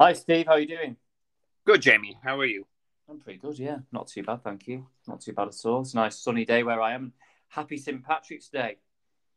Hi, 0.00 0.14
Steve. 0.14 0.46
How 0.46 0.52
are 0.52 0.60
you 0.60 0.66
doing? 0.66 0.96
Good, 1.66 1.82
Jamie. 1.82 2.18
How 2.24 2.40
are 2.40 2.46
you? 2.46 2.66
I'm 3.08 3.20
pretty 3.20 3.38
good. 3.38 3.58
Yeah, 3.58 3.78
not 3.92 4.08
too 4.08 4.22
bad, 4.22 4.42
thank 4.42 4.66
you. 4.66 4.86
Not 5.06 5.20
too 5.20 5.32
bad 5.32 5.48
at 5.48 5.66
all. 5.66 5.82
It's 5.82 5.92
a 5.92 5.96
nice 5.96 6.18
sunny 6.18 6.44
day 6.44 6.62
where 6.62 6.80
I 6.80 6.94
am. 6.94 7.12
Happy 7.48 7.76
St 7.76 8.02
Patrick's 8.02 8.48
Day. 8.48 8.78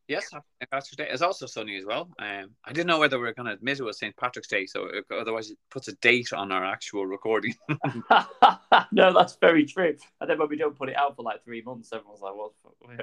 Yes, 0.08 0.30
St. 0.30 0.44
Patrick's 0.72 0.96
Day 0.96 1.10
is 1.10 1.22
also 1.22 1.46
sunny 1.48 1.78
as 1.78 1.86
well. 1.86 2.10
Um, 2.20 2.52
I 2.64 2.72
didn't 2.72 2.88
know 2.88 3.00
whether 3.00 3.20
we 3.20 3.28
are 3.28 3.34
going 3.34 3.48
to 3.48 3.54
admit 3.54 3.80
it 3.80 3.84
was 3.84 3.98
St. 3.98 4.16
Patrick's 4.16 4.48
Day, 4.48 4.66
so 4.66 4.86
it, 4.86 5.06
otherwise 5.12 5.50
it 5.50 5.58
puts 5.72 5.88
a 5.88 5.94
date 5.96 6.32
on 6.32 6.52
our 6.52 6.64
actual 6.64 7.06
recording. 7.06 7.56
no, 8.92 9.12
that's 9.14 9.36
very 9.36 9.66
true. 9.66 9.96
And 10.22 10.30
then 10.30 10.38
when 10.38 10.48
we 10.48 10.58
don't 10.58 10.78
put 10.78 10.90
it 10.90 10.96
out 10.96 11.16
for 11.16 11.24
like 11.24 11.44
three 11.44 11.64
months, 11.64 11.92
everyone's 11.92 12.22
like, 12.22 12.36
"What's 12.36 12.56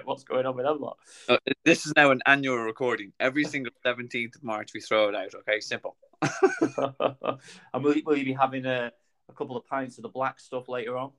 what's 0.04 0.24
going 0.24 0.46
on 0.46 0.56
with 0.56 0.64
that 0.64 0.80
lot?" 0.80 0.98
Uh, 1.28 1.38
this 1.64 1.86
is 1.86 1.92
now 1.96 2.12
an 2.12 2.22
annual 2.24 2.58
recording. 2.58 3.12
Every 3.18 3.44
single 3.44 3.72
seventeenth 3.82 4.36
of 4.36 4.44
March, 4.44 4.70
we 4.72 4.80
throw 4.80 5.08
it 5.08 5.14
out. 5.16 5.34
Okay, 5.34 5.58
simple. 5.60 5.96
And 7.72 7.84
will, 7.84 7.94
will 8.04 8.16
you 8.16 8.24
be 8.24 8.32
having 8.32 8.66
a, 8.66 8.92
a 9.28 9.32
couple 9.32 9.56
of 9.56 9.66
pints 9.66 9.98
of 9.98 10.02
the 10.02 10.08
black 10.08 10.38
stuff 10.38 10.68
later 10.68 10.96
on? 10.96 11.12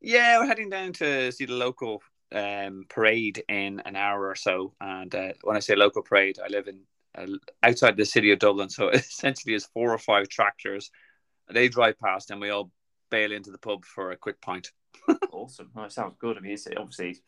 Yeah, 0.00 0.38
we're 0.38 0.46
heading 0.46 0.70
down 0.70 0.92
to 0.94 1.30
see 1.30 1.44
the 1.44 1.52
local 1.52 2.02
um, 2.32 2.84
parade 2.88 3.44
in 3.48 3.80
an 3.80 3.96
hour 3.96 4.26
or 4.26 4.34
so. 4.34 4.74
And 4.80 5.14
uh, 5.14 5.32
when 5.42 5.56
I 5.56 5.60
say 5.60 5.76
local 5.76 6.02
parade, 6.02 6.38
I 6.44 6.48
live 6.48 6.68
in 6.68 6.80
uh, 7.14 7.26
outside 7.62 7.96
the 7.96 8.04
city 8.04 8.32
of 8.32 8.38
Dublin, 8.38 8.68
so 8.68 8.88
essentially 8.90 9.54
it's 9.54 9.66
four 9.66 9.92
or 9.92 9.98
five 9.98 10.28
tractors. 10.28 10.90
They 11.50 11.68
drive 11.68 11.98
past, 11.98 12.30
and 12.30 12.40
we 12.40 12.50
all 12.50 12.70
bail 13.10 13.32
into 13.32 13.50
the 13.50 13.58
pub 13.58 13.84
for 13.84 14.10
a 14.10 14.16
quick 14.16 14.40
pint. 14.40 14.72
awesome. 15.32 15.70
Well, 15.74 15.84
it 15.84 15.92
sounds 15.92 16.16
good. 16.18 16.36
I 16.36 16.40
mean, 16.40 16.52
it's, 16.52 16.66
obviously, 16.76 17.18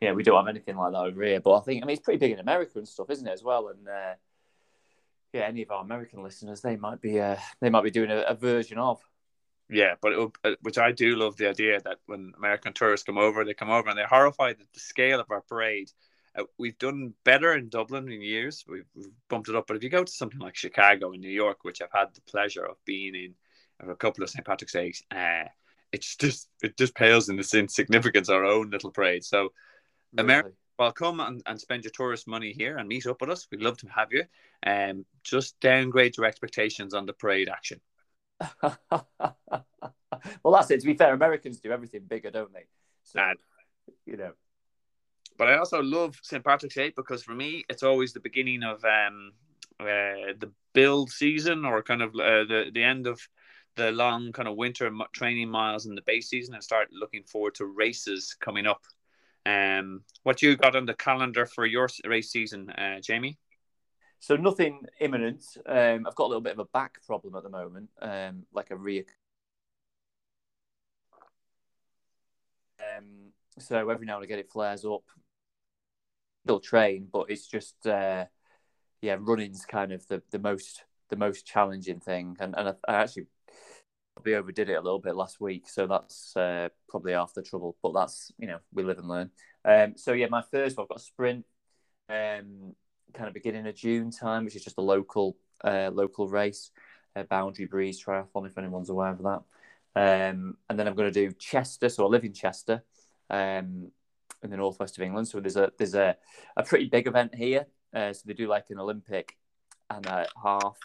yeah, 0.00 0.12
we 0.12 0.22
don't 0.22 0.36
have 0.36 0.48
anything 0.48 0.76
like 0.76 0.92
that 0.92 0.98
over 0.98 1.22
here, 1.22 1.40
but 1.40 1.58
I 1.58 1.60
think, 1.60 1.82
I 1.82 1.86
mean, 1.86 1.94
it's 1.94 2.04
pretty 2.04 2.18
big 2.18 2.32
in 2.32 2.38
America 2.38 2.78
and 2.78 2.88
stuff, 2.88 3.10
isn't 3.10 3.26
it, 3.26 3.32
as 3.32 3.42
well? 3.42 3.68
And 3.68 3.86
uh, 3.86 4.14
yeah, 5.34 5.42
any 5.42 5.62
of 5.62 5.70
our 5.72 5.82
American 5.82 6.22
listeners, 6.22 6.60
they 6.60 6.76
might 6.76 7.00
be, 7.00 7.20
uh, 7.20 7.36
they 7.60 7.68
might 7.68 7.82
be 7.82 7.90
doing 7.90 8.10
a, 8.10 8.18
a 8.20 8.34
version 8.34 8.78
of. 8.78 9.02
Yeah, 9.68 9.94
but 10.00 10.12
uh, 10.44 10.54
which 10.62 10.78
I 10.78 10.92
do 10.92 11.16
love 11.16 11.36
the 11.36 11.48
idea 11.48 11.80
that 11.80 11.98
when 12.06 12.32
American 12.36 12.72
tourists 12.72 13.04
come 13.04 13.18
over, 13.18 13.44
they 13.44 13.52
come 13.52 13.70
over 13.70 13.88
and 13.88 13.98
they're 13.98 14.06
horrified 14.06 14.56
at 14.60 14.72
the 14.72 14.80
scale 14.80 15.18
of 15.18 15.30
our 15.30 15.40
parade. 15.40 15.90
Uh, 16.38 16.44
we've 16.56 16.78
done 16.78 17.14
better 17.24 17.52
in 17.54 17.68
Dublin 17.68 18.10
in 18.12 18.22
years. 18.22 18.64
We've, 18.68 18.86
we've, 18.94 19.10
bumped 19.28 19.48
it 19.48 19.56
up, 19.56 19.66
but 19.66 19.76
if 19.76 19.82
you 19.82 19.90
go 19.90 20.04
to 20.04 20.12
something 20.12 20.38
like 20.38 20.54
Chicago 20.54 21.12
and 21.12 21.20
New 21.20 21.30
York, 21.30 21.64
which 21.64 21.82
I've 21.82 21.92
had 21.92 22.14
the 22.14 22.20
pleasure 22.20 22.64
of 22.64 22.76
being 22.84 23.14
in 23.16 23.34
of 23.80 23.88
a 23.88 23.96
couple 23.96 24.22
of 24.22 24.30
St. 24.30 24.46
Patrick's 24.46 24.72
Days, 24.72 25.02
uh, 25.10 25.44
it's 25.90 26.16
just 26.16 26.48
it 26.62 26.76
just 26.76 26.94
pales 26.94 27.28
in 27.28 27.36
the 27.36 27.42
significance 27.42 28.28
our 28.28 28.44
own 28.44 28.70
little 28.70 28.90
parade. 28.92 29.24
So, 29.24 29.40
really? 30.12 30.24
America, 30.24 30.50
well, 30.78 30.92
come 30.92 31.20
and, 31.20 31.42
and 31.46 31.60
spend 31.60 31.84
your 31.84 31.92
tourist 31.92 32.26
money 32.26 32.52
here 32.52 32.78
and 32.78 32.88
meet 32.88 33.06
up 33.06 33.20
with 33.20 33.30
us. 33.30 33.46
We'd 33.50 33.62
love 33.62 33.76
to 33.78 33.88
have 33.88 34.12
you. 34.12 34.24
Um, 34.66 35.04
just 35.22 35.58
downgrade 35.60 36.16
your 36.16 36.26
expectations 36.26 36.94
on 36.94 37.06
the 37.06 37.12
parade 37.12 37.48
action. 37.48 37.80
well, 38.62 39.06
that's 40.52 40.70
it. 40.70 40.80
To 40.80 40.86
be 40.86 40.94
fair, 40.94 41.14
Americans 41.14 41.60
do 41.60 41.70
everything 41.70 42.02
bigger, 42.08 42.30
don't 42.30 42.52
they? 42.52 42.64
So, 43.04 43.20
and, 43.20 43.38
you 44.06 44.16
know. 44.16 44.32
But 45.36 45.48
I 45.48 45.58
also 45.58 45.82
love 45.82 46.16
St. 46.22 46.44
Patrick's 46.44 46.74
Day 46.74 46.92
because 46.94 47.22
for 47.22 47.34
me, 47.34 47.64
it's 47.68 47.82
always 47.82 48.12
the 48.12 48.20
beginning 48.20 48.62
of 48.62 48.84
um, 48.84 49.32
uh, 49.80 50.34
the 50.38 50.52
build 50.72 51.10
season 51.10 51.64
or 51.64 51.82
kind 51.82 52.02
of 52.02 52.10
uh, 52.10 52.44
the 52.44 52.70
the 52.72 52.82
end 52.82 53.06
of 53.06 53.20
the 53.76 53.90
long 53.90 54.30
kind 54.32 54.46
of 54.46 54.56
winter 54.56 54.90
training 55.12 55.48
miles 55.48 55.86
in 55.86 55.94
the 55.94 56.02
base 56.02 56.28
season 56.28 56.54
and 56.54 56.62
start 56.62 56.88
looking 56.92 57.24
forward 57.24 57.54
to 57.56 57.66
races 57.66 58.36
coming 58.38 58.66
up. 58.66 58.82
Um, 59.46 60.02
what 60.22 60.42
you 60.42 60.56
got 60.56 60.76
on 60.76 60.86
the 60.86 60.94
calendar 60.94 61.46
for 61.46 61.66
your 61.66 61.88
race 62.04 62.30
season, 62.30 62.70
uh, 62.70 63.00
Jamie? 63.00 63.38
So 64.20 64.36
nothing 64.36 64.86
imminent. 65.00 65.44
Um, 65.66 66.06
I've 66.06 66.14
got 66.14 66.24
a 66.24 66.28
little 66.28 66.40
bit 66.40 66.54
of 66.54 66.58
a 66.58 66.64
back 66.66 67.04
problem 67.06 67.34
at 67.36 67.42
the 67.42 67.50
moment, 67.50 67.90
um, 68.00 68.46
like 68.54 68.70
a 68.70 68.76
re. 68.76 69.04
Um, 72.80 73.32
so 73.58 73.90
every 73.90 74.06
now 74.06 74.16
and 74.16 74.24
again 74.24 74.38
it 74.38 74.50
flares 74.50 74.84
up. 74.84 75.02
Still 76.44 76.60
train, 76.60 77.08
but 77.12 77.30
it's 77.30 77.46
just 77.46 77.86
uh, 77.86 78.24
yeah, 79.02 79.16
running's 79.18 79.66
kind 79.66 79.92
of 79.92 80.06
the, 80.06 80.22
the 80.30 80.38
most 80.38 80.84
the 81.10 81.16
most 81.16 81.46
challenging 81.46 82.00
thing, 82.00 82.36
and 82.40 82.54
and 82.56 82.70
I, 82.70 82.74
I 82.88 82.94
actually 83.02 83.26
probably 84.14 84.34
overdid 84.34 84.70
it 84.70 84.74
a 84.74 84.80
little 84.80 85.00
bit 85.00 85.16
last 85.16 85.40
week, 85.40 85.68
so 85.68 85.86
that's 85.86 86.36
uh, 86.36 86.68
probably 86.88 87.12
half 87.12 87.34
the 87.34 87.42
trouble. 87.42 87.76
But 87.82 87.92
that's 87.94 88.32
you 88.38 88.46
know 88.46 88.58
we 88.72 88.82
live 88.82 88.98
and 88.98 89.08
learn. 89.08 89.30
Um, 89.64 89.94
so 89.96 90.12
yeah, 90.12 90.26
my 90.30 90.42
first 90.42 90.78
I've 90.78 90.88
got 90.88 90.98
a 90.98 91.02
sprint. 91.02 91.44
Um, 92.08 92.74
kind 93.14 93.28
of 93.28 93.34
beginning 93.34 93.66
of 93.66 93.74
June 93.74 94.10
time, 94.10 94.44
which 94.44 94.56
is 94.56 94.64
just 94.64 94.78
a 94.78 94.82
local 94.82 95.36
uh, 95.62 95.90
local 95.92 96.28
race, 96.28 96.70
Boundary 97.28 97.66
Breeze 97.66 98.02
Triathlon, 98.02 98.46
if 98.46 98.58
anyone's 98.58 98.90
aware 98.90 99.10
of 99.10 99.22
that. 99.22 99.42
Um, 99.96 100.56
and 100.68 100.78
then 100.78 100.86
I'm 100.86 100.94
going 100.94 101.12
to 101.12 101.28
do 101.28 101.32
Chester, 101.38 101.88
so 101.88 102.04
I 102.04 102.08
live 102.08 102.24
in 102.24 102.32
Chester, 102.32 102.82
um, 103.30 103.90
in 104.42 104.50
the 104.50 104.56
northwest 104.56 104.98
of 104.98 105.04
England. 105.04 105.28
So 105.28 105.40
there's 105.40 105.56
a 105.56 105.72
there's 105.78 105.94
a, 105.94 106.16
a 106.56 106.62
pretty 106.62 106.86
big 106.86 107.06
event 107.06 107.34
here. 107.34 107.66
Uh, 107.94 108.12
so 108.12 108.22
they 108.26 108.34
do 108.34 108.48
like 108.48 108.66
an 108.70 108.80
Olympic 108.80 109.36
and 109.88 110.04
a 110.06 110.26
half. 110.42 110.76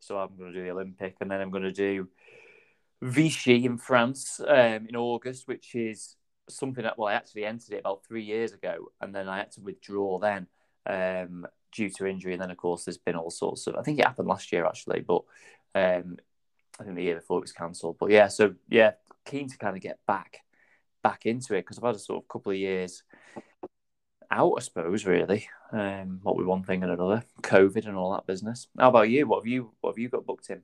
So 0.00 0.18
I'm 0.18 0.36
going 0.36 0.52
to 0.52 0.58
do 0.58 0.64
the 0.64 0.72
Olympic, 0.72 1.16
and 1.20 1.30
then 1.30 1.40
I'm 1.40 1.50
going 1.50 1.62
to 1.62 1.72
do 1.72 2.08
Vichy 3.02 3.64
in 3.64 3.78
France 3.78 4.40
um, 4.46 4.86
in 4.88 4.96
August, 4.96 5.46
which 5.46 5.74
is 5.74 6.16
something 6.48 6.84
that 6.84 6.98
well 6.98 7.08
I 7.08 7.14
actually 7.14 7.44
entered 7.44 7.74
it 7.74 7.80
about 7.80 8.04
three 8.06 8.24
years 8.24 8.52
ago, 8.52 8.92
and 9.00 9.14
then 9.14 9.28
I 9.28 9.38
had 9.38 9.52
to 9.52 9.60
withdraw 9.60 10.18
then. 10.18 10.46
Um, 10.88 11.46
due 11.76 11.90
to 11.90 12.06
injury. 12.06 12.32
And 12.32 12.42
then, 12.42 12.50
of 12.50 12.56
course, 12.56 12.84
there's 12.84 12.98
been 12.98 13.16
all 13.16 13.30
sorts 13.30 13.66
of. 13.66 13.76
I 13.76 13.82
think 13.82 13.98
it 13.98 14.06
happened 14.06 14.28
last 14.28 14.50
year 14.50 14.64
actually, 14.64 15.00
but 15.00 15.22
um, 15.74 16.16
I 16.80 16.84
think 16.84 16.96
the 16.96 17.02
year 17.02 17.16
before 17.16 17.38
it 17.38 17.42
was 17.42 17.52
cancelled. 17.52 17.98
But 17.98 18.10
yeah, 18.10 18.28
so 18.28 18.54
yeah, 18.68 18.92
keen 19.24 19.48
to 19.48 19.58
kind 19.58 19.76
of 19.76 19.82
get 19.82 19.98
back 20.06 20.38
back 21.02 21.26
into 21.26 21.54
it 21.54 21.60
because 21.60 21.78
I've 21.78 21.84
had 21.84 21.94
a 21.94 22.00
sort 22.00 22.24
of 22.24 22.28
couple 22.28 22.50
of 22.52 22.58
years 22.58 23.04
out, 24.30 24.54
I 24.56 24.60
suppose. 24.60 25.06
Really, 25.06 25.48
um, 25.72 26.20
what 26.22 26.36
with 26.36 26.46
one 26.46 26.64
thing 26.64 26.82
and 26.82 26.92
another, 26.92 27.24
COVID 27.42 27.86
and 27.86 27.96
all 27.96 28.12
that 28.12 28.26
business. 28.26 28.66
How 28.78 28.88
about 28.88 29.10
you? 29.10 29.26
What 29.26 29.40
have 29.40 29.46
you 29.46 29.72
What 29.80 29.92
have 29.92 29.98
you 29.98 30.08
got 30.08 30.26
booked 30.26 30.50
in? 30.50 30.62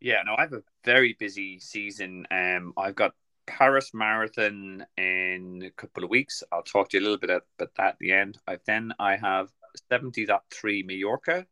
Yeah, 0.00 0.22
no, 0.24 0.34
I 0.36 0.42
have 0.42 0.52
a 0.52 0.62
very 0.84 1.16
busy 1.18 1.58
season. 1.58 2.26
Um, 2.30 2.72
I've 2.76 2.94
got 2.94 3.14
Paris 3.46 3.92
Marathon 3.92 4.86
in 4.96 5.62
a 5.66 5.70
couple 5.70 6.04
of 6.04 6.10
weeks. 6.10 6.44
I'll 6.52 6.62
talk 6.62 6.90
to 6.90 6.96
you 6.96 7.02
a 7.02 7.04
little 7.04 7.18
bit 7.18 7.30
about 7.30 7.74
that 7.76 7.80
at 7.80 7.98
the 7.98 8.12
end. 8.12 8.38
I've 8.46 8.64
then 8.64 8.92
I 9.00 9.16
have 9.16 9.48
70.3 9.90 10.86
Mallorca 10.86 11.46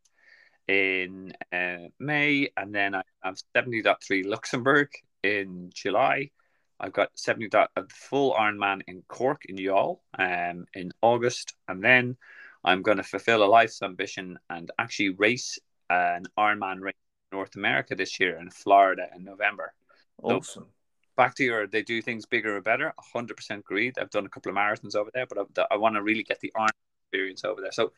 in 0.67 1.33
uh, 1.51 1.89
May, 1.99 2.49
and 2.55 2.73
then 2.73 2.95
I 2.95 3.03
have 3.21 3.35
70.3 3.55 4.25
Luxembourg 4.25 4.89
in 5.23 5.69
July. 5.73 6.31
I've 6.79 6.93
got 6.93 7.09
70 7.15 7.49
dot, 7.49 7.71
uh, 7.75 7.83
full 7.89 8.33
Ironman 8.33 8.81
in 8.87 9.03
Cork 9.09 9.41
in 9.45 9.57
Youghal 9.57 9.99
um, 10.17 10.65
in 10.73 10.91
August, 11.01 11.55
and 11.67 11.83
then 11.83 12.15
I'm 12.63 12.81
going 12.81 12.97
to 12.97 13.03
fulfill 13.03 13.43
a 13.43 13.45
life's 13.45 13.81
ambition 13.81 14.37
and 14.49 14.71
actually 14.79 15.09
race 15.09 15.59
an 15.89 16.23
Ironman 16.37 16.79
race 16.81 16.95
North 17.31 17.55
America 17.55 17.95
this 17.95 18.19
year 18.19 18.37
in 18.37 18.49
Florida 18.49 19.07
in 19.15 19.23
November. 19.23 19.73
Awesome. 20.21 20.63
So 20.63 20.67
back 21.15 21.35
to 21.35 21.43
your, 21.43 21.67
they 21.67 21.81
do 21.81 22.01
things 22.01 22.25
bigger 22.25 22.57
or 22.57 22.61
better. 22.61 22.93
100% 23.15 23.59
agreed. 23.59 23.97
I've 23.99 24.09
done 24.09 24.25
a 24.25 24.29
couple 24.29 24.51
of 24.51 24.57
marathons 24.57 24.95
over 24.95 25.09
there, 25.13 25.25
but 25.25 25.47
I, 25.57 25.75
I 25.75 25.77
want 25.77 25.95
to 25.95 26.03
really 26.03 26.23
get 26.23 26.39
the 26.39 26.53
Iron 26.55 26.69
experience 27.05 27.43
over 27.43 27.61
there. 27.61 27.71
So 27.71 27.91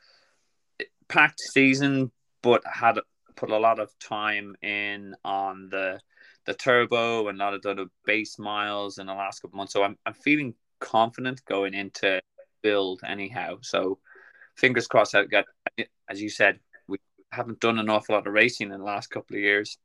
packed 1.07 1.39
season, 1.39 2.11
but 2.41 2.61
had 2.65 2.99
put 3.35 3.51
a 3.51 3.57
lot 3.57 3.79
of 3.79 3.97
time 3.99 4.55
in 4.61 5.15
on 5.23 5.69
the 5.69 5.99
the 6.45 6.53
turbo 6.53 7.27
and 7.27 7.39
a 7.39 7.43
lot 7.43 7.53
of 7.53 7.61
the 7.61 7.89
base 8.05 8.39
miles 8.39 8.97
in 8.97 9.05
the 9.05 9.13
last 9.13 9.41
couple 9.41 9.57
months. 9.57 9.73
So 9.73 9.83
I'm 9.83 9.97
I'm 10.05 10.13
feeling 10.13 10.53
confident 10.79 11.43
going 11.45 11.73
into 11.73 12.21
build 12.61 13.01
anyhow. 13.05 13.57
So 13.61 13.99
fingers 14.55 14.87
crossed. 14.87 15.15
I 15.15 15.25
got 15.25 15.45
as 16.09 16.21
you 16.21 16.29
said, 16.29 16.59
haven't 17.31 17.59
done 17.59 17.79
an 17.79 17.89
awful 17.89 18.15
lot 18.15 18.27
of 18.27 18.33
racing 18.33 18.71
in 18.71 18.79
the 18.79 18.83
last 18.83 19.07
couple 19.07 19.35
of 19.35 19.41
years. 19.41 19.77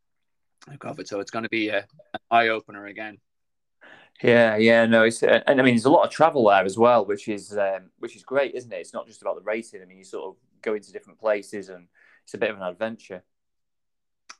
COVID, 0.69 1.07
so 1.07 1.21
it's 1.21 1.31
going 1.31 1.43
to 1.43 1.49
be 1.49 1.69
a, 1.69 1.79
an 1.79 2.21
eye 2.31 2.49
opener 2.49 2.87
again. 2.87 3.19
Yeah, 4.23 4.57
yeah, 4.57 4.87
no, 4.87 5.03
it's 5.03 5.23
uh, 5.23 5.41
and 5.47 5.61
I 5.61 5.65
mean 5.65 5.75
there's 5.75 5.85
a 5.85 5.91
lot 5.91 6.05
of 6.05 6.11
travel 6.11 6.49
there 6.49 6.65
as 6.65 6.79
well, 6.79 7.05
which 7.05 7.29
is 7.29 7.57
um, 7.57 7.91
which 7.99 8.17
is 8.17 8.23
great, 8.23 8.55
isn't 8.55 8.73
it? 8.73 8.77
It's 8.77 8.95
not 8.95 9.07
just 9.07 9.23
about 9.23 9.37
the 9.37 9.43
racing. 9.43 9.83
I 9.83 9.87
mean, 9.87 9.99
you 9.99 10.05
sort 10.05 10.29
of 10.29 10.37
go 10.63 10.75
into 10.75 10.93
different 10.93 11.19
places, 11.19 11.69
and 11.69 11.89
it's 12.23 12.35
a 12.35 12.39
bit 12.39 12.51
of 12.51 12.57
an 12.57 12.63
adventure. 12.63 13.25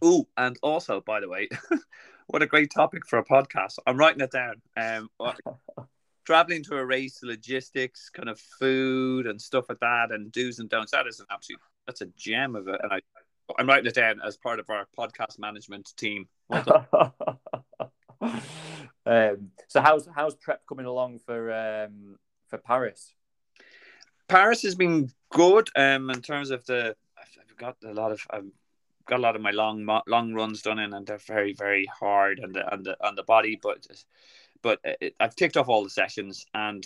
Oh, 0.01 0.29
and 0.37 0.57
also, 0.63 1.01
by 1.01 1.21
the 1.21 1.29
way, 1.29 1.49
what 2.29 2.43
a 2.43 2.47
great 2.47 2.71
topic 2.73 3.07
for 3.07 3.19
a 3.19 3.25
podcast! 3.25 3.79
I'm 3.87 3.97
writing 3.97 4.21
it 4.21 4.31
down. 4.31 4.63
Um, 4.77 5.09
traveling 6.25 6.63
to 6.65 6.77
a 6.77 6.85
race, 6.85 7.21
logistics, 7.23 8.11
kind 8.11 8.29
of 8.29 8.39
food 8.39 9.27
and 9.27 9.41
stuff 9.43 9.67
like 9.69 9.81
that, 9.81 10.13
and 10.13 10.31
do's 10.31 10.61
and 10.61 10.71
don'ts. 10.71 10.93
That 10.93 11.09
is 11.09 11.19
an 11.19 11.27
absolute 11.31 11.61
that's 11.87 12.01
a 12.01 12.07
gem 12.07 12.57
of 12.57 12.69
it, 12.69 12.81
and 12.83 12.93
I 12.93 13.01
I'm 13.59 13.69
writing 13.69 13.87
it 13.87 13.95
down 13.95 14.21
as 14.25 14.37
part 14.37 14.59
of 14.59 14.71
our 14.71 14.87
podcast 14.99 15.39
management 15.39 15.93
team. 15.97 16.29
Well 16.49 17.15
um, 19.07 19.51
so 19.69 19.81
how's 19.81 20.09
how's 20.15 20.35
prep 20.37 20.63
coming 20.67 20.87
along 20.87 21.21
for 21.27 21.53
um, 21.53 22.17
for 22.49 22.59
Paris? 22.59 23.15
Paris 24.29 24.63
has 24.63 24.75
been 24.75 25.11
good 25.31 25.69
um, 25.77 26.11
in 26.11 26.23
terms 26.23 26.51
of 26.51 26.65
the. 26.67 26.97
I've 27.19 27.57
got 27.57 27.77
a 27.85 27.93
lot 27.93 28.13
of. 28.13 28.21
I'm 28.31 28.53
got 29.07 29.19
a 29.19 29.23
lot 29.23 29.37
of 29.37 29.43
my 29.43 29.51
long 29.51 29.87
long 30.07 30.33
runs 30.33 30.63
done 30.63 30.79
in, 30.79 30.95
and 30.95 31.07
they're 31.07 31.19
very 31.19 31.53
very 31.53 31.87
hard 31.87 32.41
on 32.43 32.53
the 32.53 32.73
on 32.73 32.83
the 32.83 32.97
on 33.07 33.15
the 33.15 33.23
body. 33.23 33.59
But 33.61 33.87
but 34.63 34.81
it, 34.85 35.15
I've 35.21 35.37
ticked 35.37 35.57
off 35.57 35.69
all 35.69 35.85
the 35.85 35.91
sessions, 35.91 36.47
and 36.55 36.85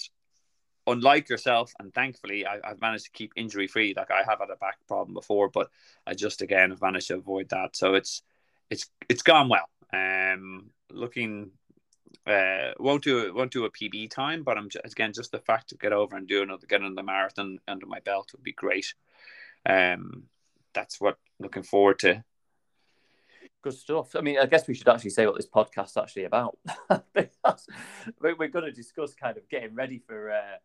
unlike 0.91 1.29
yourself, 1.29 1.73
and 1.79 1.93
thankfully 1.93 2.47
I, 2.47 2.59
have 2.65 2.81
managed 2.81 3.07
to 3.07 3.11
keep 3.11 3.33
injury 3.37 3.67
free. 3.67 3.95
Like 3.97 4.11
I 4.11 4.23
have 4.29 4.41
had 4.41 4.51
a 4.51 4.57
back 4.57 4.79
problem 4.87 5.15
before, 5.15 5.49
but 5.49 5.71
I 6.07 6.15
just 6.15 6.43
again 6.43 6.71
have 6.71 6.83
managed 6.83 7.09
to 7.09 7.17
avoid 7.17 7.49
that. 7.51 7.77
So 7.77 7.95
it's 7.95 8.23
it's 8.71 8.91
it's 9.09 9.23
gone 9.23 9.49
well. 9.49 9.69
Um, 9.93 10.71
looking 10.91 11.53
uh, 12.27 12.73
won't 12.79 13.05
do 13.05 13.33
won't 13.35 13.53
do 13.53 13.65
a 13.65 13.71
PB 13.71 14.11
time, 14.11 14.43
but 14.43 14.59
I'm 14.59 14.69
just, 14.69 14.85
again 14.85 15.13
just 15.13 15.33
the 15.33 15.39
fact 15.39 15.71
to 15.71 15.77
get 15.77 15.93
over 15.93 16.17
and 16.17 16.29
do 16.29 16.43
another 16.43 16.67
get 16.67 16.81
the 16.83 17.03
marathon 17.03 17.59
under 17.67 17.87
my 17.87 18.01
belt 18.01 18.31
would 18.33 18.43
be 18.43 18.53
great. 18.53 18.95
Um, 19.67 20.25
that's 20.75 21.01
what 21.01 21.17
looking 21.41 21.63
forward 21.63 21.99
to. 22.01 22.25
Good 23.63 23.75
stuff. 23.75 24.15
I 24.15 24.21
mean, 24.21 24.39
I 24.39 24.47
guess 24.47 24.69
we 24.69 24.75
should 24.75 24.89
actually 24.89 25.11
say 25.11 25.27
what 25.27 25.37
this 25.37 25.49
podcast's 25.49 25.97
actually 25.97 26.25
about. 26.25 26.59
we're 28.21 28.49
going 28.49 28.65
to 28.65 28.73
discuss 28.73 29.15
kind 29.15 29.37
of 29.37 29.49
getting 29.49 29.75
ready 29.75 29.99
for 29.99 30.31
uh, 30.31 30.59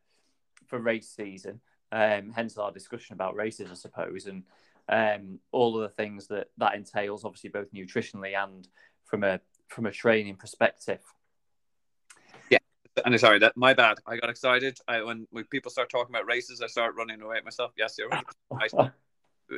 for 0.73 0.79
race 0.79 1.13
season. 1.15 1.61
Um, 1.91 2.33
hence 2.35 2.57
our 2.57 2.71
discussion 2.71 3.13
about 3.13 3.35
races, 3.35 3.69
I 3.69 3.75
suppose, 3.75 4.25
and 4.25 4.43
um, 4.89 5.37
all 5.51 5.75
of 5.75 5.83
the 5.83 5.95
things 5.95 6.25
that 6.29 6.47
that 6.57 6.73
entails, 6.73 7.23
obviously 7.23 7.51
both 7.51 7.71
nutritionally 7.71 8.35
and 8.35 8.67
from 9.05 9.23
a 9.23 9.39
from 9.67 9.85
a 9.85 9.91
training 9.91 10.37
perspective. 10.37 10.99
Yeah, 12.49 12.57
and 13.05 13.19
sorry 13.19 13.37
that 13.39 13.55
my 13.55 13.75
bad. 13.75 13.99
I 14.07 14.17
got 14.17 14.31
excited. 14.31 14.79
I, 14.87 15.03
when 15.03 15.27
when 15.29 15.43
people 15.43 15.69
start 15.69 15.91
talking 15.91 16.15
about 16.15 16.25
races, 16.25 16.59
I 16.59 16.65
start 16.65 16.95
running 16.95 17.21
away 17.21 17.37
at 17.37 17.45
myself. 17.45 17.71
Yes, 17.77 17.95
you're 17.99 18.09
right. 18.09 18.25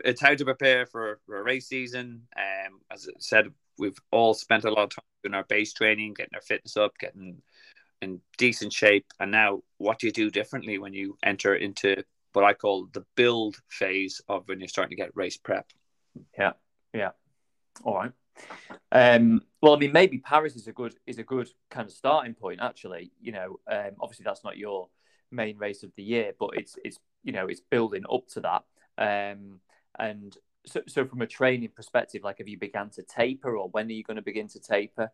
it's 0.04 0.20
how 0.20 0.36
to 0.36 0.44
prepare 0.44 0.86
for, 0.86 1.22
for 1.26 1.40
a 1.40 1.44
race 1.44 1.70
season. 1.70 2.24
Um, 2.36 2.82
as 2.92 3.08
I 3.08 3.14
said, 3.20 3.54
we've 3.78 3.98
all 4.12 4.34
spent 4.34 4.66
a 4.66 4.70
lot 4.70 4.84
of 4.84 4.90
time 4.90 5.06
doing 5.24 5.36
our 5.36 5.46
base 5.46 5.72
training, 5.72 6.16
getting 6.16 6.36
our 6.36 6.42
fitness 6.42 6.76
up, 6.76 6.98
getting 7.00 7.42
in 8.02 8.22
decent 8.38 8.74
shape. 8.74 9.06
And 9.20 9.32
now, 9.32 9.62
what 9.78 10.00
do 10.00 10.08
you 10.08 10.14
do 10.14 10.30
differently 10.30 10.78
when 10.78 10.94
you 10.94 11.18
enter 11.24 11.56
into 11.56 12.04
what 12.34 12.46
I 12.46 12.54
call 12.54 12.88
the 12.92 13.06
build 13.16 13.58
phase 13.70 14.22
of 14.28 14.48
when 14.48 14.60
you're 14.60 14.68
starting 14.68 14.96
to 14.96 15.02
get 15.02 15.16
race 15.16 15.38
prep? 15.38 15.68
Yeah, 16.38 16.54
yeah. 16.94 17.12
All 17.84 17.96
right. 17.96 18.12
Um, 18.92 19.42
well, 19.62 19.74
I 19.74 19.78
mean, 19.78 19.92
maybe 19.92 20.18
Paris 20.18 20.56
is 20.56 20.68
a 20.68 20.72
good 20.72 20.96
is 21.06 21.20
a 21.20 21.24
good 21.24 21.50
kind 21.70 21.88
of 21.88 21.94
starting 21.94 22.34
point. 22.34 22.60
Actually, 22.62 23.12
you 23.22 23.32
know, 23.32 23.60
um, 23.72 23.92
obviously 24.00 24.24
that's 24.24 24.44
not 24.44 24.58
your 24.58 24.90
main 25.32 25.58
race 25.58 25.84
of 25.84 25.92
the 25.96 26.04
year, 26.04 26.34
but 26.40 26.52
it's 26.54 26.78
it's 26.84 27.00
you 27.24 27.32
know 27.32 27.48
it's 27.48 27.62
building 27.62 28.04
up 28.12 28.28
to 28.30 28.42
that. 28.42 28.64
Um, 28.98 29.60
and 29.98 30.36
so, 30.66 30.82
so 30.88 31.06
from 31.06 31.22
a 31.22 31.28
training 31.28 31.70
perspective, 31.76 32.24
like 32.24 32.40
have 32.40 32.48
you 32.48 32.58
began 32.58 32.90
to 32.92 33.04
taper, 33.04 33.58
or 33.58 33.70
when 33.70 33.88
are 33.88 33.92
you 33.94 34.04
going 34.04 34.18
to 34.18 34.24
begin 34.24 34.48
to 34.50 34.60
taper? 34.60 35.12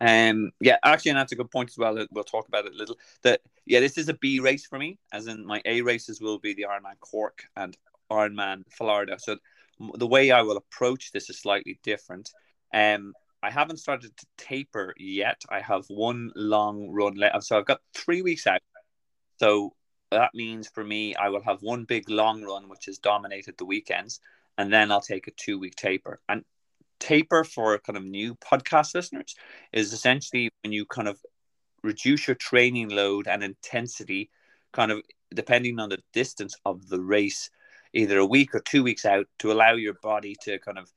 Um, 0.00 0.50
yeah, 0.60 0.76
actually, 0.84 1.12
and 1.12 1.18
that's 1.18 1.32
a 1.32 1.36
good 1.36 1.50
point 1.50 1.70
as 1.70 1.78
well. 1.78 2.04
We'll 2.10 2.24
talk 2.24 2.48
about 2.48 2.66
it 2.66 2.74
a 2.74 2.76
little. 2.76 2.98
That 3.22 3.40
yeah, 3.66 3.80
this 3.80 3.96
is 3.98 4.08
a 4.08 4.14
B 4.14 4.40
race 4.40 4.66
for 4.66 4.78
me, 4.78 4.98
as 5.12 5.26
in 5.26 5.46
my 5.46 5.62
A 5.64 5.82
races 5.82 6.20
will 6.20 6.38
be 6.38 6.54
the 6.54 6.66
Ironman 6.68 6.98
Cork 7.00 7.44
and 7.56 7.76
Ironman 8.10 8.64
Florida. 8.70 9.16
So 9.18 9.36
the 9.94 10.06
way 10.06 10.30
I 10.30 10.42
will 10.42 10.56
approach 10.56 11.12
this 11.12 11.30
is 11.30 11.40
slightly 11.40 11.78
different. 11.82 12.30
Um, 12.72 13.14
I 13.42 13.50
haven't 13.50 13.76
started 13.76 14.16
to 14.16 14.26
taper 14.38 14.94
yet. 14.98 15.42
I 15.50 15.60
have 15.60 15.84
one 15.88 16.32
long 16.34 16.90
run 16.90 17.14
left, 17.14 17.44
so 17.44 17.58
I've 17.58 17.66
got 17.66 17.80
three 17.94 18.22
weeks 18.22 18.46
out. 18.46 18.60
So 19.38 19.74
that 20.10 20.30
means 20.34 20.68
for 20.68 20.84
me, 20.84 21.14
I 21.14 21.28
will 21.28 21.42
have 21.42 21.60
one 21.62 21.84
big 21.84 22.08
long 22.08 22.42
run, 22.42 22.68
which 22.68 22.86
has 22.86 22.98
dominated 22.98 23.58
the 23.58 23.64
weekends, 23.64 24.20
and 24.56 24.72
then 24.72 24.90
I'll 24.90 25.00
take 25.00 25.26
a 25.26 25.32
two 25.32 25.58
week 25.58 25.74
taper. 25.76 26.20
And 26.28 26.44
taper 27.00 27.44
for 27.44 27.78
kind 27.78 27.96
of 27.96 28.04
new 28.04 28.34
podcast 28.36 28.94
listeners 28.94 29.34
is 29.72 29.92
essentially 29.92 30.50
when 30.62 30.72
you 30.72 30.86
kind 30.86 31.08
of 31.08 31.18
reduce 31.82 32.26
your 32.26 32.34
training 32.34 32.88
load 32.88 33.28
and 33.28 33.44
intensity, 33.44 34.30
kind 34.72 34.90
of 34.90 35.02
depending 35.34 35.78
on 35.78 35.88
the 35.90 35.98
distance 36.12 36.54
of 36.64 36.88
the 36.88 37.00
race, 37.00 37.50
either 37.92 38.18
a 38.18 38.26
week 38.26 38.54
or 38.54 38.60
two 38.60 38.82
weeks 38.82 39.04
out, 39.04 39.26
to 39.38 39.52
allow 39.52 39.74
your 39.74 39.94
body 40.02 40.34
to 40.42 40.58
kind 40.58 40.78
of 40.78 40.90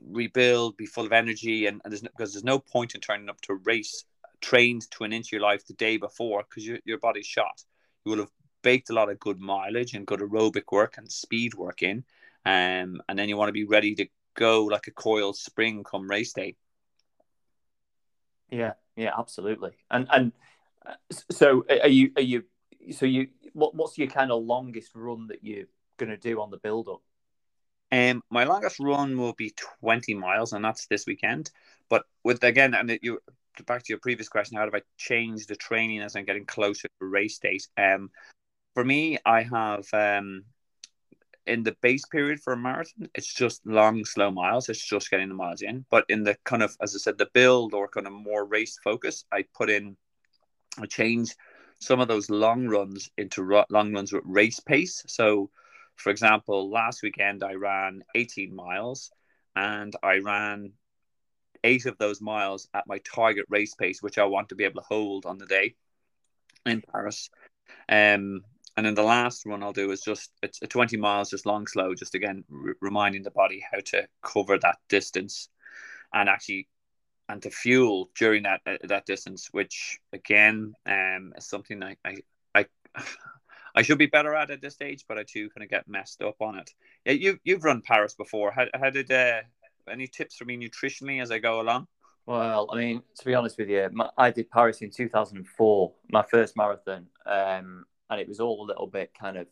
rebuild, 0.00 0.76
be 0.76 0.86
full 0.86 1.06
of 1.06 1.12
energy, 1.12 1.66
and, 1.66 1.80
and 1.84 1.92
there's 1.92 2.02
no, 2.02 2.10
because 2.16 2.32
there's 2.32 2.44
no 2.44 2.58
point 2.58 2.94
in 2.94 3.00
turning 3.00 3.28
up 3.28 3.40
to 3.40 3.54
race 3.54 4.04
trained 4.40 4.88
to 4.92 5.02
an 5.04 5.12
inch 5.12 5.28
of 5.28 5.32
your 5.32 5.40
life 5.40 5.66
the 5.66 5.74
day 5.74 5.96
before 5.96 6.44
because 6.48 6.66
your 6.66 6.78
your 6.84 6.98
body's 6.98 7.26
shot. 7.26 7.62
You 8.04 8.10
will 8.10 8.18
have 8.20 8.30
baked 8.62 8.90
a 8.90 8.94
lot 8.94 9.10
of 9.10 9.18
good 9.18 9.40
mileage 9.40 9.94
and 9.94 10.06
good 10.06 10.20
aerobic 10.20 10.70
work 10.70 10.98
and 10.98 11.10
speed 11.10 11.54
work 11.54 11.82
in, 11.82 12.04
um, 12.44 13.00
and 13.08 13.18
then 13.18 13.28
you 13.28 13.36
want 13.36 13.48
to 13.48 13.52
be 13.52 13.64
ready 13.64 13.94
to 13.96 14.06
go 14.38 14.64
like 14.64 14.86
a 14.86 14.92
coiled 14.92 15.36
spring 15.36 15.84
come 15.84 16.08
race 16.08 16.32
day. 16.32 16.56
Yeah, 18.50 18.74
yeah, 18.96 19.12
absolutely. 19.18 19.72
And 19.90 20.06
and 20.10 20.32
uh, 20.86 20.94
so 21.30 21.64
are 21.68 21.88
you 21.88 22.12
are 22.16 22.22
you 22.22 22.44
so 22.92 23.04
you 23.04 23.28
what 23.52 23.74
what's 23.74 23.98
your 23.98 24.08
kind 24.08 24.30
of 24.30 24.42
longest 24.42 24.92
run 24.94 25.26
that 25.26 25.42
you're 25.42 25.66
going 25.98 26.10
to 26.10 26.16
do 26.16 26.40
on 26.40 26.50
the 26.50 26.56
build 26.58 26.88
up? 26.88 27.02
Um, 27.90 28.22
my 28.30 28.44
longest 28.44 28.78
run 28.80 29.18
will 29.18 29.32
be 29.32 29.54
20 29.80 30.14
miles, 30.14 30.52
and 30.52 30.64
that's 30.64 30.86
this 30.86 31.06
weekend. 31.06 31.50
But 31.88 32.04
with 32.22 32.42
again, 32.44 32.74
and 32.74 32.90
it, 32.90 33.00
you 33.02 33.18
back 33.66 33.82
to 33.82 33.92
your 33.92 33.98
previous 33.98 34.28
question, 34.28 34.56
how 34.56 34.66
do 34.66 34.76
I 34.76 34.82
change 34.96 35.46
the 35.46 35.56
training 35.56 36.00
as 36.00 36.14
I'm 36.14 36.24
getting 36.24 36.44
closer 36.44 36.88
to 36.88 37.06
race 37.06 37.38
date? 37.38 37.66
Um, 37.76 38.10
for 38.74 38.84
me, 38.84 39.18
I 39.24 39.42
have 39.42 39.86
um, 39.92 40.44
in 41.48 41.62
the 41.62 41.76
base 41.80 42.04
period 42.06 42.40
for 42.40 42.52
a 42.52 42.56
marathon, 42.56 43.08
it's 43.14 43.32
just 43.32 43.66
long, 43.66 44.04
slow 44.04 44.30
miles. 44.30 44.68
It's 44.68 44.84
just 44.84 45.10
getting 45.10 45.28
the 45.28 45.34
miles 45.34 45.62
in. 45.62 45.84
But 45.90 46.04
in 46.08 46.22
the 46.22 46.36
kind 46.44 46.62
of, 46.62 46.76
as 46.80 46.94
I 46.94 46.98
said, 46.98 47.18
the 47.18 47.28
build 47.32 47.74
or 47.74 47.88
kind 47.88 48.06
of 48.06 48.12
more 48.12 48.44
race 48.44 48.78
focus, 48.84 49.24
I 49.32 49.44
put 49.54 49.70
in, 49.70 49.96
I 50.78 50.86
change 50.86 51.34
some 51.80 52.00
of 52.00 52.08
those 52.08 52.30
long 52.30 52.66
runs 52.66 53.10
into 53.16 53.64
long 53.70 53.92
runs 53.92 54.12
with 54.12 54.24
race 54.26 54.60
pace. 54.60 55.02
So, 55.06 55.50
for 55.96 56.10
example, 56.10 56.70
last 56.70 57.02
weekend 57.02 57.42
I 57.42 57.54
ran 57.54 58.02
18 58.14 58.54
miles 58.54 59.10
and 59.56 59.94
I 60.02 60.18
ran 60.18 60.72
eight 61.64 61.86
of 61.86 61.98
those 61.98 62.20
miles 62.20 62.68
at 62.74 62.86
my 62.86 62.98
target 62.98 63.46
race 63.48 63.74
pace, 63.74 64.02
which 64.02 64.18
I 64.18 64.24
want 64.24 64.50
to 64.50 64.54
be 64.54 64.64
able 64.64 64.80
to 64.80 64.86
hold 64.88 65.26
on 65.26 65.38
the 65.38 65.46
day 65.46 65.74
in 66.66 66.82
Paris. 66.82 67.30
Um, 67.88 68.42
and 68.78 68.86
then 68.86 68.94
the 68.94 69.02
last 69.02 69.44
one 69.44 69.64
I'll 69.64 69.72
do 69.72 69.90
is 69.90 70.02
just 70.02 70.30
it's 70.40 70.62
a 70.62 70.68
20 70.68 70.96
miles, 70.98 71.30
just 71.30 71.46
long, 71.46 71.66
slow, 71.66 71.96
just 71.96 72.14
again 72.14 72.44
r- 72.48 72.76
reminding 72.80 73.24
the 73.24 73.32
body 73.32 73.60
how 73.68 73.80
to 73.86 74.06
cover 74.22 74.56
that 74.56 74.78
distance, 74.88 75.48
and 76.14 76.28
actually 76.28 76.68
and 77.28 77.42
to 77.42 77.50
fuel 77.50 78.08
during 78.16 78.44
that 78.44 78.60
uh, 78.66 78.76
that 78.84 79.04
distance, 79.04 79.48
which 79.50 79.98
again 80.12 80.74
um, 80.86 81.32
is 81.36 81.48
something 81.48 81.82
I, 81.82 81.96
I 82.04 82.18
I 82.54 82.66
I 83.74 83.82
should 83.82 83.98
be 83.98 84.06
better 84.06 84.32
at 84.36 84.52
at 84.52 84.60
this 84.60 84.74
stage, 84.74 85.06
but 85.08 85.18
I 85.18 85.24
too 85.24 85.50
kind 85.50 85.64
of 85.64 85.70
get 85.70 85.88
messed 85.88 86.22
up 86.22 86.36
on 86.40 86.56
it. 86.56 86.70
Yeah, 87.04 87.14
you 87.14 87.40
you've 87.42 87.64
run 87.64 87.82
Paris 87.82 88.14
before. 88.14 88.52
How 88.52 88.66
how 88.80 88.90
did 88.90 89.10
uh, 89.10 89.40
any 89.90 90.06
tips 90.06 90.36
for 90.36 90.44
me 90.44 90.56
nutritionally 90.56 91.20
as 91.20 91.32
I 91.32 91.40
go 91.40 91.60
along? 91.60 91.88
Well, 92.26 92.68
I 92.72 92.76
mean, 92.76 93.02
to 93.18 93.24
be 93.24 93.34
honest 93.34 93.58
with 93.58 93.70
you, 93.70 93.88
my, 93.90 94.08
I 94.16 94.30
did 94.30 94.50
Paris 94.50 94.82
in 94.82 94.90
2004, 94.90 95.92
my 96.12 96.22
first 96.30 96.56
marathon. 96.56 97.06
Um, 97.26 97.86
and 98.10 98.20
it 98.20 98.28
was 98.28 98.40
all 98.40 98.64
a 98.64 98.66
little 98.66 98.86
bit 98.86 99.12
kind 99.18 99.36
of 99.36 99.46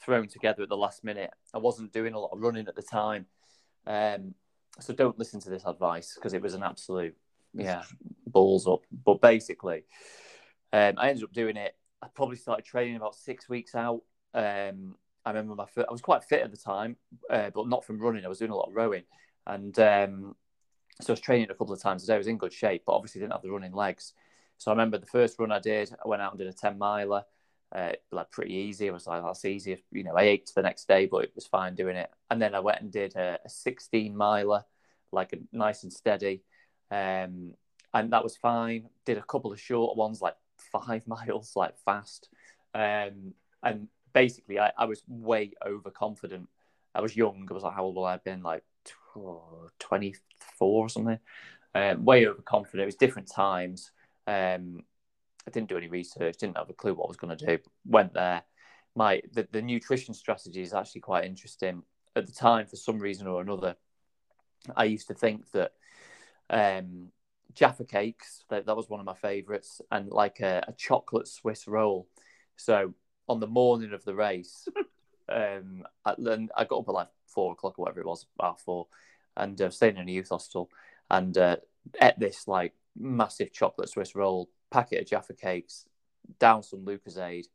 thrown 0.00 0.28
together 0.28 0.62
at 0.62 0.68
the 0.68 0.76
last 0.76 1.04
minute. 1.04 1.30
I 1.52 1.58
wasn't 1.58 1.92
doing 1.92 2.14
a 2.14 2.18
lot 2.18 2.30
of 2.32 2.40
running 2.40 2.68
at 2.68 2.76
the 2.76 2.82
time, 2.82 3.26
um, 3.86 4.34
so 4.80 4.92
don't 4.92 5.18
listen 5.18 5.40
to 5.40 5.50
this 5.50 5.64
advice 5.64 6.14
because 6.14 6.34
it 6.34 6.42
was 6.42 6.54
an 6.54 6.62
absolute 6.62 7.16
yeah 7.54 7.82
balls 8.26 8.66
up. 8.66 8.82
But 9.04 9.20
basically, 9.20 9.84
um, 10.72 10.94
I 10.96 11.08
ended 11.10 11.24
up 11.24 11.32
doing 11.32 11.56
it. 11.56 11.74
I 12.02 12.08
probably 12.14 12.36
started 12.36 12.64
training 12.64 12.96
about 12.96 13.14
six 13.14 13.48
weeks 13.48 13.74
out. 13.74 14.02
Um, 14.34 14.96
I 15.24 15.30
remember 15.30 15.54
my 15.54 15.66
foot, 15.66 15.86
I 15.88 15.92
was 15.92 16.02
quite 16.02 16.24
fit 16.24 16.42
at 16.42 16.50
the 16.50 16.56
time, 16.58 16.96
uh, 17.30 17.50
but 17.54 17.68
not 17.68 17.84
from 17.84 17.98
running. 17.98 18.26
I 18.26 18.28
was 18.28 18.38
doing 18.38 18.50
a 18.50 18.56
lot 18.56 18.68
of 18.68 18.74
rowing, 18.74 19.04
and 19.46 19.78
um, 19.78 20.36
so 21.00 21.12
I 21.12 21.14
was 21.14 21.20
training 21.20 21.50
a 21.50 21.54
couple 21.54 21.72
of 21.72 21.80
times 21.80 22.04
a 22.04 22.06
day. 22.06 22.14
I 22.14 22.18
was 22.18 22.26
in 22.26 22.36
good 22.36 22.52
shape, 22.52 22.82
but 22.86 22.92
obviously 22.92 23.20
didn't 23.20 23.32
have 23.32 23.42
the 23.42 23.50
running 23.50 23.72
legs. 23.72 24.12
So 24.58 24.70
I 24.70 24.74
remember 24.74 24.98
the 24.98 25.06
first 25.06 25.38
run 25.38 25.50
I 25.50 25.58
did, 25.58 25.92
I 25.92 26.08
went 26.08 26.22
out 26.22 26.32
and 26.32 26.38
did 26.38 26.48
a 26.48 26.52
ten 26.52 26.78
miler 26.78 27.24
uh, 27.72 27.92
like 28.12 28.30
pretty 28.30 28.54
easy. 28.54 28.88
I 28.88 28.92
was 28.92 29.06
like, 29.06 29.22
that's 29.22 29.44
easy. 29.44 29.72
If, 29.72 29.80
You 29.90 30.04
know, 30.04 30.16
I 30.16 30.22
ached 30.24 30.54
the 30.54 30.62
next 30.62 30.88
day, 30.88 31.06
but 31.06 31.24
it 31.24 31.32
was 31.34 31.46
fine 31.46 31.74
doing 31.74 31.96
it. 31.96 32.10
And 32.30 32.40
then 32.40 32.54
I 32.54 32.60
went 32.60 32.80
and 32.80 32.92
did 32.92 33.16
a, 33.16 33.38
a 33.44 33.48
16 33.48 34.16
miler, 34.16 34.64
like 35.12 35.32
a 35.32 35.38
nice 35.52 35.82
and 35.82 35.92
steady. 35.92 36.42
Um, 36.90 37.54
and 37.92 38.12
that 38.12 38.22
was 38.22 38.36
fine. 38.36 38.88
Did 39.04 39.18
a 39.18 39.22
couple 39.22 39.52
of 39.52 39.60
short 39.60 39.96
ones, 39.96 40.20
like 40.20 40.36
five 40.56 41.04
miles, 41.06 41.52
like 41.56 41.78
fast. 41.84 42.28
Um, 42.74 43.34
and 43.62 43.88
basically, 44.12 44.58
I, 44.58 44.72
I 44.76 44.84
was 44.84 45.02
way 45.08 45.52
overconfident. 45.64 46.48
I 46.94 47.00
was 47.00 47.16
young. 47.16 47.46
I 47.50 47.54
was 47.54 47.62
like, 47.62 47.74
how 47.74 47.84
old 47.84 47.96
will 47.96 48.04
I 48.04 48.12
have 48.12 48.24
been? 48.24 48.42
Like 48.42 48.62
24 49.80 50.20
or 50.60 50.88
something. 50.88 51.18
Um, 51.74 52.04
way 52.04 52.26
overconfident. 52.26 52.82
It 52.82 52.86
was 52.86 52.94
different 52.94 53.30
times. 53.30 53.90
Um, 54.26 54.84
I 55.46 55.50
didn't 55.50 55.68
do 55.68 55.76
any 55.76 55.88
research, 55.88 56.38
didn't 56.38 56.56
have 56.56 56.70
a 56.70 56.74
clue 56.74 56.94
what 56.94 57.04
I 57.04 57.08
was 57.08 57.16
going 57.16 57.36
to 57.36 57.46
do. 57.46 57.58
Went 57.86 58.14
there. 58.14 58.42
My 58.96 59.22
the, 59.32 59.46
the 59.50 59.62
nutrition 59.62 60.14
strategy 60.14 60.62
is 60.62 60.72
actually 60.72 61.02
quite 61.02 61.24
interesting. 61.24 61.82
At 62.16 62.26
the 62.26 62.32
time, 62.32 62.66
for 62.66 62.76
some 62.76 62.98
reason 62.98 63.26
or 63.26 63.40
another, 63.40 63.76
I 64.76 64.84
used 64.84 65.08
to 65.08 65.14
think 65.14 65.50
that 65.50 65.72
um, 66.48 67.08
Jaffa 67.54 67.84
cakes 67.84 68.44
that, 68.50 68.66
that 68.66 68.76
was 68.76 68.88
one 68.88 69.00
of 69.00 69.06
my 69.06 69.14
favourites, 69.14 69.80
and 69.90 70.10
like 70.10 70.40
a, 70.40 70.64
a, 70.68 70.72
chocolate 70.72 71.28
Swiss 71.28 71.66
roll. 71.66 72.08
So 72.56 72.94
on 73.28 73.40
the 73.40 73.46
morning 73.46 73.92
of 73.92 74.04
the 74.04 74.14
race, 74.14 74.68
um, 75.28 75.84
I, 76.04 76.14
I 76.56 76.64
got 76.64 76.78
up 76.78 76.88
at 76.88 76.94
like 76.94 77.08
four 77.26 77.52
o'clock 77.52 77.78
or 77.78 77.82
whatever 77.82 78.00
it 78.00 78.06
was, 78.06 78.26
about 78.38 78.60
four, 78.60 78.86
and 79.36 79.60
uh, 79.60 79.70
staying 79.70 79.96
in 79.96 80.08
a 80.08 80.12
youth 80.12 80.28
hostel, 80.28 80.70
and 81.10 81.36
uh, 81.36 81.56
ate 82.00 82.18
this 82.18 82.46
like 82.48 82.72
massive 82.96 83.52
chocolate 83.52 83.88
Swiss 83.88 84.14
roll, 84.14 84.50
packet 84.74 85.02
of 85.02 85.06
Jaffa 85.06 85.34
cakes, 85.34 85.86
down 86.40 86.64
some 86.64 86.80
Lucozade. 86.80 87.46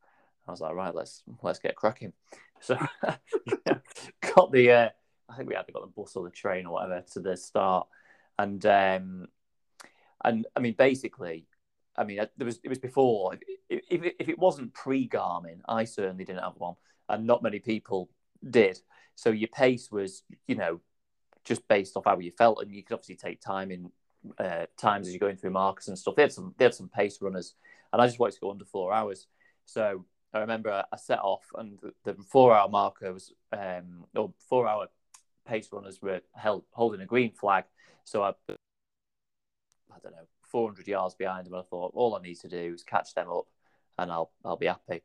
I 0.48 0.52
was 0.52 0.62
like, 0.62 0.74
right, 0.74 0.96
let's 0.96 1.22
let's 1.44 1.60
get 1.60 1.76
cracking. 1.76 2.14
So 2.62 2.78
got 4.36 4.52
the 4.52 4.72
uh, 4.72 4.90
I 5.30 5.36
think 5.38 5.48
we 5.48 5.56
either 5.56 5.72
got 5.72 5.82
the 5.84 5.94
bus 5.96 6.18
or 6.18 6.26
the 6.26 6.30
train 6.30 6.66
or 6.66 6.74
whatever 6.74 7.06
to 7.14 7.22
the 7.22 7.38
start, 7.38 7.88
and 8.38 8.66
um, 8.66 9.28
and 10.26 10.46
I 10.58 10.60
mean 10.60 10.76
basically, 10.78 11.46
I 11.96 12.04
mean 12.04 12.18
there 12.36 12.46
was 12.46 12.60
it 12.62 12.68
was 12.68 12.78
before 12.80 13.36
if 13.70 13.80
if 13.90 14.04
it, 14.04 14.16
if 14.20 14.28
it 14.28 14.38
wasn't 14.38 14.74
pre 14.74 15.08
Garmin, 15.08 15.62
I 15.70 15.86
certainly 15.86 16.26
didn't 16.26 16.44
have 16.44 16.58
one, 16.58 16.76
and 17.08 17.26
not 17.26 17.42
many 17.42 17.60
people 17.60 18.10
did. 18.44 18.78
So 19.16 19.30
your 19.30 19.48
pace 19.48 19.90
was 19.90 20.24
you 20.46 20.56
know 20.56 20.82
just 21.46 21.66
based 21.70 21.96
off 21.96 22.04
how 22.04 22.20
you 22.20 22.32
felt, 22.32 22.62
and 22.62 22.76
you 22.76 22.84
could 22.84 22.96
obviously 22.96 23.16
take 23.16 23.40
time 23.40 23.72
in 23.72 23.90
uh, 24.38 24.66
times 24.78 25.08
as 25.08 25.14
you're 25.14 25.20
going 25.20 25.38
through 25.38 25.52
markers 25.52 25.88
and 25.88 25.98
stuff. 25.98 26.16
They 26.16 26.24
had 26.24 26.34
some 26.34 26.54
they 26.58 26.66
had 26.66 26.74
some 26.74 26.90
pace 26.90 27.20
runners, 27.22 27.56
and 27.92 28.02
I 28.02 28.08
just 28.08 28.20
wanted 28.20 28.36
to 28.36 28.42
go 28.42 28.52
under 28.52 28.66
four 28.66 28.94
hours. 28.94 29.28
So 29.66 30.06
I 30.34 30.40
remember 30.40 30.84
I 30.92 30.98
set 30.98 31.20
off, 31.20 31.44
and 31.56 31.80
the, 31.82 32.14
the 32.14 32.24
four 32.24 32.56
hour 32.56 32.70
marker 32.70 33.14
was 33.14 33.34
um, 33.54 34.06
or 34.16 34.34
four 34.48 34.68
hour 34.68 34.88
pace 35.48 35.70
runners 35.72 36.02
were 36.02 36.22
held 36.36 36.64
holding 36.72 37.02
a 37.02 37.06
green 37.06 37.32
flag. 37.32 37.66
So 38.04 38.24
I, 38.24 38.30
I 38.50 38.56
don't 40.02 40.14
know, 40.14 40.28
400 40.52 40.88
yards 40.88 41.16
behind 41.16 41.46
them. 41.46 41.56
I 41.56 41.62
thought 41.62 41.94
all 41.96 42.16
I 42.16 42.22
need 42.22 42.40
to 42.40 42.48
do 42.48 42.74
is 42.74 42.84
catch 42.84 43.14
them 43.14 43.30
up, 43.30 43.48
and 43.98 44.12
I'll 44.12 44.32
I'll 44.44 44.58
be 44.58 44.68
happy. 44.68 45.02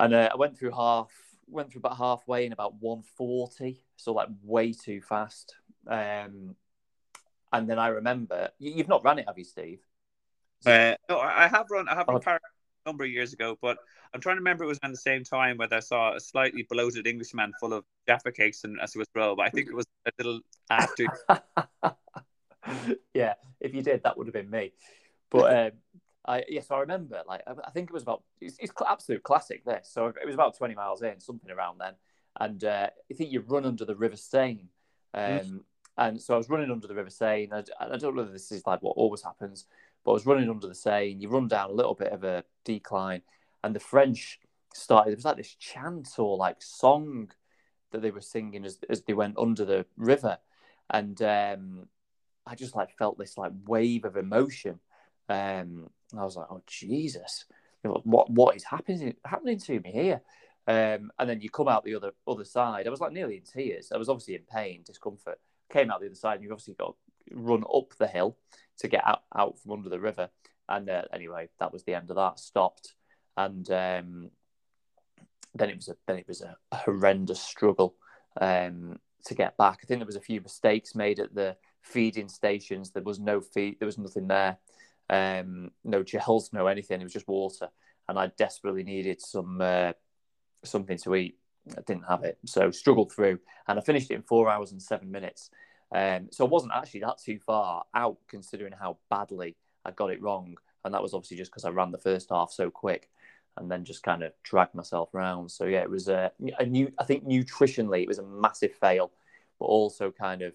And 0.00 0.14
uh, 0.14 0.30
I 0.32 0.36
went 0.36 0.58
through 0.58 0.72
half, 0.72 1.10
went 1.48 1.72
through 1.72 1.80
about 1.80 1.96
halfway 1.96 2.46
in 2.46 2.52
about 2.52 2.74
140, 2.80 3.82
so 3.96 4.12
like 4.12 4.28
way 4.44 4.72
too 4.72 5.00
fast. 5.00 5.56
Um, 5.88 6.54
and 7.52 7.68
then 7.68 7.78
I 7.78 7.88
remember 7.88 8.50
you, 8.58 8.76
have 8.76 8.88
not 8.88 9.04
run 9.04 9.18
it, 9.18 9.26
have 9.26 9.38
you, 9.38 9.44
Steve? 9.44 9.80
Uh, 10.66 10.94
no, 11.08 11.18
I 11.20 11.46
have 11.48 11.66
run. 11.70 11.88
I 11.88 11.94
have 11.94 12.08
run 12.08 12.20
oh. 12.26 12.30
a 12.30 12.38
number 12.86 13.04
of 13.04 13.10
years 13.10 13.32
ago, 13.32 13.56
but 13.60 13.78
I'm 14.12 14.20
trying 14.20 14.36
to 14.36 14.40
remember 14.40 14.64
it 14.64 14.68
was 14.68 14.78
around 14.82 14.92
the 14.92 14.98
same 14.98 15.24
time 15.24 15.56
where 15.58 15.68
I 15.70 15.80
saw 15.80 16.14
a 16.14 16.20
slightly 16.20 16.66
bloated 16.68 17.06
Englishman 17.06 17.52
full 17.60 17.72
of 17.72 17.84
Jaffa 18.06 18.32
cakes 18.32 18.64
and 18.64 18.80
as 18.80 18.94
it 18.94 18.98
was 18.98 19.08
roll. 19.14 19.36
But 19.36 19.46
I 19.46 19.50
think 19.50 19.68
it 19.68 19.74
was 19.74 19.86
a 20.06 20.10
little 20.18 20.40
after. 20.70 21.06
yeah, 23.14 23.34
if 23.60 23.74
you 23.74 23.82
did, 23.82 24.02
that 24.02 24.16
would 24.16 24.26
have 24.26 24.34
been 24.34 24.50
me. 24.50 24.72
But 25.30 25.56
um, 25.72 25.72
I 26.26 26.44
yes, 26.48 26.70
I 26.70 26.80
remember. 26.80 27.22
Like 27.26 27.42
I, 27.46 27.70
think 27.70 27.90
it 27.90 27.94
was 27.94 28.02
about 28.02 28.22
it's, 28.40 28.56
it's 28.58 28.72
absolute 28.86 29.22
classic. 29.22 29.64
This 29.64 29.90
so 29.92 30.06
it 30.06 30.26
was 30.26 30.34
about 30.34 30.56
20 30.56 30.74
miles 30.74 31.02
in, 31.02 31.20
something 31.20 31.50
around 31.50 31.78
then, 31.78 31.94
and 32.40 32.62
uh, 32.64 32.88
I 33.10 33.14
think 33.14 33.32
you 33.32 33.40
run 33.40 33.64
under 33.64 33.84
the 33.84 33.96
River 33.96 34.16
Seine. 34.16 34.68
Um, 35.14 35.22
mm. 35.22 35.60
And 35.98 36.20
so 36.20 36.34
I 36.34 36.38
was 36.38 36.48
running 36.48 36.70
under 36.70 36.86
the 36.86 36.94
River 36.94 37.10
Seine. 37.10 37.52
I, 37.52 37.64
I 37.80 37.96
don't 37.98 38.14
know 38.14 38.22
if 38.22 38.32
this 38.32 38.52
is 38.52 38.66
like 38.66 38.80
what 38.82 38.96
always 38.96 39.22
happens, 39.22 39.66
but 40.04 40.12
I 40.12 40.14
was 40.14 40.26
running 40.26 40.48
under 40.48 40.68
the 40.68 40.74
Seine. 40.74 41.20
You 41.20 41.28
run 41.28 41.48
down 41.48 41.70
a 41.70 41.74
little 41.74 41.94
bit 41.94 42.12
of 42.12 42.22
a 42.22 42.44
decline, 42.64 43.22
and 43.64 43.74
the 43.74 43.80
French 43.80 44.38
started. 44.72 45.10
It 45.10 45.16
was 45.16 45.24
like 45.24 45.36
this 45.36 45.56
chant 45.56 46.08
or 46.18 46.36
like 46.36 46.62
song 46.62 47.30
that 47.90 48.00
they 48.00 48.12
were 48.12 48.20
singing 48.20 48.64
as 48.64 48.78
as 48.88 49.02
they 49.02 49.12
went 49.12 49.38
under 49.38 49.64
the 49.64 49.86
river, 49.96 50.38
and 50.88 51.20
um, 51.20 51.88
I 52.46 52.54
just 52.54 52.76
like 52.76 52.96
felt 52.96 53.18
this 53.18 53.36
like 53.36 53.52
wave 53.66 54.04
of 54.04 54.16
emotion. 54.16 54.78
Um, 55.28 55.90
I 56.16 56.24
was 56.24 56.36
like, 56.36 56.46
oh 56.48 56.62
Jesus, 56.66 57.44
what 57.82 58.30
what 58.30 58.54
is 58.54 58.62
happening 58.62 59.16
happening 59.24 59.58
to 59.58 59.80
me 59.80 59.90
here? 59.90 60.20
Um, 60.68 61.10
and 61.18 61.28
then 61.28 61.40
you 61.40 61.50
come 61.50 61.66
out 61.66 61.84
the 61.84 61.96
other 61.96 62.12
other 62.26 62.44
side. 62.44 62.86
I 62.86 62.90
was 62.90 63.00
like 63.00 63.12
nearly 63.12 63.38
in 63.38 63.42
tears. 63.42 63.90
I 63.92 63.98
was 63.98 64.08
obviously 64.08 64.36
in 64.36 64.42
pain, 64.42 64.82
discomfort. 64.86 65.40
Came 65.70 65.90
out 65.90 66.00
the 66.00 66.06
other 66.06 66.14
side, 66.14 66.34
and 66.34 66.42
you've 66.42 66.52
obviously 66.52 66.74
got 66.74 66.94
to 67.28 67.34
run 67.34 67.64
up 67.74 67.96
the 67.98 68.06
hill 68.06 68.36
to 68.78 68.88
get 68.88 69.06
out, 69.06 69.22
out 69.36 69.58
from 69.58 69.72
under 69.72 69.88
the 69.88 70.00
river. 70.00 70.30
And 70.68 70.88
uh, 70.88 71.02
anyway, 71.12 71.48
that 71.60 71.72
was 71.72 71.84
the 71.84 71.94
end 71.94 72.10
of 72.10 72.16
that. 72.16 72.38
Stopped, 72.38 72.94
and 73.36 73.70
um, 73.70 74.30
then 75.54 75.70
it 75.70 75.76
was 75.76 75.88
a 75.88 75.96
then 76.06 76.18
it 76.18 76.28
was 76.28 76.42
a, 76.42 76.56
horrendous 76.72 77.40
struggle 77.40 77.94
um, 78.40 78.98
to 79.24 79.34
get 79.34 79.56
back. 79.56 79.80
I 79.82 79.86
think 79.86 80.00
there 80.00 80.06
was 80.06 80.16
a 80.16 80.20
few 80.20 80.40
mistakes 80.40 80.94
made 80.94 81.20
at 81.20 81.34
the 81.34 81.56
feeding 81.82 82.28
stations. 82.28 82.90
There 82.90 83.02
was 83.02 83.18
no 83.18 83.40
feed. 83.40 83.78
There 83.78 83.86
was 83.86 83.98
nothing 83.98 84.28
there. 84.28 84.58
Um, 85.10 85.70
no 85.84 86.02
gels, 86.02 86.50
no 86.52 86.66
anything. 86.66 87.00
It 87.00 87.04
was 87.04 87.12
just 87.12 87.28
water, 87.28 87.68
and 88.08 88.18
I 88.18 88.30
desperately 88.38 88.84
needed 88.84 89.20
some 89.20 89.60
uh, 89.60 89.92
something 90.64 90.98
to 90.98 91.14
eat. 91.14 91.38
I 91.76 91.82
didn't 91.82 92.06
have 92.08 92.24
it, 92.24 92.38
so 92.46 92.70
struggled 92.70 93.12
through, 93.12 93.38
and 93.66 93.78
I 93.78 93.82
finished 93.82 94.10
it 94.10 94.14
in 94.14 94.22
four 94.22 94.48
hours 94.48 94.72
and 94.72 94.82
seven 94.82 95.10
minutes. 95.10 95.50
Um, 95.94 96.28
so 96.30 96.44
I 96.44 96.48
wasn't 96.48 96.72
actually 96.74 97.00
that 97.00 97.18
too 97.18 97.38
far 97.38 97.84
out, 97.94 98.18
considering 98.28 98.72
how 98.78 98.98
badly 99.10 99.56
I 99.84 99.90
got 99.90 100.10
it 100.10 100.22
wrong, 100.22 100.56
and 100.84 100.94
that 100.94 101.02
was 101.02 101.14
obviously 101.14 101.36
just 101.36 101.50
because 101.50 101.64
I 101.64 101.70
ran 101.70 101.90
the 101.90 101.98
first 101.98 102.28
half 102.30 102.52
so 102.52 102.70
quick, 102.70 103.10
and 103.56 103.70
then 103.70 103.84
just 103.84 104.02
kind 104.02 104.22
of 104.22 104.32
dragged 104.42 104.74
myself 104.74 105.14
around. 105.14 105.50
So 105.50 105.64
yeah, 105.64 105.80
it 105.80 105.90
was 105.90 106.08
a, 106.08 106.30
a 106.58 106.66
new. 106.66 106.92
I 106.98 107.04
think 107.04 107.24
nutritionally, 107.24 108.02
it 108.02 108.08
was 108.08 108.18
a 108.18 108.26
massive 108.26 108.74
fail, 108.74 109.10
but 109.58 109.66
also 109.66 110.10
kind 110.10 110.42
of 110.42 110.52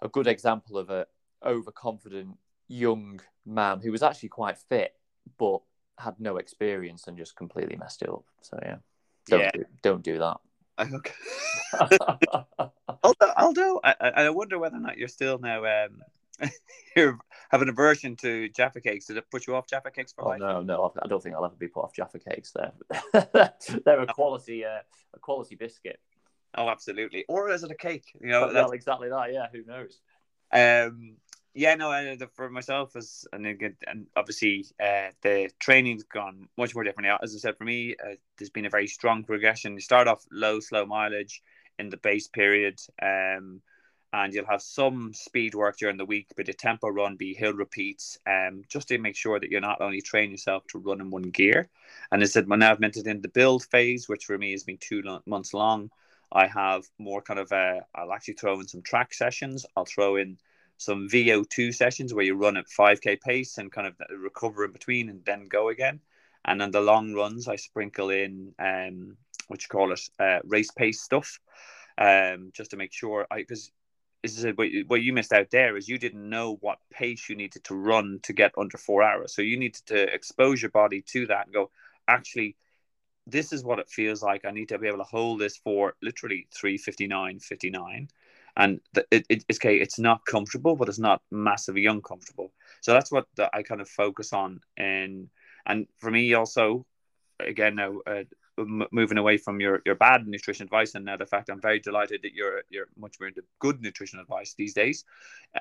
a 0.00 0.08
good 0.08 0.26
example 0.26 0.78
of 0.78 0.90
a 0.90 1.06
overconfident 1.44 2.36
young 2.68 3.20
man 3.44 3.80
who 3.80 3.90
was 3.90 4.02
actually 4.02 4.28
quite 4.28 4.58
fit, 4.58 4.94
but 5.38 5.60
had 5.98 6.18
no 6.18 6.36
experience 6.36 7.06
and 7.06 7.16
just 7.16 7.36
completely 7.36 7.76
messed 7.76 8.02
it 8.02 8.08
up. 8.08 8.24
So 8.40 8.58
yeah, 8.62 8.76
don't 9.28 9.40
yeah. 9.40 9.50
Do, 9.52 9.64
don't 9.82 10.02
do 10.02 10.18
that. 10.18 10.36
Okay. 10.80 11.12
although, 13.02 13.32
although 13.36 13.80
I, 13.84 13.94
I 14.00 14.30
wonder 14.30 14.58
whether 14.58 14.76
or 14.76 14.80
not 14.80 14.98
you're 14.98 15.08
still 15.08 15.38
now 15.38 15.64
um, 15.64 16.02
you 16.96 17.18
have 17.50 17.62
an 17.62 17.68
aversion 17.68 18.16
to 18.16 18.48
Jaffa 18.48 18.80
cakes. 18.80 19.06
Did 19.06 19.16
it 19.18 19.30
put 19.30 19.46
you 19.46 19.54
off 19.54 19.66
Jaffa 19.66 19.90
cakes 19.90 20.12
for 20.12 20.24
oh, 20.24 20.28
life? 20.28 20.40
No, 20.40 20.62
no, 20.62 20.92
I 21.02 21.06
don't 21.06 21.22
think 21.22 21.34
I'll 21.34 21.44
ever 21.44 21.54
be 21.54 21.68
put 21.68 21.84
off 21.84 21.94
Jaffa 21.94 22.18
cakes. 22.18 22.52
There, 22.52 22.72
they're 23.84 24.00
a 24.00 24.06
quality, 24.06 24.64
uh, 24.64 24.80
a 25.14 25.18
quality 25.18 25.54
biscuit. 25.54 26.00
Oh, 26.54 26.68
absolutely. 26.68 27.24
Or 27.28 27.50
is 27.50 27.62
it 27.62 27.70
a 27.70 27.74
cake? 27.76 28.14
You 28.20 28.28
know, 28.28 28.50
well, 28.52 28.70
exactly 28.72 29.08
that. 29.08 29.32
Yeah, 29.32 29.46
who 29.52 29.64
knows? 29.64 30.00
Um, 30.52 31.16
yeah, 31.54 31.74
no, 31.74 31.92
uh, 31.92 32.16
for 32.34 32.48
myself 32.48 32.96
as 32.96 33.26
and, 33.32 33.46
and 33.86 34.06
obviously 34.16 34.64
uh, 34.82 35.08
the 35.22 35.50
training's 35.58 36.04
gone 36.04 36.48
much 36.56 36.74
more 36.74 36.84
differently. 36.84 37.14
As 37.22 37.34
I 37.34 37.38
said, 37.38 37.56
for 37.56 37.64
me, 37.64 37.94
uh, 38.02 38.14
there's 38.38 38.50
been 38.50 38.66
a 38.66 38.70
very 38.70 38.86
strong 38.86 39.22
progression. 39.22 39.74
You 39.74 39.80
start 39.80 40.08
off 40.08 40.24
low, 40.30 40.60
slow 40.60 40.86
mileage 40.86 41.42
in 41.78 41.90
the 41.90 41.98
base 41.98 42.28
period, 42.28 42.80
um, 43.02 43.60
and 44.14 44.32
you'll 44.32 44.46
have 44.46 44.62
some 44.62 45.12
speed 45.12 45.54
work 45.54 45.76
during 45.78 45.96
the 45.96 46.04
week, 46.04 46.28
but 46.36 46.48
a 46.48 46.54
tempo 46.54 46.88
run, 46.88 47.16
be 47.16 47.34
hill 47.34 47.52
repeats, 47.52 48.18
um, 48.26 48.62
just 48.68 48.88
to 48.88 48.98
make 48.98 49.16
sure 49.16 49.38
that 49.38 49.50
you're 49.50 49.60
not 49.60 49.80
only 49.80 50.00
training 50.00 50.32
yourself 50.32 50.64
to 50.68 50.78
run 50.78 51.00
in 51.00 51.10
one 51.10 51.22
gear. 51.22 51.68
And 52.10 52.22
as 52.22 52.30
I 52.30 52.32
said, 52.32 52.48
when 52.48 52.62
I've 52.62 52.82
entered 52.82 53.06
in 53.06 53.20
the 53.20 53.28
build 53.28 53.64
phase, 53.64 54.08
which 54.08 54.24
for 54.24 54.38
me 54.38 54.52
has 54.52 54.64
been 54.64 54.78
two 54.78 55.02
months 55.26 55.54
long, 55.54 55.90
I 56.30 56.46
have 56.46 56.84
more 56.98 57.20
kind 57.20 57.40
of 57.40 57.52
uh, 57.52 57.80
I'll 57.94 58.12
actually 58.12 58.34
throw 58.34 58.58
in 58.60 58.68
some 58.68 58.82
track 58.82 59.12
sessions. 59.12 59.66
I'll 59.76 59.84
throw 59.84 60.16
in 60.16 60.38
some 60.84 61.08
VO2 61.08 61.74
sessions 61.74 62.12
where 62.12 62.24
you 62.24 62.34
run 62.34 62.56
at 62.56 62.66
5k 62.66 63.20
pace 63.20 63.58
and 63.58 63.72
kind 63.72 63.86
of 63.86 63.94
recover 64.10 64.64
in 64.64 64.72
between 64.72 65.08
and 65.08 65.24
then 65.24 65.46
go 65.46 65.68
again. 65.68 66.00
And 66.44 66.60
then 66.60 66.70
the 66.70 66.80
long 66.80 67.14
runs, 67.14 67.48
I 67.48 67.56
sprinkle 67.56 68.10
in 68.10 68.54
um, 68.58 69.16
what 69.48 69.62
you 69.62 69.68
call 69.68 69.92
it, 69.92 70.00
uh, 70.18 70.40
race 70.44 70.70
pace 70.70 71.02
stuff, 71.02 71.38
um, 71.98 72.50
just 72.52 72.72
to 72.72 72.76
make 72.76 72.92
sure. 72.92 73.26
Because 73.34 73.70
is 74.22 74.44
what, 74.54 74.68
what 74.86 75.02
you 75.02 75.12
missed 75.12 75.32
out 75.32 75.50
there 75.50 75.76
is 75.76 75.88
you 75.88 75.98
didn't 75.98 76.28
know 76.28 76.56
what 76.60 76.78
pace 76.92 77.28
you 77.28 77.36
needed 77.36 77.64
to 77.64 77.74
run 77.74 78.20
to 78.22 78.32
get 78.32 78.52
under 78.56 78.78
four 78.78 79.02
hours. 79.02 79.34
So 79.34 79.42
you 79.42 79.56
needed 79.56 79.84
to 79.86 80.12
expose 80.12 80.62
your 80.62 80.70
body 80.70 81.02
to 81.08 81.26
that 81.26 81.46
and 81.46 81.54
go, 81.54 81.70
actually, 82.06 82.56
this 83.26 83.52
is 83.52 83.64
what 83.64 83.78
it 83.78 83.88
feels 83.88 84.22
like. 84.22 84.44
I 84.44 84.50
need 84.50 84.68
to 84.68 84.78
be 84.78 84.88
able 84.88 84.98
to 84.98 85.04
hold 85.04 85.40
this 85.40 85.56
for 85.56 85.94
literally 86.02 86.46
359, 86.54 87.40
59 87.40 88.08
and 88.56 88.80
it, 89.10 89.26
it, 89.28 89.44
it's 89.48 89.58
okay 89.58 89.76
it's 89.76 89.98
not 89.98 90.24
comfortable 90.26 90.76
but 90.76 90.88
it's 90.88 90.98
not 90.98 91.22
massively 91.30 91.86
uncomfortable. 91.86 92.52
So 92.80 92.92
that's 92.92 93.12
what 93.12 93.26
the, 93.36 93.54
i 93.54 93.62
kind 93.62 93.80
of 93.80 93.88
focus 93.88 94.32
on 94.32 94.60
and 94.76 95.28
and 95.66 95.86
for 95.98 96.10
me 96.10 96.34
also 96.34 96.86
again 97.40 97.76
now 97.76 97.98
uh, 98.06 98.24
moving 98.58 99.16
away 99.16 99.38
from 99.38 99.60
your, 99.60 99.80
your 99.86 99.94
bad 99.94 100.26
nutrition 100.26 100.64
advice 100.64 100.94
and 100.94 101.04
now 101.04 101.16
the 101.16 101.26
fact 101.26 101.48
i'm 101.50 101.60
very 101.60 101.80
delighted 101.80 102.20
that 102.22 102.34
you're 102.34 102.62
you're 102.68 102.88
much 102.98 103.16
more 103.18 103.28
into 103.28 103.42
good 103.58 103.80
nutrition 103.80 104.18
advice 104.18 104.54
these 104.54 104.74
days 104.74 105.04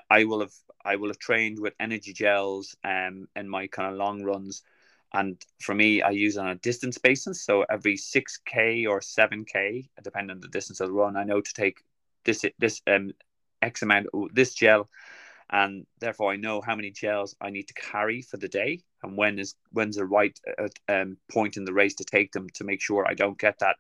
i 0.10 0.26
will 0.26 0.42
have 0.42 0.54
i 0.84 0.96
will 0.96 1.08
have 1.08 1.20
trained 1.20 1.60
with 1.60 1.74
energy 1.80 2.14
gels 2.14 2.76
um 2.84 3.28
in 3.36 3.48
my 3.48 3.68
kind 3.68 3.92
of 3.92 3.98
long 3.98 4.24
runs. 4.24 4.64
And 5.14 5.42
for 5.62 5.76
me 5.76 6.02
i 6.02 6.10
use 6.10 6.38
on 6.38 6.48
a 6.48 6.56
distance 6.56 6.98
basis. 6.98 7.44
So 7.46 7.66
every 7.70 7.96
6k 7.98 8.88
or 8.88 9.02
7k 9.02 9.90
depending 10.04 10.32
on 10.36 10.42
the 10.42 10.48
distance 10.48 10.82
i'll 10.82 10.90
run 10.90 11.18
i 11.18 11.24
know 11.24 11.42
to 11.42 11.54
take 11.54 11.84
this 12.26 12.44
this 12.60 12.82
um 12.88 13.12
X 13.62 13.82
amount 13.82 14.08
of 14.14 14.34
this 14.34 14.54
gel, 14.54 14.90
and 15.50 15.86
therefore 16.00 16.32
I 16.32 16.36
know 16.36 16.62
how 16.62 16.76
many 16.76 16.92
gels 16.92 17.36
I 17.42 17.50
need 17.50 17.68
to 17.68 17.74
carry 17.74 18.22
for 18.22 18.38
the 18.38 18.48
day, 18.48 18.82
and 19.04 19.18
when 19.18 19.40
is 19.40 19.56
when's 19.72 19.98
the 19.98 20.06
right 20.06 20.38
uh, 20.58 20.68
um, 20.88 21.18
point 21.32 21.58
in 21.58 21.66
the 21.66 21.74
race 21.74 21.96
to 21.96 22.04
take 22.04 22.32
them 22.32 22.48
to 22.56 22.64
make 22.64 22.82
sure 22.82 23.06
I 23.08 23.14
don't 23.14 23.38
get 23.38 23.60
that 23.60 23.76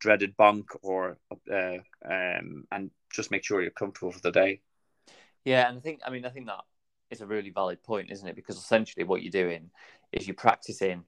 dreaded 0.00 0.36
bonk 0.36 0.66
or 0.82 1.18
uh, 1.52 1.78
um, 2.08 2.64
and 2.70 2.90
just 3.10 3.30
make 3.30 3.44
sure 3.44 3.60
you're 3.60 3.70
comfortable 3.70 4.12
for 4.12 4.20
the 4.20 4.30
day. 4.30 4.60
Yeah, 5.44 5.68
and 5.68 5.78
I 5.78 5.80
think 5.80 6.00
I 6.06 6.10
mean 6.10 6.24
I 6.24 6.30
think 6.30 6.46
that 6.46 6.60
is 7.10 7.20
a 7.20 7.26
really 7.26 7.50
valid 7.50 7.82
point, 7.82 8.10
isn't 8.10 8.28
it? 8.28 8.36
Because 8.36 8.56
essentially 8.56 9.04
what 9.04 9.22
you're 9.22 9.30
doing 9.30 9.70
is 10.12 10.26
you're 10.26 10.34
practicing 10.34 11.04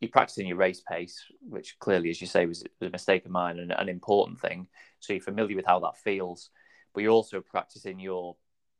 you're 0.00 0.10
practicing 0.10 0.46
your 0.46 0.56
race 0.56 0.80
pace, 0.80 1.22
which 1.40 1.78
clearly, 1.78 2.10
as 2.10 2.20
you 2.20 2.26
say, 2.26 2.46
was 2.46 2.64
a 2.80 2.88
mistake 2.88 3.26
of 3.26 3.30
mine 3.30 3.58
and 3.58 3.70
an 3.70 3.88
important 3.88 4.40
thing. 4.40 4.66
So 4.98 5.12
you're 5.12 5.22
familiar 5.22 5.56
with 5.56 5.66
how 5.66 5.80
that 5.80 5.98
feels, 5.98 6.50
but 6.94 7.02
you're 7.02 7.12
also 7.12 7.40
practicing 7.40 8.00
your 8.00 8.36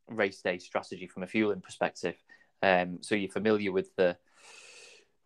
race 0.09 0.41
day 0.41 0.59
strategy 0.59 1.07
from 1.07 1.23
a 1.23 1.27
fueling 1.27 1.61
perspective. 1.61 2.17
Um, 2.63 2.99
so 3.03 3.15
you're 3.15 3.31
familiar 3.31 3.71
with 3.71 3.95
the 3.97 4.17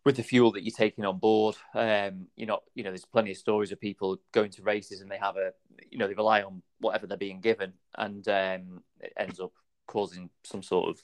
with 0.05 0.17
the 0.17 0.23
fuel 0.23 0.51
that 0.51 0.63
you're 0.63 0.75
taking 0.75 1.03
on 1.03 1.17
board. 1.17 1.55
Um, 1.73 2.27
you're 2.35 2.47
not, 2.47 2.61
you 2.75 2.83
know, 2.83 2.91
there's 2.91 3.05
plenty 3.05 3.31
of 3.31 3.37
stories 3.37 3.71
of 3.71 3.79
people 3.79 4.17
going 4.31 4.51
to 4.51 4.61
races 4.61 5.01
and 5.01 5.09
they 5.09 5.17
have 5.17 5.35
a, 5.35 5.51
you 5.89 5.97
know, 5.97 6.07
they 6.07 6.13
rely 6.13 6.43
on 6.43 6.61
whatever 6.79 7.07
they're 7.07 7.17
being 7.17 7.41
given, 7.41 7.73
and 7.97 8.27
um, 8.27 8.83
it 8.99 9.13
ends 9.17 9.39
up 9.39 9.53
causing 9.87 10.29
some 10.43 10.61
sort 10.61 10.89
of 10.89 11.01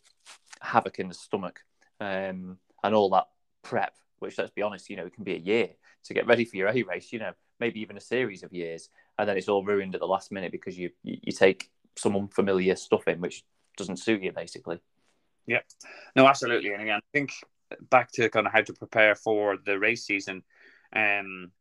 havoc 0.60 1.00
in 1.00 1.08
the 1.08 1.14
stomach 1.14 1.62
um, 2.00 2.58
and 2.84 2.94
all 2.94 3.10
that 3.10 3.28
prep. 3.64 3.96
Which, 4.22 4.38
let's 4.38 4.52
be 4.52 4.62
honest, 4.62 4.90
you 4.90 4.96
know, 4.96 5.06
it 5.06 5.14
can 5.14 5.24
be 5.24 5.36
a 5.36 5.40
year 5.40 5.70
to 6.06 6.14
get 6.14 6.28
ready 6.28 6.46
for 6.46 6.58
your 6.58 6.70
A 6.70 6.84
race. 6.84 7.12
You 7.12 7.20
know, 7.20 7.34
maybe 7.60 7.82
even 7.82 7.98
a 7.98 8.02
series 8.02 8.44
of 8.44 8.54
years, 8.54 8.90
and 9.18 9.28
then 9.28 9.38
it's 9.38 9.50
all 9.50 9.64
ruined 9.64 9.96
at 9.96 10.02
the 10.02 10.08
last 10.08 10.32
minute 10.32 10.52
because 10.52 10.78
you 10.78 10.92
you, 11.04 11.32
take 11.32 11.70
some 11.98 12.16
unfamiliar 12.16 12.76
stuff 12.76 13.08
in, 13.08 13.20
which 13.20 13.44
doesn't 13.78 13.98
suit 13.98 14.22
you, 14.22 14.32
basically. 14.32 14.80
Yeah, 15.48 15.62
no, 16.16 16.28
absolutely. 16.28 16.72
And 16.72 16.82
again, 16.82 17.00
I 17.00 17.10
think 17.12 17.34
back 17.90 18.12
to 18.14 18.30
kind 18.30 18.48
of 18.48 18.54
how 18.54 18.62
to 18.62 18.74
prepare 18.74 19.16
for 19.16 19.58
the 19.58 19.80
race 19.80 20.06
season. 20.06 20.44
Um, 20.94 21.52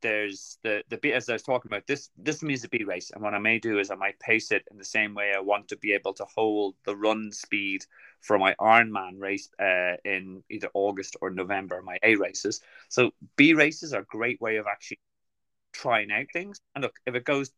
there's 0.00 0.58
the 0.62 0.82
the 0.88 0.96
bit 0.96 1.14
as 1.14 1.28
I 1.28 1.34
was 1.34 1.42
talking 1.42 1.70
about 1.70 1.86
this. 1.86 2.10
This 2.16 2.42
means 2.42 2.64
a 2.64 2.68
B 2.68 2.84
race, 2.84 3.10
and 3.10 3.22
what 3.22 3.34
I 3.34 3.38
may 3.38 3.58
do 3.58 3.78
is 3.78 3.90
I 3.90 3.94
might 3.94 4.18
pace 4.20 4.52
it 4.52 4.64
in 4.70 4.78
the 4.78 4.84
same 4.84 5.14
way 5.14 5.32
I 5.34 5.40
want 5.40 5.68
to 5.68 5.76
be 5.76 5.92
able 5.92 6.14
to 6.14 6.24
hold 6.24 6.74
the 6.84 6.96
run 6.96 7.32
speed 7.32 7.84
for 8.20 8.38
my 8.38 8.54
Ironman 8.60 9.18
race 9.18 9.48
uh, 9.60 9.96
in 10.04 10.42
either 10.50 10.68
August 10.74 11.16
or 11.20 11.30
November, 11.30 11.82
my 11.82 11.98
A 12.02 12.16
races. 12.16 12.60
So 12.88 13.10
B 13.36 13.54
races 13.54 13.92
are 13.92 14.00
a 14.00 14.04
great 14.04 14.40
way 14.40 14.56
of 14.56 14.66
actually 14.66 15.00
trying 15.72 16.10
out 16.10 16.26
things. 16.32 16.60
And 16.74 16.82
look, 16.82 16.94
if 17.06 17.14
it 17.14 17.24
goes 17.24 17.50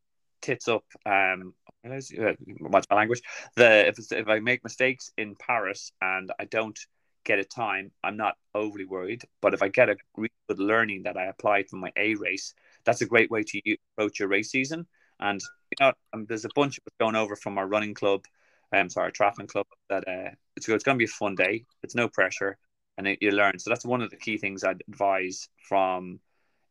tits 0.42 0.68
up, 0.68 0.85
um, 1.06 1.54
what's 1.82 2.90
my 2.90 2.97
language? 2.97 3.23
The 3.56 3.88
if 3.88 4.12
if 4.12 4.28
I 4.28 4.40
make 4.40 4.64
mistakes 4.64 5.11
in 5.16 5.37
Paris 5.37 5.92
and 6.00 6.32
I 6.38 6.44
don't 6.44 6.78
get 7.24 7.38
a 7.38 7.44
time, 7.44 7.90
I'm 8.02 8.16
not 8.16 8.36
overly 8.54 8.84
worried. 8.84 9.22
But 9.40 9.54
if 9.54 9.62
I 9.62 9.68
get 9.68 9.88
a 9.88 9.96
really 10.16 10.32
good 10.48 10.58
learning 10.58 11.04
that 11.04 11.16
I 11.16 11.26
applied 11.26 11.68
for 11.68 11.76
my 11.76 11.92
A 11.96 12.14
race, 12.14 12.54
that's 12.84 13.02
a 13.02 13.06
great 13.06 13.30
way 13.30 13.42
to 13.42 13.76
approach 13.94 14.18
your 14.18 14.28
race 14.28 14.50
season. 14.50 14.86
And 15.20 15.40
you 15.70 15.86
know, 15.86 15.92
um, 16.12 16.26
there's 16.26 16.44
a 16.44 16.50
bunch 16.54 16.78
of 16.78 16.84
us 16.86 16.94
going 16.98 17.16
over 17.16 17.36
from 17.36 17.58
our 17.58 17.66
running 17.66 17.94
club, 17.94 18.24
um, 18.72 18.88
sorry, 18.88 19.06
our 19.06 19.12
triathlon 19.12 19.48
club. 19.48 19.66
That 19.88 20.08
uh, 20.08 20.30
it's 20.56 20.68
it's 20.68 20.84
going 20.84 20.96
to 20.96 20.98
be 20.98 21.04
a 21.04 21.08
fun 21.08 21.34
day. 21.34 21.64
It's 21.82 21.94
no 21.94 22.08
pressure, 22.08 22.56
and 22.96 23.06
it, 23.06 23.18
you 23.20 23.30
learn. 23.30 23.58
So 23.58 23.70
that's 23.70 23.84
one 23.84 24.02
of 24.02 24.10
the 24.10 24.16
key 24.16 24.38
things 24.38 24.64
I'd 24.64 24.82
advise 24.88 25.48
from 25.68 26.20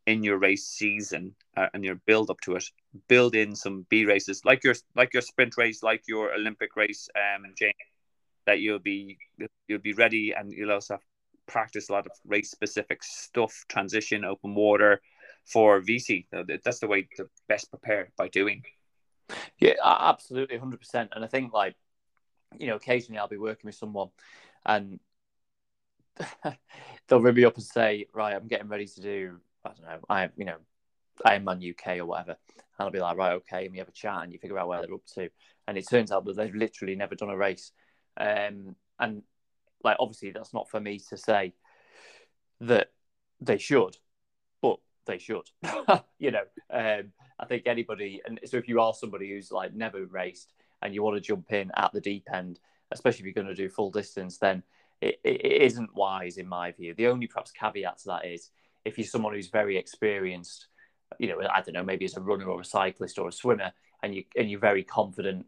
in 0.07 0.23
your 0.23 0.37
race 0.37 0.65
season 0.65 1.35
uh, 1.55 1.67
and 1.73 1.83
your 1.83 1.95
build 2.07 2.31
up 2.31 2.41
to 2.41 2.55
it. 2.55 2.65
Build 3.07 3.35
in 3.35 3.55
some 3.55 3.85
B 3.89 4.05
races 4.05 4.43
like 4.43 4.63
your 4.63 4.73
like 4.95 5.13
your 5.13 5.21
sprint 5.21 5.55
race, 5.57 5.83
like 5.83 6.03
your 6.07 6.33
Olympic 6.33 6.75
race, 6.75 7.07
um, 7.15 7.45
Jane 7.55 7.73
that 8.49 8.59
you'll 8.61 8.79
be 8.79 9.17
you'll 9.67 9.79
be 9.79 9.93
ready 9.93 10.33
and 10.35 10.51
you'll 10.51 10.71
also 10.71 10.95
have 10.95 11.03
practice 11.45 11.89
a 11.89 11.93
lot 11.93 12.05
of 12.05 12.11
race 12.25 12.49
specific 12.51 13.03
stuff, 13.03 13.53
transition, 13.67 14.25
open 14.25 14.55
water 14.55 15.01
for 15.45 15.81
VC. 15.81 16.25
That's 16.63 16.79
the 16.79 16.87
way 16.87 17.07
to 17.17 17.29
best 17.47 17.69
prepare 17.69 18.09
by 18.17 18.27
doing. 18.27 18.63
Yeah, 19.59 19.75
absolutely, 19.85 20.57
hundred 20.57 20.79
percent. 20.79 21.11
And 21.13 21.23
I 21.23 21.27
think 21.27 21.53
like 21.53 21.75
you 22.57 22.67
know, 22.67 22.75
occasionally 22.75 23.19
I'll 23.19 23.27
be 23.27 23.37
working 23.37 23.67
with 23.67 23.75
someone 23.75 24.09
and 24.65 24.99
they'll 27.07 27.21
ring 27.21 27.35
me 27.35 27.45
up 27.45 27.55
and 27.55 27.63
say, 27.63 28.07
right, 28.13 28.35
I'm 28.35 28.47
getting 28.47 28.67
ready 28.67 28.87
to 28.87 29.01
do, 29.01 29.37
I 29.63 29.69
don't 29.69 29.83
know, 29.83 29.99
I, 30.09 30.29
you 30.35 30.45
know, 30.45 30.57
Ironman 31.25 31.69
UK 31.69 31.99
or 31.99 32.07
whatever. 32.07 32.37
And 32.55 32.85
I'll 32.85 32.91
be 32.91 32.99
like, 32.99 33.17
right, 33.17 33.33
okay. 33.33 33.65
And 33.65 33.71
we 33.71 33.77
have 33.77 33.89
a 33.89 33.91
chat 33.91 34.23
and 34.23 34.33
you 34.33 34.39
figure 34.39 34.57
out 34.57 34.67
where 34.67 34.81
they're 34.81 34.93
up 34.93 35.05
to. 35.15 35.29
And 35.67 35.77
it 35.77 35.87
turns 35.87 36.11
out 36.11 36.25
that 36.25 36.35
they've 36.35 36.55
literally 36.55 36.95
never 36.95 37.15
done 37.15 37.29
a 37.29 37.37
race. 37.37 37.71
Um, 38.19 38.75
and 38.99 39.23
like 39.83 39.97
obviously 39.99 40.31
that's 40.31 40.53
not 40.53 40.69
for 40.69 40.79
me 40.79 40.99
to 41.09 41.17
say 41.17 41.53
that 42.61 42.91
they 43.39 43.57
should, 43.57 43.95
but 44.61 44.79
they 45.05 45.17
should. 45.17 45.49
you 46.19 46.31
know, 46.31 46.43
um, 46.71 47.11
I 47.39 47.45
think 47.45 47.63
anybody, 47.65 48.21
and 48.25 48.39
so 48.45 48.57
if 48.57 48.67
you 48.67 48.81
are 48.81 48.93
somebody 48.93 49.29
who's 49.29 49.51
like 49.51 49.73
never 49.73 50.05
raced 50.05 50.53
and 50.81 50.93
you 50.93 51.03
want 51.03 51.15
to 51.15 51.21
jump 51.21 51.51
in 51.51 51.71
at 51.75 51.93
the 51.93 52.01
deep 52.01 52.27
end, 52.33 52.59
especially 52.91 53.19
if 53.19 53.25
you're 53.25 53.43
going 53.43 53.55
to 53.55 53.61
do 53.61 53.69
full 53.69 53.91
distance, 53.91 54.37
then 54.37 54.63
it, 55.01 55.19
it 55.23 55.61
isn't 55.61 55.95
wise 55.95 56.37
in 56.37 56.47
my 56.47 56.71
view. 56.71 56.93
The 56.93 57.07
only 57.07 57.27
perhaps 57.27 57.51
caveat 57.51 57.99
to 57.99 58.07
that 58.07 58.25
is 58.25 58.49
if 58.83 58.97
you're 58.97 59.07
someone 59.07 59.33
who's 59.33 59.47
very 59.47 59.77
experienced, 59.77 60.67
you 61.17 61.27
know, 61.27 61.41
I 61.53 61.61
don't 61.61 61.73
know, 61.73 61.83
maybe 61.83 62.05
as 62.05 62.17
a 62.17 62.21
runner 62.21 62.45
or 62.45 62.61
a 62.61 62.65
cyclist 62.65 63.17
or 63.17 63.27
a 63.29 63.31
swimmer, 63.31 63.71
and 64.03 64.15
you 64.15 64.23
and 64.37 64.49
you're 64.49 64.59
very 64.59 64.83
confident 64.83 65.45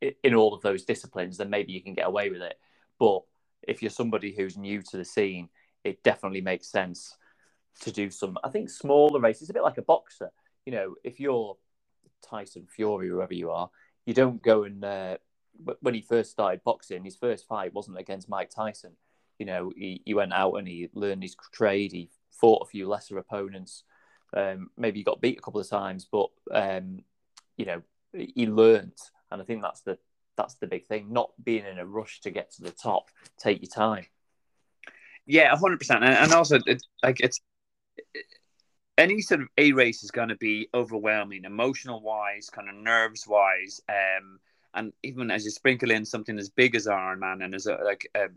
in 0.00 0.34
all 0.34 0.54
of 0.54 0.62
those 0.62 0.84
disciplines, 0.84 1.36
then 1.36 1.50
maybe 1.50 1.72
you 1.72 1.82
can 1.82 1.94
get 1.94 2.06
away 2.06 2.30
with 2.30 2.42
it. 2.42 2.58
But 2.98 3.22
if 3.62 3.82
you're 3.82 3.90
somebody 3.90 4.34
who's 4.34 4.56
new 4.56 4.82
to 4.82 4.96
the 4.96 5.04
scene, 5.04 5.48
it 5.84 6.02
definitely 6.02 6.40
makes 6.40 6.68
sense 6.68 7.16
to 7.80 7.92
do 7.92 8.10
some, 8.10 8.38
I 8.42 8.48
think, 8.48 8.70
smaller 8.70 9.20
races. 9.20 9.50
A 9.50 9.52
bit 9.52 9.62
like 9.62 9.78
a 9.78 9.82
boxer. 9.82 10.30
You 10.66 10.72
know, 10.72 10.94
if 11.04 11.20
you're 11.20 11.56
Tyson 12.22 12.66
Fury, 12.68 13.08
whoever 13.08 13.34
you 13.34 13.50
are, 13.50 13.70
you 14.06 14.14
don't 14.14 14.42
go 14.42 14.64
and, 14.64 14.84
uh, 14.84 15.16
when 15.80 15.94
he 15.94 16.00
first 16.00 16.30
started 16.30 16.64
boxing, 16.64 17.04
his 17.04 17.16
first 17.16 17.46
fight 17.46 17.74
wasn't 17.74 17.98
against 17.98 18.28
Mike 18.28 18.50
Tyson. 18.50 18.92
You 19.38 19.46
know, 19.46 19.72
he, 19.76 20.02
he 20.04 20.14
went 20.14 20.32
out 20.32 20.54
and 20.54 20.66
he 20.66 20.88
learned 20.94 21.22
his 21.22 21.36
trade, 21.52 21.92
he 21.92 22.10
fought 22.30 22.62
a 22.62 22.70
few 22.70 22.88
lesser 22.88 23.18
opponents. 23.18 23.84
Um, 24.34 24.70
maybe 24.76 25.00
he 25.00 25.04
got 25.04 25.20
beat 25.20 25.38
a 25.38 25.42
couple 25.42 25.60
of 25.60 25.68
times, 25.68 26.06
but, 26.10 26.28
um, 26.52 27.04
you 27.56 27.66
know, 27.66 27.82
he 28.12 28.46
learned 28.46 28.96
and 29.30 29.40
I 29.40 29.44
think 29.44 29.62
that's 29.62 29.80
the 29.82 29.98
that's 30.36 30.54
the 30.54 30.66
big 30.66 30.86
thing. 30.86 31.12
Not 31.12 31.30
being 31.42 31.66
in 31.66 31.78
a 31.78 31.86
rush 31.86 32.20
to 32.20 32.30
get 32.30 32.52
to 32.52 32.62
the 32.62 32.70
top. 32.70 33.10
Take 33.38 33.62
your 33.62 33.70
time. 33.70 34.06
Yeah, 35.26 35.54
hundred 35.56 35.78
percent. 35.78 36.02
And 36.04 36.32
also, 36.32 36.58
it, 36.66 36.82
like 37.02 37.20
it's 37.20 37.40
any 38.98 39.20
sort 39.20 39.40
of 39.42 39.48
a 39.58 39.72
race 39.72 40.02
is 40.02 40.10
going 40.10 40.28
to 40.28 40.36
be 40.36 40.68
overwhelming, 40.74 41.44
emotional 41.44 42.00
wise, 42.00 42.50
kind 42.50 42.68
of 42.68 42.74
nerves 42.74 43.26
wise, 43.26 43.80
um, 43.88 44.38
and 44.74 44.92
even 45.02 45.30
as 45.30 45.44
you 45.44 45.50
sprinkle 45.50 45.90
in 45.90 46.04
something 46.04 46.38
as 46.38 46.48
big 46.48 46.74
as 46.74 46.86
Ironman 46.86 47.44
and 47.44 47.54
as 47.54 47.66
a, 47.66 47.78
like 47.84 48.08
uh, 48.14 48.28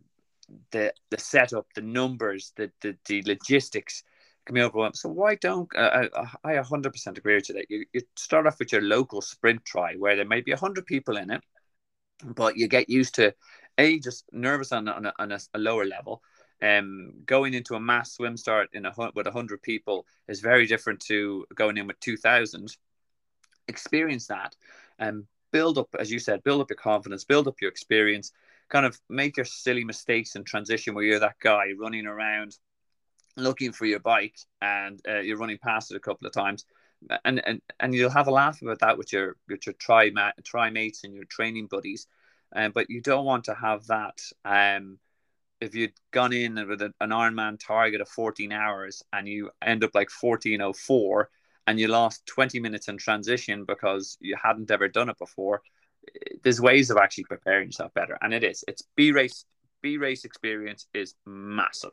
the 0.72 0.94
the 1.10 1.18
setup, 1.18 1.68
the 1.76 1.82
numbers, 1.82 2.54
the 2.56 2.72
the, 2.82 2.96
the 3.06 3.24
logistics 3.24 4.04
can 4.46 4.56
be 4.56 4.62
overwhelmed. 4.62 4.98
So 4.98 5.10
why 5.10 5.36
don't 5.36 5.70
uh, 5.76 6.08
I? 6.44 6.58
I 6.58 6.62
100% 6.62 7.18
agree 7.18 7.36
with 7.36 7.50
you 7.50 7.56
that 7.56 7.70
you, 7.70 7.86
you 7.94 8.02
start 8.16 8.48
off 8.48 8.60
with 8.60 8.72
your 8.72 8.82
local 8.82 9.22
sprint 9.22 9.64
try 9.66 9.96
where 9.96 10.16
there 10.16 10.26
may 10.26 10.42
be 10.42 10.52
100 10.52 10.86
people 10.86 11.18
in 11.18 11.32
it, 11.32 11.42
but 12.24 12.58
you 12.58 12.68
get 12.68 12.90
used 12.90 13.16
to 13.16 13.34
a 13.78 14.00
just 14.00 14.26
nervous 14.32 14.72
on, 14.72 14.88
on, 14.88 15.06
a, 15.06 15.14
on 15.20 15.32
a, 15.32 15.40
a 15.54 15.60
lower 15.60 15.86
level. 15.86 16.22
Um, 16.62 17.14
going 17.26 17.54
into 17.54 17.76
a 17.76 17.80
mass 17.80 18.14
swim 18.14 18.38
start 18.38 18.70
in 18.74 18.86
a 18.86 18.94
with 19.16 19.26
100 19.26 19.62
people 19.62 20.06
is 20.28 20.40
very 20.40 20.66
different 20.66 21.02
to 21.02 21.46
going 21.56 21.78
in 21.78 21.88
with 21.88 22.00
2,000. 22.00 22.76
Experience 23.68 24.28
that 24.28 24.56
and 25.00 25.26
build 25.52 25.78
up, 25.78 25.90
as 26.00 26.12
you 26.12 26.20
said, 26.20 26.44
build 26.44 26.62
up 26.62 26.70
your 26.70 26.78
confidence, 26.78 27.24
build 27.24 27.48
up 27.48 27.62
your 27.62 27.70
experience, 27.70 28.32
kind 28.70 28.86
of 28.86 29.00
make 29.10 29.38
your 29.38 29.46
silly 29.46 29.84
mistakes 29.84 30.36
and 30.36 30.46
transition 30.46 30.94
where 30.94 31.04
you're 31.04 31.20
that 31.20 31.40
guy 31.40 31.68
running 31.78 32.06
around 32.06 32.58
looking 33.36 33.72
for 33.72 33.86
your 33.86 34.00
bike 34.00 34.38
and 34.62 35.02
uh, 35.08 35.20
you're 35.20 35.38
running 35.38 35.58
past 35.58 35.92
it 35.92 35.98
a 35.98 36.00
couple 36.00 36.28
of 36.28 36.34
times 36.34 36.66
and, 37.26 37.42
and 37.46 37.62
and 37.80 37.94
you'll 37.94 38.10
have 38.10 38.28
a 38.28 38.32
laugh 38.32 38.62
about 38.62 38.80
that 38.80 38.98
with 38.98 39.12
your 39.12 39.36
with 39.50 39.66
your 39.66 39.74
tri 39.74 40.12
tri 40.44 40.70
mates 40.70 41.04
and 41.04 41.14
your 41.14 41.26
training 41.26 41.68
buddies 41.68 42.08
um, 42.56 42.72
but 42.72 42.90
you 42.90 43.02
don't 43.02 43.26
want 43.26 43.46
to 43.46 43.54
have 43.54 43.86
that 43.88 44.22
um, 44.46 44.98
if 45.60 45.76
you'd 45.76 45.94
gone 46.12 46.34
in 46.34 46.56
with 46.68 46.82
an 46.82 46.94
Ironman 47.02 47.58
target 47.60 48.02
of 48.02 48.10
14 48.10 48.52
hours 48.52 49.02
and 49.14 49.28
you 49.28 49.50
end 49.62 49.84
up 49.84 49.92
like 49.94 50.10
1404 50.12 51.30
and 51.68 51.80
you 51.80 51.88
lost 51.88 52.26
20 52.26 52.60
minutes 52.60 52.90
in 52.90 52.98
transition 52.98 53.64
because 53.66 54.18
you 54.20 54.36
hadn't 54.42 54.72
ever 54.72 54.88
done 54.88 55.10
it 55.10 55.18
before 55.18 55.62
there's 56.44 56.60
ways 56.60 56.90
of 56.90 56.98
actually 56.98 57.24
preparing 57.24 57.70
yourself 57.70 57.94
better 57.94 58.18
and 58.22 58.34
it 58.34 58.44
is. 58.44 58.64
It's 58.68 58.84
b 58.96 59.12
race 59.12 59.46
b 59.82 59.98
race 59.98 60.26
experience 60.26 60.88
is 60.94 61.16
massive 61.26 61.92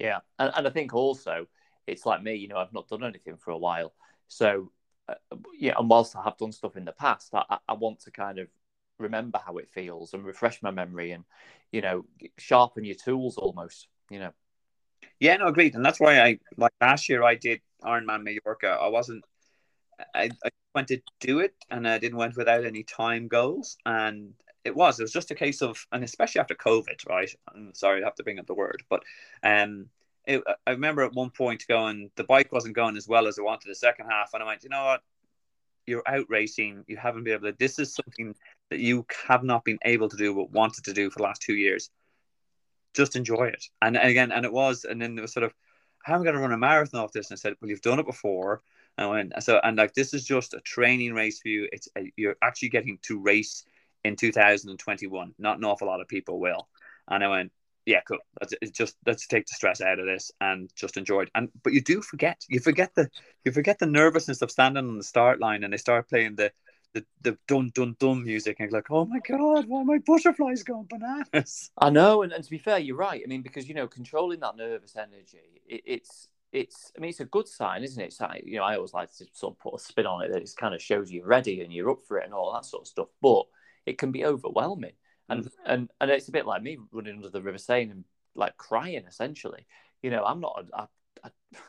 yeah, 0.00 0.18
and, 0.38 0.52
and 0.56 0.66
I 0.66 0.70
think 0.70 0.94
also 0.94 1.46
it's 1.86 2.06
like 2.06 2.22
me, 2.22 2.34
you 2.34 2.48
know, 2.48 2.56
I've 2.56 2.72
not 2.72 2.88
done 2.88 3.04
anything 3.04 3.36
for 3.36 3.52
a 3.52 3.58
while, 3.58 3.92
so 4.28 4.72
uh, 5.08 5.14
yeah, 5.58 5.74
and 5.78 5.88
whilst 5.88 6.16
I 6.16 6.22
have 6.24 6.38
done 6.38 6.52
stuff 6.52 6.76
in 6.76 6.84
the 6.84 6.92
past, 6.92 7.34
I, 7.34 7.58
I 7.68 7.74
want 7.74 8.00
to 8.00 8.10
kind 8.10 8.38
of 8.38 8.48
remember 9.00 9.40
how 9.44 9.56
it 9.56 9.68
feels 9.70 10.14
and 10.14 10.24
refresh 10.24 10.62
my 10.62 10.70
memory 10.70 11.12
and 11.12 11.24
you 11.72 11.80
know 11.80 12.04
sharpen 12.38 12.84
your 12.84 12.94
tools 12.94 13.36
almost 13.38 13.88
you 14.10 14.18
know. 14.18 14.30
Yeah 15.18 15.36
no 15.36 15.46
agreed. 15.48 15.74
And 15.74 15.84
that's 15.84 16.00
why 16.00 16.20
i 16.20 16.38
like 16.56 16.72
last 16.80 17.08
year 17.08 17.22
i 17.22 17.34
did 17.34 17.60
ironman 17.82 18.22
mallorca. 18.22 18.68
I 18.68 18.88
wasn't 18.88 19.24
I, 20.14 20.30
I 20.44 20.50
went 20.74 20.88
to 20.88 21.00
do 21.20 21.40
it 21.40 21.54
and 21.70 21.88
i 21.88 21.98
didn't 21.98 22.18
went 22.18 22.36
without 22.36 22.64
any 22.64 22.82
time 22.82 23.28
goals. 23.28 23.76
And 23.86 24.34
it 24.64 24.74
was 24.74 24.98
it 24.98 25.04
was 25.04 25.12
just 25.12 25.30
a 25.30 25.34
case 25.34 25.62
of 25.62 25.86
and 25.92 26.04
especially 26.04 26.40
after 26.40 26.54
covid 26.54 27.08
right? 27.08 27.34
I'm 27.48 27.74
sorry 27.74 28.02
i 28.02 28.04
have 28.04 28.14
to 28.16 28.22
bring 28.22 28.38
up 28.38 28.46
the 28.46 28.54
word 28.54 28.82
but 28.88 29.02
um 29.42 29.86
it, 30.26 30.42
i 30.66 30.70
remember 30.70 31.02
at 31.02 31.14
one 31.14 31.30
point 31.30 31.66
going 31.66 32.10
the 32.16 32.24
bike 32.24 32.52
wasn't 32.52 32.76
going 32.76 32.96
as 32.96 33.08
well 33.08 33.26
as 33.26 33.38
i 33.38 33.42
wanted 33.42 33.68
the 33.68 33.74
second 33.74 34.06
half 34.06 34.30
and 34.34 34.42
i 34.42 34.46
went 34.46 34.62
you 34.62 34.70
know 34.70 34.84
what? 34.84 35.02
You're 35.86 36.02
out 36.06 36.26
racing. 36.28 36.84
You 36.86 36.96
haven't 36.96 37.24
been 37.24 37.34
able 37.34 37.50
to 37.50 37.56
this 37.58 37.78
is 37.78 37.94
something 37.94 38.34
that 38.70 38.78
you 38.78 39.04
have 39.26 39.42
not 39.42 39.64
been 39.64 39.78
able 39.84 40.08
to 40.08 40.16
do 40.16 40.34
but 40.34 40.52
wanted 40.52 40.84
to 40.84 40.92
do 40.92 41.10
for 41.10 41.18
the 41.18 41.24
last 41.24 41.42
two 41.42 41.54
years. 41.54 41.90
Just 42.94 43.16
enjoy 43.16 43.46
it. 43.48 43.64
And, 43.82 43.96
and 43.96 44.08
again 44.08 44.30
and 44.30 44.44
it 44.44 44.52
was 44.52 44.84
and 44.84 45.00
then 45.00 45.18
it 45.18 45.22
was 45.22 45.32
sort 45.32 45.44
of 45.44 45.54
how 46.04 46.14
am 46.14 46.20
i 46.20 46.24
going 46.24 46.36
to 46.36 46.40
run 46.40 46.52
a 46.52 46.58
marathon 46.58 47.00
off 47.00 47.12
this. 47.12 47.30
And 47.30 47.36
i 47.36 47.40
said 47.40 47.54
well 47.60 47.70
you've 47.70 47.80
done 47.80 47.98
it 47.98 48.06
before. 48.06 48.62
And 48.98 49.06
I 49.06 49.10
went 49.10 49.42
so 49.42 49.58
and 49.64 49.78
like 49.78 49.94
this 49.94 50.14
is 50.14 50.24
just 50.24 50.54
a 50.54 50.60
training 50.60 51.14
race 51.14 51.40
for 51.40 51.48
you. 51.48 51.68
It's 51.72 51.88
a, 51.96 52.12
you're 52.16 52.36
actually 52.42 52.68
getting 52.68 52.98
to 53.02 53.18
race 53.18 53.64
in 54.04 54.16
2021 54.16 55.34
not 55.38 55.58
an 55.58 55.64
awful 55.64 55.86
lot 55.86 56.00
of 56.00 56.08
people 56.08 56.40
will 56.40 56.68
and 57.08 57.22
i 57.24 57.28
went 57.28 57.52
yeah, 57.86 58.00
cool. 58.06 58.18
Let's 58.40 58.54
just 58.70 58.96
let's 59.06 59.26
take 59.26 59.46
the 59.46 59.54
stress 59.54 59.80
out 59.80 59.98
of 59.98 60.06
this 60.06 60.30
and 60.40 60.70
just 60.76 60.96
enjoy 60.96 61.22
it. 61.22 61.30
And 61.34 61.48
but 61.62 61.72
you 61.72 61.80
do 61.80 62.02
forget, 62.02 62.44
you 62.48 62.60
forget 62.60 62.94
the 62.94 63.08
you 63.44 63.52
forget 63.52 63.78
the 63.78 63.86
nervousness 63.86 64.42
of 64.42 64.50
standing 64.50 64.86
on 64.86 64.98
the 64.98 65.04
start 65.04 65.40
line 65.40 65.64
and 65.64 65.72
they 65.72 65.78
start 65.78 66.08
playing 66.08 66.36
the 66.36 66.52
the, 66.92 67.04
the 67.22 67.38
dun 67.46 67.70
dun 67.74 67.96
dun 67.98 68.24
music 68.24 68.56
and 68.58 68.72
like, 68.72 68.90
oh 68.90 69.06
my 69.06 69.20
god, 69.20 69.66
why 69.66 69.82
my 69.82 69.98
butterflies 69.98 70.62
going 70.62 70.88
bananas? 70.90 71.70
I 71.78 71.90
know, 71.90 72.22
and, 72.22 72.32
and 72.32 72.44
to 72.44 72.50
be 72.50 72.58
fair, 72.58 72.78
you're 72.78 72.96
right. 72.96 73.22
I 73.24 73.28
mean, 73.28 73.42
because 73.42 73.68
you 73.68 73.74
know, 73.74 73.86
controlling 73.86 74.40
that 74.40 74.56
nervous 74.56 74.96
energy, 74.96 75.62
it, 75.66 75.82
it's 75.86 76.28
it's 76.52 76.92
I 76.96 77.00
mean, 77.00 77.10
it's 77.10 77.20
a 77.20 77.24
good 77.24 77.48
sign, 77.48 77.82
isn't 77.82 78.02
it? 78.02 78.06
It's 78.06 78.20
you 78.44 78.58
know, 78.58 78.64
I 78.64 78.76
always 78.76 78.92
like 78.92 79.12
to 79.16 79.26
sort 79.32 79.54
of 79.54 79.58
put 79.58 79.74
a 79.74 79.78
spin 79.78 80.06
on 80.06 80.22
it 80.22 80.32
that 80.32 80.42
it 80.42 80.50
kind 80.56 80.74
of 80.74 80.82
shows 80.82 81.10
you're 81.10 81.26
ready 81.26 81.60
and 81.60 81.72
you're 81.72 81.90
up 81.90 82.02
for 82.06 82.18
it 82.18 82.24
and 82.24 82.34
all 82.34 82.52
that 82.52 82.64
sort 82.64 82.82
of 82.82 82.88
stuff. 82.88 83.08
But 83.22 83.44
it 83.86 83.98
can 83.98 84.12
be 84.12 84.24
overwhelming 84.24 84.92
and 85.30 85.44
mm. 85.44 85.50
and 85.64 85.90
and 86.00 86.10
it's 86.10 86.28
a 86.28 86.32
bit 86.32 86.46
like 86.46 86.62
me 86.62 86.76
running 86.92 87.16
under 87.16 87.30
the 87.30 87.40
River 87.40 87.58
Seine 87.58 87.90
and 87.90 88.04
like 88.34 88.56
crying 88.56 89.04
essentially. 89.08 89.66
You 90.02 90.10
know, 90.10 90.24
I'm 90.24 90.40
not. 90.40 90.66
I, 90.74 90.86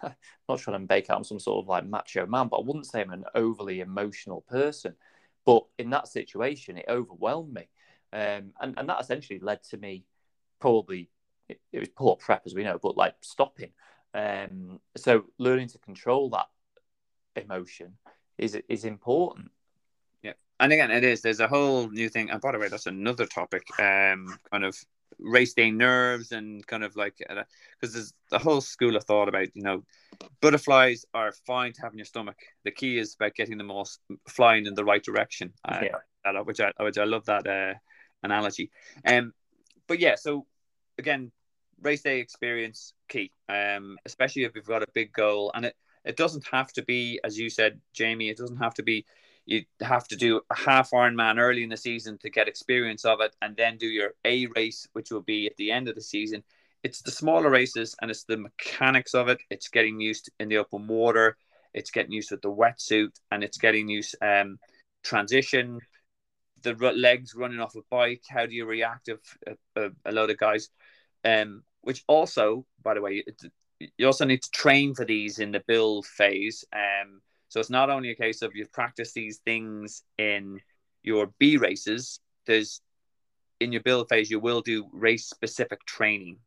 am 0.03 0.13
not 0.49 0.59
trying 0.59 0.79
to 0.79 0.93
make 0.93 1.09
out 1.09 1.17
I'm 1.17 1.23
some 1.23 1.39
sort 1.39 1.63
of 1.63 1.69
like 1.69 1.85
macho 1.85 2.25
man, 2.25 2.47
but 2.47 2.57
I 2.57 2.65
wouldn't 2.65 2.87
say 2.87 3.01
I'm 3.01 3.11
an 3.11 3.25
overly 3.35 3.79
emotional 3.79 4.41
person. 4.49 4.95
But 5.45 5.65
in 5.77 5.89
that 5.91 6.07
situation, 6.07 6.77
it 6.77 6.85
overwhelmed 6.89 7.53
me, 7.53 7.67
um, 8.13 8.51
and 8.59 8.73
and 8.77 8.89
that 8.89 9.01
essentially 9.01 9.39
led 9.39 9.63
to 9.65 9.77
me 9.77 10.05
probably 10.59 11.09
it, 11.47 11.59
it 11.71 11.79
was 11.79 11.89
poor 11.89 12.15
prep 12.15 12.43
as 12.45 12.55
we 12.55 12.63
know, 12.63 12.79
but 12.81 12.97
like 12.97 13.15
stopping. 13.21 13.71
Um, 14.13 14.79
so 14.97 15.25
learning 15.37 15.69
to 15.69 15.79
control 15.79 16.29
that 16.31 16.47
emotion 17.35 17.93
is 18.37 18.57
is 18.67 18.85
important 18.85 19.51
and 20.61 20.71
again, 20.71 20.91
it 20.91 21.03
is. 21.03 21.21
There's 21.21 21.39
a 21.39 21.47
whole 21.47 21.89
new 21.89 22.07
thing. 22.07 22.29
And 22.29 22.39
by 22.39 22.51
the 22.51 22.59
way, 22.59 22.69
that's 22.69 22.85
another 22.85 23.25
topic. 23.25 23.63
Um, 23.79 24.37
kind 24.51 24.63
of 24.63 24.77
race 25.19 25.53
day 25.53 25.71
nerves 25.71 26.31
and 26.31 26.65
kind 26.67 26.83
of 26.83 26.95
like 26.95 27.17
because 27.17 27.35
uh, 27.39 27.93
there's 27.93 28.13
the 28.29 28.39
whole 28.39 28.61
school 28.61 28.95
of 28.95 29.03
thought 29.03 29.27
about 29.27 29.47
you 29.55 29.61
know 29.61 29.83
butterflies 30.41 31.05
are 31.13 31.31
fine 31.45 31.73
to 31.73 31.81
have 31.81 31.93
in 31.93 31.97
your 31.97 32.05
stomach. 32.05 32.37
The 32.63 32.71
key 32.71 32.99
is 32.99 33.15
about 33.15 33.35
getting 33.35 33.57
them 33.57 33.71
all 33.71 33.89
flying 34.27 34.67
in 34.67 34.75
the 34.75 34.85
right 34.85 35.03
direction. 35.03 35.51
Uh, 35.67 35.81
yeah. 35.81 36.41
which 36.41 36.59
I 36.59 36.71
which 36.79 36.99
I 36.99 37.05
love 37.05 37.25
that 37.25 37.47
uh, 37.47 37.73
analogy. 38.23 38.69
Um, 39.03 39.33
but 39.87 39.99
yeah, 39.99 40.15
so 40.15 40.45
again, 40.99 41.31
race 41.81 42.03
day 42.03 42.19
experience 42.19 42.93
key. 43.09 43.31
Um, 43.49 43.97
especially 44.05 44.43
if 44.43 44.55
you've 44.55 44.65
got 44.65 44.83
a 44.83 44.87
big 44.93 45.11
goal, 45.11 45.51
and 45.55 45.65
it 45.65 45.75
it 46.05 46.17
doesn't 46.17 46.45
have 46.51 46.71
to 46.73 46.83
be, 46.83 47.19
as 47.23 47.37
you 47.37 47.49
said, 47.49 47.81
Jamie. 47.93 48.29
It 48.29 48.37
doesn't 48.37 48.57
have 48.57 48.75
to 48.75 48.83
be 48.83 49.05
you 49.45 49.63
have 49.81 50.07
to 50.09 50.15
do 50.15 50.41
a 50.49 50.55
half 50.55 50.91
Ironman 50.91 51.39
early 51.39 51.63
in 51.63 51.69
the 51.69 51.77
season 51.77 52.17
to 52.19 52.29
get 52.29 52.47
experience 52.47 53.05
of 53.05 53.21
it, 53.21 53.35
and 53.41 53.55
then 53.55 53.77
do 53.77 53.87
your 53.87 54.13
A 54.25 54.47
race, 54.47 54.87
which 54.93 55.11
will 55.11 55.21
be 55.21 55.47
at 55.47 55.57
the 55.57 55.71
end 55.71 55.87
of 55.87 55.95
the 55.95 56.01
season. 56.01 56.43
It's 56.83 57.01
the 57.01 57.11
smaller 57.11 57.49
races 57.49 57.95
and 58.01 58.09
it's 58.09 58.23
the 58.23 58.37
mechanics 58.37 59.13
of 59.13 59.27
it. 59.27 59.39
It's 59.49 59.67
getting 59.67 59.99
used 59.99 60.31
in 60.39 60.49
the 60.49 60.57
open 60.57 60.87
water. 60.87 61.37
It's 61.73 61.91
getting 61.91 62.11
used 62.11 62.31
with 62.31 62.41
the 62.41 62.51
wetsuit, 62.51 63.11
and 63.31 63.43
it's 63.43 63.57
getting 63.57 63.87
used 63.87 64.15
um, 64.21 64.57
transition, 65.03 65.79
the 66.63 66.73
legs 66.73 67.33
running 67.35 67.59
off 67.59 67.75
a 67.75 67.81
bike. 67.89 68.23
How 68.29 68.45
do 68.45 68.53
you 68.53 68.65
react 68.65 69.09
if 69.09 69.19
a, 69.47 69.81
a, 69.81 69.89
a 70.05 70.11
load 70.11 70.31
of 70.31 70.37
guys? 70.37 70.69
Um, 71.23 71.63
which 71.81 72.03
also, 72.07 72.65
by 72.83 72.93
the 72.93 73.01
way, 73.01 73.23
you 73.97 74.05
also 74.05 74.25
need 74.25 74.43
to 74.43 74.51
train 74.51 74.93
for 74.93 75.05
these 75.05 75.39
in 75.39 75.51
the 75.51 75.63
build 75.65 76.05
phase. 76.05 76.65
Um, 76.73 77.21
so 77.51 77.59
it's 77.59 77.69
not 77.69 77.89
only 77.89 78.11
a 78.11 78.15
case 78.15 78.41
of 78.41 78.55
you've 78.55 78.71
practiced 78.71 79.13
these 79.13 79.39
things 79.39 80.03
in 80.17 80.61
your 81.03 81.33
B 81.37 81.57
races, 81.57 82.21
there's 82.45 82.79
in 83.59 83.73
your 83.73 83.81
build 83.81 84.07
phase, 84.07 84.31
you 84.31 84.39
will 84.39 84.61
do 84.61 84.87
race 84.93 85.25
specific 85.25 85.85
training. 85.85 86.37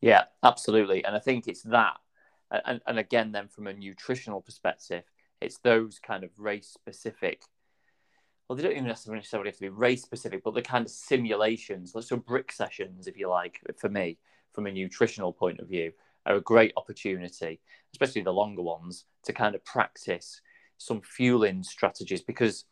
Yeah, 0.00 0.24
absolutely. 0.42 1.04
And 1.04 1.14
I 1.14 1.20
think 1.20 1.46
it's 1.46 1.62
that. 1.62 1.98
And, 2.50 2.80
and 2.84 2.98
again, 2.98 3.30
then 3.30 3.46
from 3.46 3.68
a 3.68 3.72
nutritional 3.72 4.40
perspective, 4.40 5.04
it's 5.40 5.58
those 5.58 6.00
kind 6.00 6.24
of 6.24 6.30
race 6.36 6.66
specific. 6.66 7.42
Well, 8.48 8.56
they 8.56 8.64
don't 8.64 8.72
even 8.72 8.86
necessarily 8.86 9.50
have 9.50 9.54
to 9.54 9.60
be 9.60 9.68
race 9.68 10.02
specific, 10.02 10.42
but 10.42 10.54
the 10.54 10.62
kind 10.62 10.84
of 10.84 10.90
simulations, 10.90 11.94
like 11.94 12.02
so 12.02 12.16
brick 12.16 12.50
sessions, 12.50 13.06
if 13.06 13.16
you 13.16 13.28
like, 13.28 13.60
for 13.78 13.88
me, 13.88 14.18
from 14.52 14.66
a 14.66 14.72
nutritional 14.72 15.32
point 15.32 15.60
of 15.60 15.68
view, 15.68 15.92
are 16.26 16.36
a 16.36 16.40
great 16.40 16.72
opportunity, 16.76 17.60
especially 17.92 18.22
the 18.22 18.32
longer 18.32 18.62
ones, 18.62 19.04
to 19.24 19.32
kind 19.32 19.54
of 19.54 19.64
practice 19.64 20.40
some 20.78 21.00
fueling 21.00 21.62
strategies 21.62 22.20
because 22.20 22.64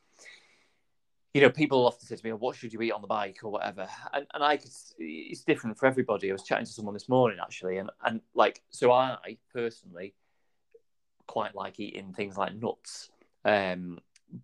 you 1.33 1.41
know, 1.41 1.51
people 1.51 1.85
often 1.85 2.07
say 2.07 2.15
to 2.15 2.25
me, 2.25 2.33
oh, 2.33 2.37
"What 2.37 2.55
should 2.55 2.73
you 2.73 2.81
eat 2.81 2.93
on 2.93 3.03
the 3.03 3.09
bike 3.09 3.39
or 3.43 3.51
whatever?" 3.51 3.89
And 4.13 4.25
and 4.33 4.45
I, 4.45 4.57
could, 4.57 4.71
it's 4.99 5.43
different 5.43 5.77
for 5.77 5.87
everybody. 5.87 6.31
I 6.31 6.33
was 6.33 6.45
chatting 6.45 6.65
to 6.65 6.73
someone 6.73 6.95
this 6.95 7.09
morning 7.09 7.39
actually, 7.43 7.79
and 7.79 7.91
and 8.05 8.21
like, 8.35 8.63
so 8.71 8.93
I 8.93 9.39
personally 9.53 10.15
quite 11.27 11.55
like 11.55 11.81
eating 11.81 12.13
things 12.13 12.37
like 12.37 12.55
nuts, 12.55 13.11
um, 13.45 13.99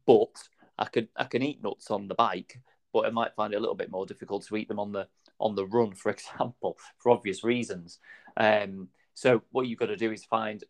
but 0.05 0.49
I 0.79 0.87
could 0.87 1.09
I 1.17 1.25
can 1.25 1.43
eat 1.43 1.63
nuts 1.63 1.93
on 1.93 2.09
the 2.09 2.15
bike, 2.17 2.61
but 2.93 3.07
I 3.07 3.11
might 3.11 3.35
find 3.37 3.55
it 3.55 3.59
a 3.59 3.61
little 3.61 3.77
bit 3.77 3.93
more 3.93 4.05
difficult 4.05 4.45
to 4.47 4.57
eat 4.57 4.67
them 4.67 4.81
on 4.81 4.91
the 4.91 5.07
on 5.39 5.55
the 5.55 5.67
run, 5.67 5.95
for 5.95 6.11
example, 6.11 6.77
for 6.99 7.11
obvious 7.11 7.45
reasons. 7.45 8.01
Um, 8.37 8.89
so 9.21 9.43
what 9.51 9.67
you've 9.67 9.79
got 9.79 9.87
to 9.87 9.99
do 9.99 10.13
is 10.13 10.25
find 10.25 10.65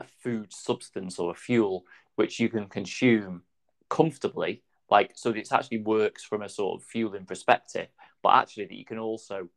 a 0.00 0.04
food 0.04 0.52
substance 0.52 1.20
or 1.20 1.30
a 1.30 1.36
fuel 1.36 1.84
which 2.16 2.40
you 2.40 2.48
can 2.48 2.66
consume 2.66 3.42
comfortably, 3.88 4.64
like 4.90 5.12
so 5.14 5.30
that 5.30 5.38
it 5.38 5.52
actually 5.52 5.78
works 5.78 6.24
from 6.24 6.42
a 6.42 6.48
sort 6.48 6.80
of 6.80 6.84
fueling 6.84 7.24
perspective, 7.24 7.86
but 8.20 8.30
actually 8.30 8.64
that 8.64 8.74
you 8.74 8.84
can 8.84 8.98
also 8.98 9.48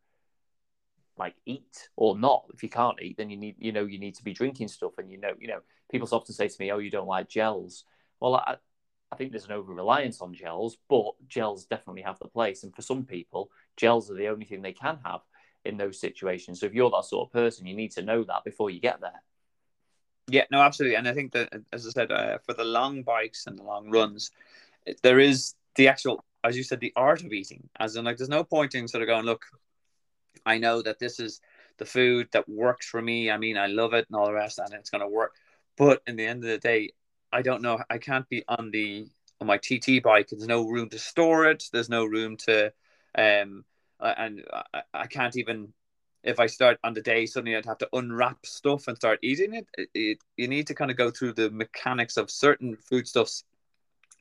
like 1.18 1.34
eat 1.48 1.90
or 1.96 2.16
not. 2.16 2.46
If 2.54 2.62
you 2.62 2.70
can't 2.70 3.02
eat, 3.02 3.18
then 3.18 3.32
you 3.32 3.38
need 3.38 3.56
you 3.58 3.72
know 3.72 3.86
you 3.86 3.98
need 3.98 4.14
to 4.18 4.24
be 4.24 4.34
drinking 4.34 4.68
stuff, 4.68 5.00
and 5.00 5.12
you 5.12 5.20
know 5.20 5.34
you 5.40 5.48
know 5.48 5.62
people 5.90 6.08
often 6.12 6.36
say 6.36 6.48
to 6.48 6.56
me, 6.60 6.72
"Oh, 6.72 6.78
you 6.78 6.92
don't 6.92 7.08
like 7.08 7.28
gels." 7.30 7.86
Well, 8.20 8.36
I, 8.36 8.58
I 9.12 9.16
think 9.16 9.32
there's 9.32 9.46
an 9.46 9.52
over 9.54 9.74
reliance 9.74 10.22
on 10.22 10.36
gels, 10.36 10.78
but 10.88 11.14
gels 11.28 11.66
definitely 11.66 12.04
have 12.04 12.20
the 12.20 12.28
place, 12.28 12.62
and 12.62 12.76
for 12.76 12.84
some 12.84 13.04
people, 13.04 13.50
gels 13.78 14.12
are 14.12 14.16
the 14.16 14.28
only 14.28 14.46
thing 14.46 14.62
they 14.62 14.74
can 14.74 15.00
have 15.04 15.22
in 15.68 15.78
those 15.78 16.00
situations. 16.00 16.60
So 16.60 16.66
if 16.66 16.74
you're 16.74 16.90
that 16.92 17.06
sort 17.06 17.28
of 17.28 17.34
person, 17.34 17.68
you 17.68 17.76
need 17.76 17.92
to 17.92 18.02
know 18.02 18.24
that 18.24 18.44
before 18.44 18.70
you 18.70 18.80
get 18.80 19.02
there. 19.02 19.22
Yeah, 20.30 20.44
no, 20.52 20.62
absolutely. 20.62 20.98
And 20.98 21.08
I 21.08 21.14
think 21.14 21.32
that, 21.34 21.54
as 21.72 21.88
I 21.88 21.92
said, 21.92 22.12
uh, 22.12 22.38
for 22.46 22.54
the 22.54 22.66
long 22.66 23.04
bikes 23.04 23.48
and 23.48 23.58
the 23.58 23.64
long 23.64 23.90
runs, 23.90 24.32
there 25.02 25.20
is 25.20 25.56
the 25.76 25.88
actual, 25.88 26.24
as 26.44 26.58
you 26.58 26.64
said, 26.64 26.80
the 26.80 26.94
art 26.96 27.24
of 27.24 27.32
eating. 27.32 27.70
As 27.80 27.96
in, 27.96 28.06
like, 28.06 28.18
there's 28.18 28.30
no 28.30 28.44
point 28.44 28.76
in 28.76 28.88
sort 28.88 29.04
of 29.04 29.08
going, 29.08 29.26
look, 29.26 29.46
I 30.46 30.58
know 30.58 30.82
that 30.82 31.00
this 31.00 31.20
is 31.20 31.40
the 31.78 31.86
food 31.86 32.28
that 32.32 32.50
works 32.50 32.88
for 32.88 33.02
me. 33.02 33.32
I 33.32 33.38
mean, 33.38 33.58
I 33.58 33.68
love 33.68 33.94
it 33.94 34.08
and 34.10 34.18
all 34.18 34.26
the 34.26 34.34
rest, 34.34 34.60
and 34.60 34.74
it's 34.74 34.90
going 34.90 35.02
to 35.02 35.08
work. 35.08 35.34
But 35.78 36.02
in 36.08 36.16
the 36.16 36.26
end 36.26 36.44
of 36.44 36.50
the 36.50 36.58
day, 36.58 36.92
I 37.32 37.42
don't 37.42 37.62
know. 37.62 37.80
I 37.90 37.98
can't 37.98 38.28
be 38.28 38.44
on 38.48 38.72
the 38.72 39.08
on 39.40 39.48
my 39.48 39.58
TT 39.58 40.02
bike. 40.04 40.30
There's 40.30 40.48
no 40.48 40.68
room 40.68 40.90
to 40.90 41.00
store 41.00 41.46
it. 41.46 41.66
There's 41.72 41.90
no 41.90 42.06
room 42.06 42.38
to 42.38 42.74
um 43.16 43.64
and 44.00 44.44
I, 44.74 44.82
I 44.94 45.08
can't 45.08 45.36
even 45.38 45.74
if 46.24 46.40
I 46.40 46.48
start 46.48 46.78
on 46.84 46.94
the 46.94 47.02
day 47.02 47.26
suddenly 47.26 47.56
I'd 47.56 47.66
have 47.66 47.78
to 47.80 47.90
unwrap 47.94 48.46
stuff 48.46 48.88
and 48.88 48.98
start 48.98 49.20
eating 49.22 49.54
it. 49.54 49.68
It, 49.78 49.90
it. 49.94 50.18
You 50.36 50.48
need 50.48 50.68
to 50.68 50.76
kind 50.76 50.92
of 50.92 50.98
go 50.98 51.12
through 51.12 51.34
the 51.34 51.50
mechanics 51.50 52.18
of 52.18 52.30
certain 52.30 52.76
foodstuffs. 52.76 53.44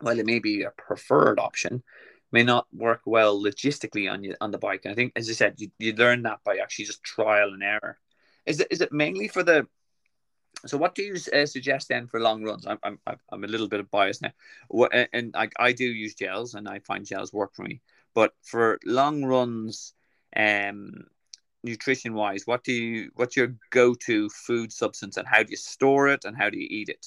While 0.01 0.19
it 0.19 0.27
may 0.27 0.41
be 0.41 0.63
a 0.63 0.71
preferred 0.77 1.41
option, 1.41 1.83
may 2.31 2.43
not 2.43 2.67
work 2.71 3.01
well 3.07 3.43
logistically 3.43 4.13
on 4.13 4.23
you 4.23 4.37
on 4.43 4.51
the 4.51 4.59
bike. 4.59 4.83
And 4.85 4.93
I 4.93 4.95
think, 4.95 5.13
as 5.17 5.31
I 5.31 5.33
said, 5.33 5.55
you, 5.57 5.71
you 5.79 5.95
learn 5.95 6.23
that 6.25 6.41
by 6.45 6.59
actually 6.59 6.85
just 6.85 7.03
trial 7.03 7.55
and 7.55 7.63
error. 7.63 7.99
Is 8.45 8.61
it 8.61 8.69
is 8.71 8.83
it 8.83 8.93
mainly 8.93 9.27
for 9.27 9.43
the 9.43 9.67
so, 10.65 10.79
what 10.79 10.95
do 10.95 11.03
you 11.03 11.17
uh, 11.33 11.47
suggest 11.47 11.89
then 11.89 12.07
for 12.07 12.19
long 12.19 12.43
runs? 12.43 12.67
I'm, 12.67 12.79
I'm, 12.83 12.99
I'm 13.31 13.45
a 13.45 13.47
little 13.47 13.69
bit 13.69 13.81
of 13.81 13.91
bias 13.91 14.23
now, 14.23 14.33
and 15.13 15.37
I, 15.37 15.49
I 15.59 15.73
do 15.73 15.85
use 15.85 16.15
gels, 16.15 16.55
and 16.55 16.69
I 16.69 16.79
find 16.81 17.05
gels 17.05 17.33
work 17.33 17.55
for 17.55 17.63
me. 17.63 17.81
But 18.17 18.33
for 18.43 18.81
long 18.87 19.25
runs, 19.25 19.93
um, 20.35 21.05
nutrition 21.63 22.15
wise, 22.15 22.47
what 22.47 22.65
do 22.65 22.73
you, 22.73 23.11
what's 23.15 23.37
your 23.37 23.55
go 23.71 23.95
to 24.07 24.31
food 24.31 24.73
substance, 24.73 25.19
and 25.19 25.29
how 25.29 25.43
do 25.43 25.51
you 25.51 25.57
store 25.59 26.09
it, 26.09 26.25
and 26.25 26.35
how 26.35 26.49
do 26.49 26.59
you 26.59 26.67
eat 26.69 26.89
it? 26.89 27.07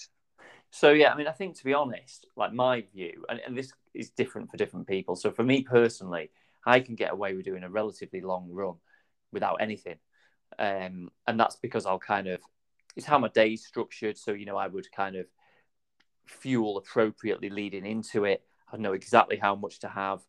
So 0.70 0.92
yeah, 0.92 1.12
I 1.12 1.18
mean, 1.18 1.26
I 1.26 1.32
think 1.32 1.58
to 1.58 1.64
be 1.66 1.74
honest, 1.74 2.28
like 2.36 2.54
my 2.54 2.86
view, 2.94 3.26
and, 3.28 3.42
and 3.46 3.58
this 3.58 3.74
is 3.96 4.12
different 4.12 4.52
for 4.52 4.58
different 4.58 4.86
people. 4.86 5.16
So 5.16 5.32
for 5.32 5.44
me 5.44 5.64
personally, 5.64 6.30
I 6.64 6.80
can 6.80 6.94
get 6.94 7.12
away 7.12 7.34
with 7.34 7.46
doing 7.46 7.64
a 7.64 7.70
relatively 7.70 8.22
long 8.22 8.48
run 8.52 8.76
without 9.32 9.56
anything, 9.62 9.98
um, 10.60 11.10
and 11.26 11.40
that's 11.40 11.56
because 11.56 11.88
I'll 11.88 11.98
kind 11.98 12.28
of 12.28 12.40
it's 12.96 13.08
how 13.08 13.18
my 13.18 13.30
day's 13.30 13.66
structured. 13.66 14.16
So 14.16 14.34
you 14.34 14.46
know, 14.46 14.58
I 14.58 14.68
would 14.68 14.92
kind 14.92 15.16
of 15.16 15.26
fuel 16.28 16.78
appropriately 16.78 17.50
leading 17.50 17.88
into 17.88 18.26
it. 18.26 18.44
I 18.72 18.78
know 18.78 18.94
exactly 18.94 19.38
how 19.38 19.56
much 19.56 19.80
to 19.80 19.88
have, 19.88 20.20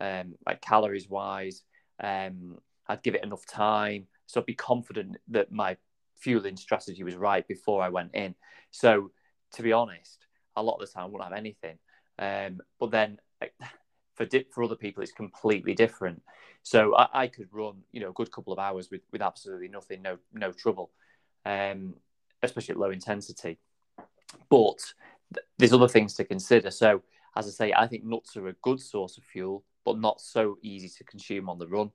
um, 0.00 0.34
like 0.46 0.60
calories 0.60 1.08
wise. 1.08 1.62
Um, 2.02 2.58
I'd 2.86 3.02
give 3.02 3.14
it 3.14 3.24
enough 3.24 3.46
time, 3.46 4.06
so 4.26 4.40
I'd 4.40 4.46
be 4.46 4.54
confident 4.54 5.16
that 5.28 5.52
my 5.52 5.76
fueling 6.16 6.56
strategy 6.56 7.02
was 7.02 7.16
right 7.16 7.46
before 7.46 7.82
I 7.82 7.88
went 7.88 8.14
in. 8.14 8.34
So 8.70 9.10
to 9.54 9.62
be 9.62 9.72
honest, 9.72 10.26
a 10.56 10.62
lot 10.62 10.80
of 10.80 10.80
the 10.80 10.92
time 10.92 11.04
I 11.04 11.06
wouldn't 11.06 11.30
have 11.30 11.38
anything. 11.38 11.78
Um, 12.18 12.60
but 12.80 12.90
then 12.90 13.18
for 14.14 14.24
dip, 14.24 14.52
for 14.52 14.64
other 14.64 14.76
people, 14.76 15.02
it's 15.02 15.12
completely 15.12 15.74
different. 15.74 16.22
So 16.62 16.94
I, 16.96 17.08
I, 17.12 17.26
could 17.28 17.48
run, 17.52 17.82
you 17.92 18.00
know, 18.00 18.10
a 18.10 18.12
good 18.12 18.32
couple 18.32 18.52
of 18.52 18.58
hours 18.58 18.90
with, 18.90 19.02
with 19.12 19.22
absolutely 19.22 19.68
nothing, 19.68 20.02
no 20.02 20.18
no 20.32 20.52
trouble, 20.52 20.90
um, 21.46 21.94
especially 22.42 22.72
at 22.72 22.78
low 22.78 22.90
intensity. 22.90 23.58
But 24.50 24.78
th- 25.32 25.46
there's 25.56 25.72
other 25.72 25.88
things 25.88 26.14
to 26.14 26.24
consider. 26.24 26.70
So 26.70 27.02
as 27.36 27.46
I 27.46 27.50
say, 27.50 27.72
I 27.72 27.86
think 27.86 28.04
nuts 28.04 28.36
are 28.36 28.48
a 28.48 28.52
good 28.54 28.80
source 28.80 29.16
of 29.16 29.24
fuel, 29.24 29.64
but 29.88 29.98
not 29.98 30.20
so 30.20 30.58
easy 30.62 30.90
to 30.90 31.04
consume 31.04 31.48
on 31.48 31.58
the 31.58 31.66
run. 31.66 31.90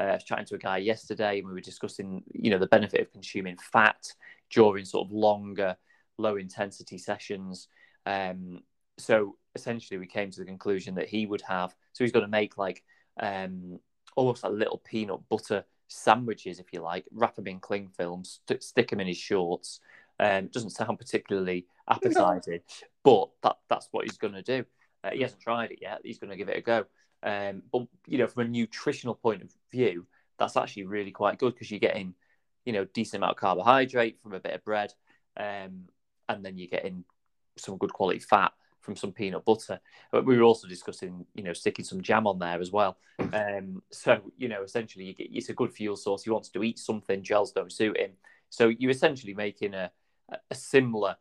Uh, 0.00 0.04
I 0.04 0.12
was 0.14 0.24
chatting 0.24 0.46
to 0.46 0.54
a 0.54 0.58
guy 0.58 0.78
yesterday, 0.78 1.38
and 1.38 1.46
we 1.46 1.52
were 1.52 1.60
discussing, 1.60 2.22
you 2.32 2.50
know, 2.50 2.58
the 2.58 2.66
benefit 2.66 3.02
of 3.02 3.12
consuming 3.12 3.58
fat 3.58 4.02
during 4.50 4.86
sort 4.86 5.06
of 5.06 5.12
longer 5.12 5.76
low 6.16 6.36
intensity 6.36 6.96
sessions. 6.96 7.68
Um, 8.06 8.60
so 8.96 9.36
essentially, 9.54 9.98
we 9.98 10.06
came 10.06 10.30
to 10.30 10.40
the 10.40 10.46
conclusion 10.46 10.94
that 10.94 11.08
he 11.08 11.26
would 11.26 11.42
have. 11.42 11.74
So 11.92 12.02
he's 12.02 12.12
going 12.12 12.24
to 12.24 12.30
make 12.30 12.56
like 12.56 12.82
um, 13.20 13.78
almost 14.16 14.42
like 14.42 14.54
little 14.54 14.78
peanut 14.78 15.20
butter 15.28 15.64
sandwiches, 15.88 16.58
if 16.58 16.72
you 16.72 16.80
like, 16.80 17.04
wrap 17.12 17.36
them 17.36 17.46
in 17.46 17.60
cling 17.60 17.90
film, 17.94 18.24
st- 18.24 18.62
stick 18.62 18.88
them 18.88 19.00
in 19.00 19.06
his 19.06 19.18
shorts. 19.18 19.80
Um, 20.18 20.46
doesn't 20.46 20.70
sound 20.70 20.98
particularly 20.98 21.66
appetizing, 21.90 22.60
but 23.02 23.28
that, 23.42 23.56
that's 23.68 23.88
what 23.90 24.04
he's 24.04 24.16
going 24.16 24.34
to 24.34 24.42
do. 24.42 24.64
Uh, 25.02 25.10
he 25.10 25.20
hasn't 25.20 25.42
tried 25.42 25.72
it 25.72 25.80
yet. 25.82 26.00
He's 26.02 26.18
going 26.18 26.30
to 26.30 26.36
give 26.36 26.48
it 26.48 26.56
a 26.56 26.62
go. 26.62 26.86
Um, 27.24 27.62
but 27.72 27.86
you 28.06 28.18
know, 28.18 28.26
from 28.26 28.46
a 28.46 28.48
nutritional 28.48 29.14
point 29.14 29.42
of 29.42 29.50
view, 29.72 30.06
that's 30.38 30.56
actually 30.56 30.84
really 30.84 31.10
quite 31.10 31.38
good 31.38 31.54
because 31.54 31.70
you're 31.70 31.80
getting, 31.80 32.14
you 32.64 32.72
know, 32.72 32.84
decent 32.84 33.20
amount 33.20 33.32
of 33.32 33.38
carbohydrate 33.38 34.20
from 34.22 34.34
a 34.34 34.40
bit 34.40 34.54
of 34.54 34.64
bread, 34.64 34.92
um, 35.38 35.88
and 36.28 36.44
then 36.44 36.58
you're 36.58 36.68
getting 36.68 37.04
some 37.56 37.78
good 37.78 37.92
quality 37.92 38.18
fat 38.18 38.52
from 38.80 38.94
some 38.94 39.12
peanut 39.12 39.44
butter. 39.44 39.80
But 40.12 40.26
we 40.26 40.36
were 40.36 40.42
also 40.42 40.68
discussing, 40.68 41.24
you 41.34 41.42
know, 41.42 41.54
sticking 41.54 41.84
some 41.84 42.02
jam 42.02 42.26
on 42.26 42.38
there 42.38 42.60
as 42.60 42.70
well. 42.70 42.98
Um, 43.32 43.82
so 43.90 44.20
you 44.36 44.48
know, 44.48 44.62
essentially, 44.62 45.06
you 45.06 45.14
get, 45.14 45.28
it's 45.32 45.48
a 45.48 45.54
good 45.54 45.72
fuel 45.72 45.96
source. 45.96 46.24
He 46.24 46.30
wants 46.30 46.50
to 46.50 46.62
eat 46.62 46.78
something, 46.78 47.22
gels 47.22 47.52
don't 47.52 47.72
suit 47.72 47.98
him. 47.98 48.12
So 48.50 48.68
you're 48.68 48.90
essentially 48.90 49.34
making 49.34 49.74
a, 49.74 49.90
a 50.28 50.54
similar 50.54 51.16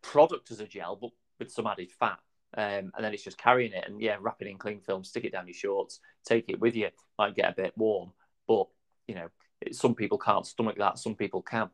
product 0.00 0.50
as 0.50 0.60
a 0.60 0.66
gel, 0.66 0.96
but 0.96 1.10
with 1.38 1.50
some 1.50 1.66
added 1.66 1.90
fat. 1.90 2.20
Um, 2.56 2.92
and 2.96 3.04
then 3.04 3.12
it's 3.12 3.24
just 3.24 3.38
carrying 3.38 3.72
it 3.72 3.84
and 3.86 4.00
yeah, 4.00 4.16
wrap 4.20 4.40
it 4.40 4.48
in 4.48 4.56
cling 4.56 4.80
film, 4.80 5.04
stick 5.04 5.24
it 5.24 5.32
down 5.32 5.46
your 5.46 5.54
shorts, 5.54 6.00
take 6.24 6.48
it 6.48 6.60
with 6.60 6.74
you. 6.74 6.88
Might 7.18 7.36
get 7.36 7.50
a 7.50 7.54
bit 7.54 7.72
warm, 7.76 8.12
but 8.46 8.68
you 9.06 9.14
know, 9.14 9.28
some 9.72 9.94
people 9.94 10.18
can't 10.18 10.46
stomach 10.46 10.76
that. 10.78 10.98
Some 10.98 11.14
people 11.14 11.42
can. 11.42 11.70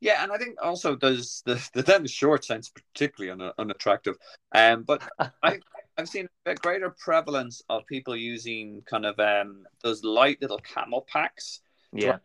Yeah, 0.00 0.24
and 0.24 0.32
I 0.32 0.36
think 0.36 0.56
also 0.60 0.96
there's 0.96 1.42
the 1.46 1.54
the 1.74 1.82
then 1.82 2.02
the 2.02 2.08
short 2.08 2.44
sense 2.44 2.68
particularly 2.68 3.30
un, 3.30 3.52
unattractive. 3.58 4.16
Um, 4.52 4.82
but 4.82 5.08
I 5.42 5.60
I've 5.96 6.08
seen 6.08 6.26
a 6.46 6.54
greater 6.54 6.90
prevalence 6.90 7.62
of 7.68 7.86
people 7.86 8.16
using 8.16 8.82
kind 8.90 9.06
of 9.06 9.18
um 9.20 9.64
those 9.82 10.02
light 10.02 10.42
little 10.42 10.60
CamelBaks. 10.60 11.60
Yeah. 11.92 12.18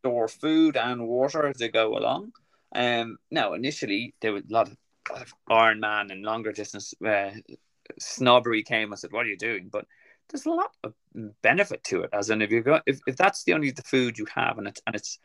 Store 0.00 0.28
food 0.28 0.76
and 0.76 1.08
water 1.08 1.46
as 1.46 1.56
they 1.56 1.68
go 1.68 1.96
along. 1.96 2.32
Um, 2.74 3.18
now 3.30 3.54
initially 3.54 4.14
there 4.20 4.32
was 4.32 4.44
a 4.48 4.52
lot 4.52 4.68
of, 4.68 4.76
lot 5.12 5.22
of 5.22 5.34
Ironman 5.48 6.12
and 6.12 6.24
longer 6.24 6.52
distance 6.52 6.94
uh, 7.06 7.30
snobbery 7.98 8.62
came. 8.62 8.92
I 8.92 8.96
said, 8.96 9.12
"What 9.12 9.26
are 9.26 9.30
you 9.30 9.38
doing?" 9.38 9.68
But 9.70 9.86
there's 10.28 10.46
a 10.46 10.50
lot 10.50 10.70
of 10.82 10.94
benefit 11.42 11.84
to 11.84 12.02
it. 12.02 12.10
As 12.12 12.30
in, 12.30 12.42
if 12.42 12.50
you 12.50 12.62
go, 12.62 12.80
if, 12.86 13.00
if 13.06 13.16
that's 13.16 13.44
the 13.44 13.54
only 13.54 13.70
the 13.70 13.82
food 13.82 14.18
you 14.18 14.26
have, 14.34 14.58
and 14.58 14.68
it's 14.68 14.80
and 14.86 14.96
it's 14.96 15.18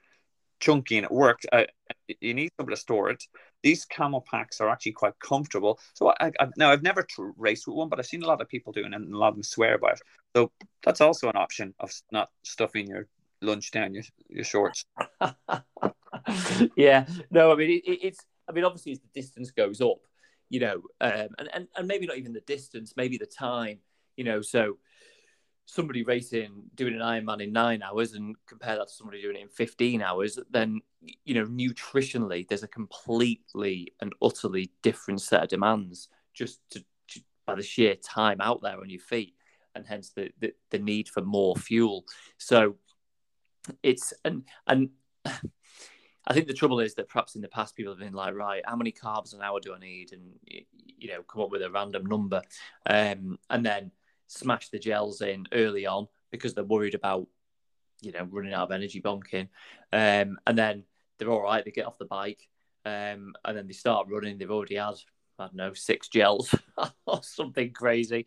chunky 0.62 0.98
and 0.98 1.06
it 1.06 1.12
worked. 1.12 1.46
Uh, 1.52 1.64
you 2.22 2.34
need 2.34 2.52
able 2.60 2.70
to 2.70 2.78
store 2.78 3.10
it. 3.10 3.24
These 3.64 3.86
CamelBaks 3.88 4.62
are 4.62 4.70
actually 4.70 4.94
quite 4.94 5.20
comfortable. 5.20 5.80
So 5.94 6.14
I, 6.20 6.32
I, 6.40 6.48
now 6.56 6.72
I've 6.72 6.84
never 6.84 7.06
raced 7.38 7.68
with 7.68 7.76
one, 7.76 7.90
but 7.90 8.00
I've 8.00 8.06
seen 8.06 8.24
a 8.24 8.28
lot 8.28 8.42
of 8.42 8.48
people 8.48 8.72
doing 8.72 8.94
it 8.94 8.96
and 8.96 9.14
a 9.14 9.18
lot 9.18 9.30
of 9.30 9.36
them 9.36 9.44
swear 9.44 9.78
by 9.78 9.92
it. 9.92 10.02
So 10.36 10.52
that's 10.84 11.02
also 11.02 11.28
an 11.28 11.36
option 11.36 11.74
of 11.80 11.92
not 12.12 12.30
stuffing 12.44 12.88
your 12.88 13.08
lunch 13.42 13.72
down 13.72 13.94
your, 13.94 14.04
your 14.30 14.46
shorts. 14.46 14.86
yeah, 16.78 17.06
no, 17.30 17.52
I 17.52 17.56
mean 17.56 17.82
it, 17.86 18.00
it's. 18.02 18.26
I 18.48 18.52
mean, 18.52 18.64
obviously, 18.64 18.92
as 18.92 19.00
the 19.00 19.08
distance 19.14 19.52
goes 19.52 19.82
up, 19.82 20.00
you 20.50 20.60
know, 20.60 20.82
um, 21.00 21.30
and, 21.40 21.50
and 21.54 21.68
and 21.76 21.88
maybe 21.88 22.08
not 22.08 22.18
even 22.18 22.34
the 22.34 22.42
distance, 22.42 22.94
maybe 22.98 23.18
the 23.18 23.26
time, 23.26 23.80
you 24.18 24.24
know. 24.24 24.42
So 24.42 24.78
somebody 25.66 26.04
racing 26.04 26.64
doing 26.76 26.94
an 26.94 27.00
Ironman 27.00 27.42
in 27.42 27.54
nine 27.54 27.82
hours 27.82 28.14
and 28.14 28.36
compare 28.46 28.76
that 28.76 28.88
to 28.90 28.94
somebody 28.94 29.22
doing 29.22 29.38
it 29.38 29.42
in 29.42 29.48
15 29.48 30.02
hours, 30.02 30.38
then, 30.50 30.82
you 31.24 31.34
know, 31.34 31.46
nutritionally, 31.46 32.46
there's 32.46 32.64
a 32.64 32.68
completely 32.68 33.94
and 34.02 34.12
utterly 34.22 34.72
different 34.82 35.22
set 35.22 35.44
of 35.44 35.50
demands 35.50 36.10
just 36.34 36.60
to, 36.72 36.84
to 37.08 37.22
by 37.46 37.56
the 37.56 37.64
sheer 37.64 37.96
time 37.96 38.42
out 38.42 38.62
there 38.62 38.80
on 38.82 38.90
your 38.90 39.00
feet 39.00 39.36
and 39.74 39.86
hence 39.88 40.10
the, 40.10 40.32
the, 40.40 40.54
the 40.72 40.80
need 40.80 41.08
for 41.08 41.22
more 41.22 41.56
fuel. 41.56 42.04
So 42.38 42.76
it's, 43.82 44.14
and, 44.26 44.44
and, 44.68 44.90
I 46.28 46.34
think 46.34 46.48
the 46.48 46.54
trouble 46.54 46.80
is 46.80 46.94
that 46.96 47.10
perhaps 47.10 47.36
in 47.36 47.42
the 47.42 47.48
past 47.48 47.76
people 47.76 47.94
have 47.94 48.00
been 48.00 48.14
like, 48.14 48.36
right, 48.36 48.62
how 48.66 48.76
many 48.76 48.92
carbs 48.92 49.34
an 49.34 49.42
hour 49.42 49.60
do 49.60 49.74
I 49.74 49.80
need, 49.80 50.14
and 50.14 50.34
you 50.46 51.08
know, 51.08 51.24
come 51.24 51.42
up 51.42 51.52
with 51.52 51.64
a 51.64 51.72
random 51.72 52.06
number, 52.06 52.42
um, 52.86 53.40
and 53.50 53.66
then 53.66 53.92
smash 54.28 54.70
the 54.70 54.80
gels 54.80 55.22
in 55.22 55.46
early 55.52 55.86
on 55.86 56.08
because 56.32 56.54
they're 56.54 56.64
worried 56.64 56.96
about, 56.96 57.28
you 58.02 58.12
know, 58.12 58.28
running 58.32 58.54
out 58.54 58.64
of 58.64 58.72
energy 58.72 59.02
bonking. 59.02 59.50
Um, 59.92 60.38
and 60.48 60.58
then 60.58 60.84
they're 61.18 61.30
all 61.30 61.42
right. 61.42 61.64
They 61.64 61.72
get 61.72 61.86
off 61.86 61.98
the 61.98 62.06
bike 62.06 62.48
um, 62.86 63.34
and 63.46 63.58
then 63.58 63.68
they 63.68 63.74
start 63.74 64.08
running. 64.10 64.38
They've 64.38 64.50
already 64.50 64.76
had, 64.76 64.96
I 65.38 65.46
don't 65.46 65.56
know, 65.56 65.74
six 65.74 66.08
gels 66.08 66.56
or 67.06 67.22
something 67.22 67.72
crazy. 67.72 68.26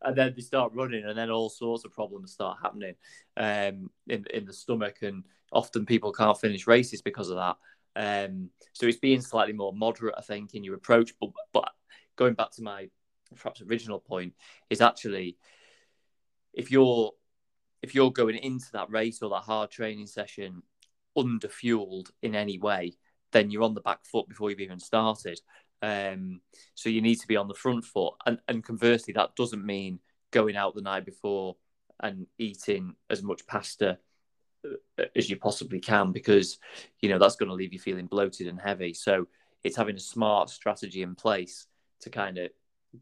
And 0.00 0.16
then 0.16 0.32
they 0.34 0.42
start 0.42 0.72
running 0.74 1.04
and 1.04 1.16
then 1.16 1.30
all 1.30 1.50
sorts 1.50 1.84
of 1.84 1.92
problems 1.92 2.32
start 2.32 2.58
happening 2.62 2.94
um, 3.36 3.90
in, 4.08 4.24
in 4.32 4.46
the 4.46 4.52
stomach. 4.52 5.02
And 5.02 5.24
often 5.52 5.86
people 5.86 6.12
can't 6.12 6.40
finish 6.40 6.66
races 6.66 7.02
because 7.02 7.30
of 7.30 7.36
that. 7.36 7.56
Um, 7.94 8.50
so 8.72 8.86
it's 8.86 8.98
being 8.98 9.20
slightly 9.20 9.52
more 9.52 9.72
moderate, 9.72 10.14
I 10.16 10.22
think, 10.22 10.54
in 10.54 10.64
your 10.64 10.74
approach. 10.74 11.12
But, 11.20 11.30
but 11.52 11.70
going 12.16 12.34
back 12.34 12.52
to 12.52 12.62
my 12.62 12.88
perhaps 13.36 13.62
original 13.62 13.98
point 13.98 14.34
is 14.68 14.80
actually 14.82 15.38
if 16.52 16.70
you're 16.70 17.12
if 17.82 17.94
you're 17.94 18.12
going 18.12 18.36
into 18.36 18.66
that 18.72 18.90
race 18.90 19.22
or 19.22 19.30
that 19.30 19.42
hard 19.42 19.70
training 19.70 20.06
session 20.06 20.62
underfueled 21.18 22.10
in 22.22 22.34
any 22.34 22.58
way, 22.58 22.96
then 23.32 23.50
you're 23.50 23.64
on 23.64 23.74
the 23.74 23.80
back 23.80 24.04
foot 24.04 24.28
before 24.28 24.50
you've 24.50 24.60
even 24.60 24.78
started. 24.78 25.40
Um, 25.82 26.40
so 26.74 26.88
you 26.88 27.02
need 27.02 27.16
to 27.16 27.26
be 27.26 27.36
on 27.36 27.48
the 27.48 27.54
front 27.54 27.84
foot. 27.84 28.14
And, 28.24 28.38
and 28.46 28.62
conversely, 28.62 29.14
that 29.14 29.34
doesn't 29.34 29.66
mean 29.66 29.98
going 30.30 30.54
out 30.54 30.76
the 30.76 30.80
night 30.80 31.04
before 31.04 31.56
and 31.98 32.26
eating 32.38 32.94
as 33.10 33.20
much 33.22 33.46
pasta 33.48 33.98
as 35.16 35.28
you 35.28 35.36
possibly 35.36 35.80
can 35.80 36.12
because 36.12 36.58
you 37.00 37.08
know 37.08 37.18
that's 37.18 37.36
going 37.36 37.48
to 37.48 37.54
leave 37.54 37.72
you 37.72 37.78
feeling 37.78 38.06
bloated 38.06 38.46
and 38.46 38.60
heavy. 38.60 38.94
So 38.94 39.26
it's 39.64 39.76
having 39.76 39.96
a 39.96 40.00
smart 40.00 40.50
strategy 40.50 41.02
in 41.02 41.14
place 41.14 41.66
to 42.00 42.10
kind 42.10 42.38
of 42.38 42.50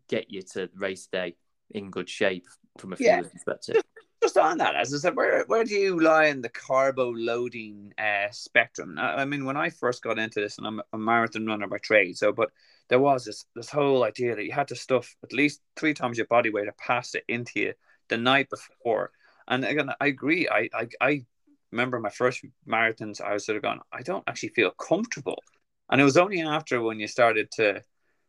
get 0.08 0.30
you 0.30 0.42
to 0.42 0.68
race 0.74 1.06
day 1.06 1.36
in 1.70 1.90
good 1.90 2.08
shape 2.08 2.46
from 2.78 2.92
a 2.92 2.96
fuel 2.96 3.10
yeah. 3.10 3.22
perspective. 3.22 3.74
Just, 3.74 3.86
just 4.22 4.36
on 4.36 4.58
that, 4.58 4.76
as 4.76 4.92
I 4.92 4.98
said, 4.98 5.16
where 5.16 5.44
where 5.46 5.64
do 5.64 5.74
you 5.74 6.00
lie 6.00 6.26
in 6.26 6.42
the 6.42 6.48
carbo 6.48 7.10
loading 7.10 7.92
uh, 7.98 8.28
spectrum? 8.30 8.98
I, 8.98 9.22
I, 9.22 9.24
mean, 9.24 9.44
when 9.44 9.56
I 9.56 9.70
first 9.70 10.02
got 10.02 10.18
into 10.18 10.40
this, 10.40 10.58
and 10.58 10.66
I'm 10.66 10.82
a 10.92 10.98
marathon 10.98 11.46
runner 11.46 11.66
by 11.66 11.78
trade, 11.78 12.16
so 12.16 12.32
but 12.32 12.50
there 12.88 13.00
was 13.00 13.24
this 13.24 13.44
this 13.54 13.70
whole 13.70 14.04
idea 14.04 14.36
that 14.36 14.44
you 14.44 14.52
had 14.52 14.68
to 14.68 14.76
stuff 14.76 15.14
at 15.22 15.32
least 15.32 15.60
three 15.76 15.94
times 15.94 16.18
your 16.18 16.26
body 16.26 16.50
weight 16.50 16.68
of 16.68 16.76
pasta 16.76 17.22
into 17.28 17.60
you 17.60 17.72
the 18.08 18.18
night 18.18 18.48
before. 18.50 19.12
And 19.48 19.64
again, 19.64 19.90
I 20.00 20.06
agree. 20.06 20.48
I 20.48 20.68
I, 20.74 20.88
I 21.00 21.24
remember 21.72 22.00
my 22.00 22.10
first 22.10 22.44
marathons, 22.68 23.20
I 23.20 23.32
was 23.32 23.46
sort 23.46 23.56
of 23.56 23.62
going, 23.62 23.80
I 23.92 24.02
don't 24.02 24.24
actually 24.26 24.50
feel 24.50 24.70
comfortable. 24.70 25.42
And 25.90 26.00
it 26.00 26.04
was 26.04 26.16
only 26.16 26.40
after 26.40 26.80
when 26.82 27.00
you 27.00 27.06
started 27.06 27.50
to 27.52 27.82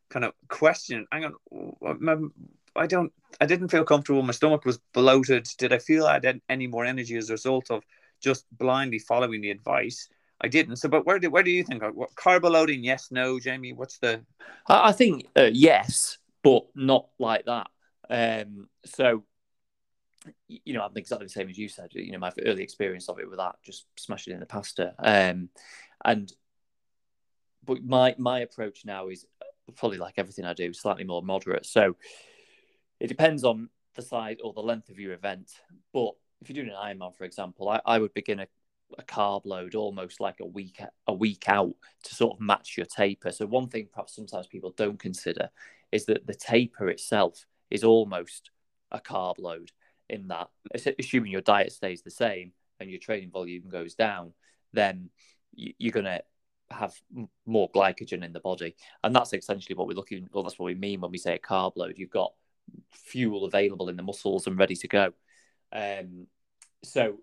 kind 0.10 0.25
of 0.25 0.34
question, 0.47 1.08
hang 1.12 1.25
on, 1.25 2.32
I 2.75 2.88
don't, 2.88 3.12
I 3.39 3.45
didn't 3.45 3.69
feel 3.69 3.84
comfortable. 3.84 4.23
My 4.23 4.34
stomach 4.34 4.65
was 4.65 4.80
bloated. 4.93 5.47
Did 5.58 5.73
I 5.73 5.77
feel 5.77 6.06
I 6.06 6.13
had 6.13 6.41
any 6.49 6.67
more 6.67 6.86
energy 6.86 7.17
as 7.17 7.30
a 7.30 7.34
result 7.34 7.69
of 7.69 7.84
just 8.19 8.45
blindly 8.58 8.99
following 8.99 9.41
the 9.41 9.51
advice? 9.51 10.10
I 10.43 10.47
didn't. 10.47 10.77
So, 10.77 10.89
but 10.89 11.06
where 11.06 11.19
do 11.19 11.30
where 11.30 11.43
do 11.43 11.51
you 11.51 11.63
think? 11.63 11.84
What 11.84 12.15
carb 12.15 12.43
loading? 12.43 12.84
Yes, 12.84 13.10
no, 13.12 13.39
Jamie. 13.39 13.73
What's 13.73 13.99
the? 13.99 14.21
I 14.67 14.91
think 14.91 15.27
uh, 15.38 15.49
yes, 15.54 16.17
but 16.43 16.65
not 16.75 17.10
like 17.19 17.45
that. 17.45 17.67
Um, 18.10 18.67
so, 18.84 19.23
you 20.48 20.74
know, 20.74 20.82
I'm 20.82 20.96
exactly 20.96 21.26
the 21.26 21.32
same 21.32 21.50
as 21.50 21.58
you 21.58 21.68
said. 21.68 21.90
You 21.94 22.12
know, 22.12 22.20
my 22.20 22.32
early 22.46 22.64
experience 22.64 23.10
of 23.10 23.20
it 23.20 23.30
with 23.30 23.40
that, 23.40 23.56
just 23.64 23.86
smashing 23.98 24.32
it 24.32 24.36
in 24.36 24.40
the 24.40 24.46
pasta. 24.46 24.94
Um, 25.00 25.50
and 26.04 26.32
but 27.64 27.84
my 27.84 28.16
my 28.18 28.40
approach 28.40 28.86
now 28.86 29.10
is 29.10 29.26
probably 29.76 29.98
like 29.98 30.16
everything 30.18 30.46
I 30.46 30.54
do, 30.54 30.74
slightly 30.74 31.04
more 31.04 31.22
moderate. 31.22 31.66
So 31.66 31.96
it 33.00 33.08
depends 33.08 33.44
on 33.44 33.70
the 33.96 34.02
size 34.02 34.38
or 34.44 34.54
the 34.54 34.62
length 34.62 34.90
of 34.90 35.00
your 35.00 35.14
event. 35.14 35.52
But 35.94 36.12
if 36.42 36.50
you're 36.50 36.64
doing 36.64 36.76
an 36.76 36.98
Ironman, 36.98 37.16
for 37.16 37.24
example, 37.24 37.70
I, 37.70 37.82
I 37.86 38.00
would 38.00 38.14
begin 38.14 38.40
a, 38.40 38.48
a 38.98 39.04
carb 39.04 39.46
load 39.46 39.76
almost 39.76 40.20
like 40.20 40.40
a 40.40 40.46
week 40.46 40.82
a 41.08 41.14
week 41.14 41.46
out 41.48 41.74
to 42.04 42.16
sort 42.16 42.36
of 42.36 42.42
match 42.42 42.78
your 42.78 42.86
taper. 42.86 43.32
So 43.32 43.46
one 43.46 43.68
thing 43.68 43.88
perhaps 43.92 44.16
sometimes 44.16 44.48
people 44.48 44.74
don't 44.76 45.00
consider 45.00 45.50
is 45.92 46.06
that 46.06 46.28
the 46.28 46.36
taper 46.36 46.90
itself 46.90 47.46
is 47.70 47.84
almost 47.84 48.52
a 48.92 49.00
carb 49.00 49.40
load 49.40 49.72
in 50.12 50.28
that 50.28 50.50
assuming 51.00 51.32
your 51.32 51.41
diet 51.41 51.71
stays 51.71 52.02
the 52.02 52.12
same 52.12 52.52
and 52.80 52.89
your 52.89 53.00
training 53.00 53.32
volume 53.32 53.63
goes 53.69 53.95
down, 53.95 54.34
then 54.74 55.10
you're 55.54 55.91
going 55.91 56.06
to 56.06 56.21
have 56.69 56.95
more 57.45 57.69
glycogen 57.71 58.24
in 58.24 58.34
the 58.34 58.39
body. 58.39 58.76
And 59.04 59.15
that's 59.15 59.34
essentially 59.34 59.76
what 59.76 59.88
we're 59.88 59.95
looking 59.95 60.30
well, 60.32 60.43
that's 60.43 60.60
what 60.60 60.67
we 60.67 60.76
mean 60.76 61.02
when 61.02 61.12
we 61.12 61.17
say 61.17 61.36
a 61.36 61.39
carb 61.39 61.74
load. 61.76 61.97
You've 61.97 62.10
got 62.10 62.34
fuel 62.91 63.45
available 63.45 63.89
in 63.89 63.97
the 63.97 64.04
muscles 64.04 64.47
and 64.47 64.58
ready 64.58 64.76
to 64.76 64.88
go. 64.88 65.13
Um, 65.74 66.28
so 66.84 67.19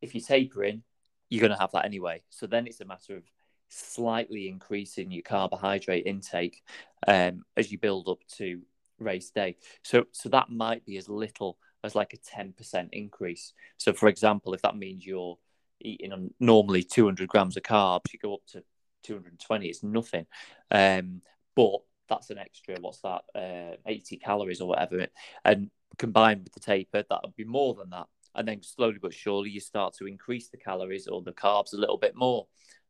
if 0.00 0.14
you're 0.14 0.22
tapering, 0.22 0.82
you're 1.28 1.40
going 1.40 1.52
to 1.52 1.60
have 1.60 1.72
that 1.72 1.84
anyway. 1.84 2.22
So 2.30 2.46
then 2.46 2.66
it's 2.66 2.80
a 2.80 2.84
matter 2.84 3.16
of 3.16 3.24
slightly 3.68 4.48
increasing 4.48 5.10
your 5.12 5.22
carbohydrate 5.22 6.06
intake 6.06 6.62
um, 7.06 7.42
as 7.56 7.70
you 7.70 7.78
build 7.78 8.08
up 8.08 8.18
to 8.36 8.60
race 8.98 9.30
day. 9.30 9.56
So 9.82 10.04
so 10.12 10.28
that 10.30 10.50
might 10.50 10.84
be 10.84 10.96
as 10.96 11.08
little 11.08 11.58
as 11.82 11.94
like 11.94 12.12
a 12.12 12.18
10% 12.18 12.88
increase. 12.92 13.52
So 13.78 13.92
for 13.92 14.08
example, 14.08 14.54
if 14.54 14.62
that 14.62 14.76
means 14.76 15.06
you're 15.06 15.38
eating 15.80 16.30
normally 16.38 16.82
200 16.82 17.28
grams 17.28 17.56
of 17.56 17.62
carbs, 17.62 18.12
you 18.12 18.18
go 18.18 18.34
up 18.34 18.46
to 18.52 18.62
220, 19.04 19.68
it's 19.68 19.82
nothing. 19.82 20.26
Um, 20.70 21.22
but 21.56 21.78
that's 22.08 22.30
an 22.30 22.38
extra, 22.38 22.76
what's 22.80 23.00
that, 23.00 23.22
uh, 23.34 23.76
80 23.86 24.18
calories 24.18 24.60
or 24.60 24.68
whatever. 24.68 25.06
And 25.44 25.70
combined 25.98 26.44
with 26.44 26.52
the 26.52 26.60
taper, 26.60 27.04
that 27.08 27.20
would 27.22 27.36
be 27.36 27.44
more 27.44 27.74
than 27.74 27.90
that. 27.90 28.06
And 28.34 28.46
then 28.46 28.62
slowly 28.62 28.98
but 29.00 29.14
surely, 29.14 29.50
you 29.50 29.60
start 29.60 29.94
to 29.94 30.06
increase 30.06 30.48
the 30.48 30.56
calories 30.56 31.08
or 31.08 31.22
the 31.22 31.32
carbs 31.32 31.72
a 31.72 31.76
little 31.76 31.98
bit 31.98 32.14
more. 32.14 32.46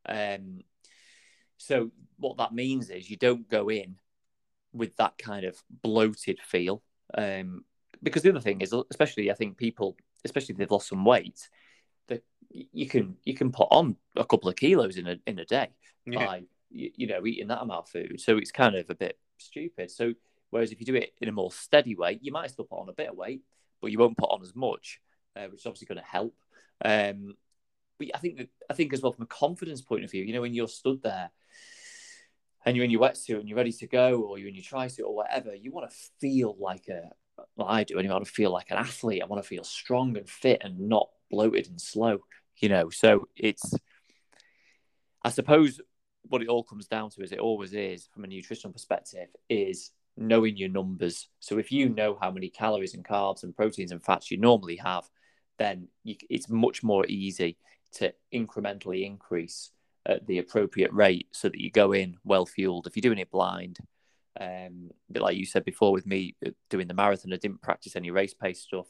Um, 0.07 0.61
so, 1.57 1.91
what 2.17 2.37
that 2.37 2.53
means 2.53 2.89
is 2.89 3.09
you 3.09 3.17
don't 3.17 3.49
go 3.49 3.69
in 3.69 3.95
with 4.73 4.95
that 4.97 5.17
kind 5.17 5.45
of 5.45 5.61
bloated 5.69 6.39
feel. 6.39 6.83
Um, 7.15 7.65
because 8.03 8.23
the 8.23 8.29
other 8.29 8.39
thing 8.39 8.61
is, 8.61 8.73
especially 8.89 9.31
I 9.31 9.35
think 9.35 9.57
people, 9.57 9.95
especially 10.25 10.53
if 10.53 10.57
they've 10.57 10.71
lost 10.71 10.89
some 10.89 11.05
weight, 11.05 11.49
that 12.07 12.23
you 12.49 12.87
can 12.87 13.17
you 13.23 13.35
can 13.35 13.51
put 13.51 13.67
on 13.71 13.95
a 14.15 14.25
couple 14.25 14.49
of 14.49 14.55
kilos 14.55 14.97
in 14.97 15.07
a 15.07 15.17
in 15.25 15.39
a 15.39 15.45
day 15.45 15.69
yeah. 16.05 16.25
by 16.25 16.43
you, 16.69 16.91
you 16.95 17.07
know 17.07 17.25
eating 17.25 17.47
that 17.47 17.61
amount 17.61 17.85
of 17.85 17.89
food. 17.89 18.19
So 18.19 18.37
it's 18.37 18.51
kind 18.51 18.75
of 18.75 18.89
a 18.89 18.95
bit 18.95 19.17
stupid. 19.37 19.91
So 19.91 20.13
whereas 20.49 20.71
if 20.71 20.79
you 20.79 20.85
do 20.85 20.95
it 20.95 21.13
in 21.19 21.29
a 21.29 21.33
more 21.33 21.51
steady 21.51 21.95
way, 21.95 22.19
you 22.21 22.31
might 22.31 22.51
still 22.51 22.65
put 22.65 22.79
on 22.79 22.89
a 22.89 22.93
bit 22.93 23.09
of 23.09 23.15
weight, 23.15 23.41
but 23.81 23.91
you 23.91 23.99
won't 23.99 24.17
put 24.17 24.29
on 24.29 24.41
as 24.41 24.55
much, 24.55 24.99
uh, 25.35 25.45
which 25.45 25.61
is 25.61 25.65
obviously 25.65 25.87
going 25.87 26.01
to 26.01 26.09
help. 26.09 26.35
Um, 26.83 27.35
but 27.97 28.07
I 28.15 28.17
think 28.17 28.37
that, 28.37 28.49
I 28.69 28.73
think 28.73 28.93
as 28.93 29.01
well 29.01 29.11
from 29.11 29.23
a 29.23 29.27
confidence 29.27 29.81
point 29.81 30.03
of 30.03 30.11
view, 30.11 30.23
you 30.23 30.33
know, 30.33 30.41
when 30.41 30.53
you're 30.53 30.67
stood 30.67 31.03
there 31.03 31.29
and 32.65 32.75
you're 32.75 32.85
in 32.85 32.91
your 32.91 33.01
wetsuit 33.01 33.39
and 33.39 33.47
you're 33.47 33.57
ready 33.57 33.71
to 33.71 33.87
go, 33.87 34.21
or 34.21 34.37
you're 34.37 34.49
in 34.49 34.55
your 34.55 34.63
tri-suit 34.63 35.05
or 35.05 35.15
whatever, 35.15 35.55
you 35.55 35.71
want 35.71 35.89
to 35.89 35.95
feel 36.19 36.55
like 36.59 36.87
a 36.87 37.09
well, 37.55 37.67
I 37.67 37.83
do 37.83 37.97
anyway. 37.97 38.11
I 38.11 38.15
want 38.15 38.25
to 38.25 38.31
feel 38.31 38.51
like 38.51 38.71
an 38.71 38.77
athlete. 38.77 39.21
I 39.21 39.27
want 39.27 39.41
to 39.41 39.47
feel 39.47 39.63
strong 39.63 40.17
and 40.17 40.29
fit 40.29 40.61
and 40.63 40.89
not 40.89 41.09
bloated 41.29 41.67
and 41.67 41.79
slow. 41.79 42.19
You 42.57 42.69
know, 42.69 42.89
so 42.89 43.27
it's 43.35 43.73
I 45.23 45.29
suppose 45.29 45.79
what 46.23 46.41
it 46.41 46.47
all 46.47 46.63
comes 46.63 46.87
down 46.87 47.09
to, 47.11 47.21
is 47.21 47.31
it 47.31 47.39
always 47.39 47.73
is 47.73 48.07
from 48.13 48.23
a 48.23 48.27
nutritional 48.27 48.73
perspective, 48.73 49.27
is 49.49 49.91
knowing 50.17 50.57
your 50.57 50.69
numbers. 50.69 51.27
So 51.39 51.57
if 51.57 51.71
you 51.71 51.89
know 51.89 52.17
how 52.19 52.31
many 52.31 52.49
calories 52.49 52.93
and 52.93 53.05
carbs 53.05 53.43
and 53.43 53.55
proteins 53.55 53.91
and 53.91 54.03
fats 54.03 54.31
you 54.31 54.37
normally 54.37 54.77
have, 54.77 55.09
then 55.57 55.87
you, 56.03 56.15
it's 56.29 56.49
much 56.49 56.83
more 56.83 57.05
easy 57.07 57.57
to 57.93 58.13
incrementally 58.33 59.05
increase 59.05 59.71
at 60.05 60.25
the 60.25 60.39
appropriate 60.39 60.91
rate 60.93 61.27
so 61.31 61.49
that 61.49 61.59
you 61.59 61.69
go 61.69 61.91
in 61.91 62.17
well 62.23 62.45
fueled. 62.45 62.87
If 62.87 62.95
you're 62.95 63.01
doing 63.01 63.19
it 63.19 63.31
blind, 63.31 63.77
um, 64.39 64.91
a 65.09 65.13
bit 65.13 65.21
like 65.21 65.37
you 65.37 65.45
said 65.45 65.65
before 65.65 65.91
with 65.91 66.05
me 66.05 66.35
uh, 66.45 66.51
doing 66.69 66.87
the 66.87 66.93
marathon, 66.93 67.33
I 67.33 67.37
didn't 67.37 67.61
practice 67.61 67.95
any 67.95 68.11
race 68.11 68.33
pace 68.33 68.61
stuff. 68.61 68.87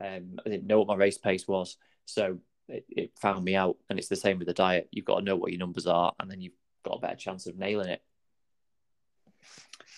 Um, 0.00 0.40
I 0.44 0.48
didn't 0.48 0.66
know 0.66 0.78
what 0.78 0.88
my 0.88 0.96
race 0.96 1.18
pace 1.18 1.46
was, 1.46 1.76
so 2.06 2.38
it, 2.68 2.84
it 2.88 3.12
found 3.20 3.44
me 3.44 3.54
out. 3.54 3.76
And 3.88 3.98
it's 3.98 4.08
the 4.08 4.16
same 4.16 4.38
with 4.38 4.48
the 4.48 4.54
diet. 4.54 4.88
You've 4.90 5.04
got 5.04 5.18
to 5.18 5.24
know 5.24 5.36
what 5.36 5.52
your 5.52 5.60
numbers 5.60 5.86
are, 5.86 6.12
and 6.18 6.30
then 6.30 6.40
you've 6.40 6.54
got 6.84 6.96
a 6.96 7.00
better 7.00 7.16
chance 7.16 7.46
of 7.46 7.56
nailing 7.56 7.88
it. 7.88 8.02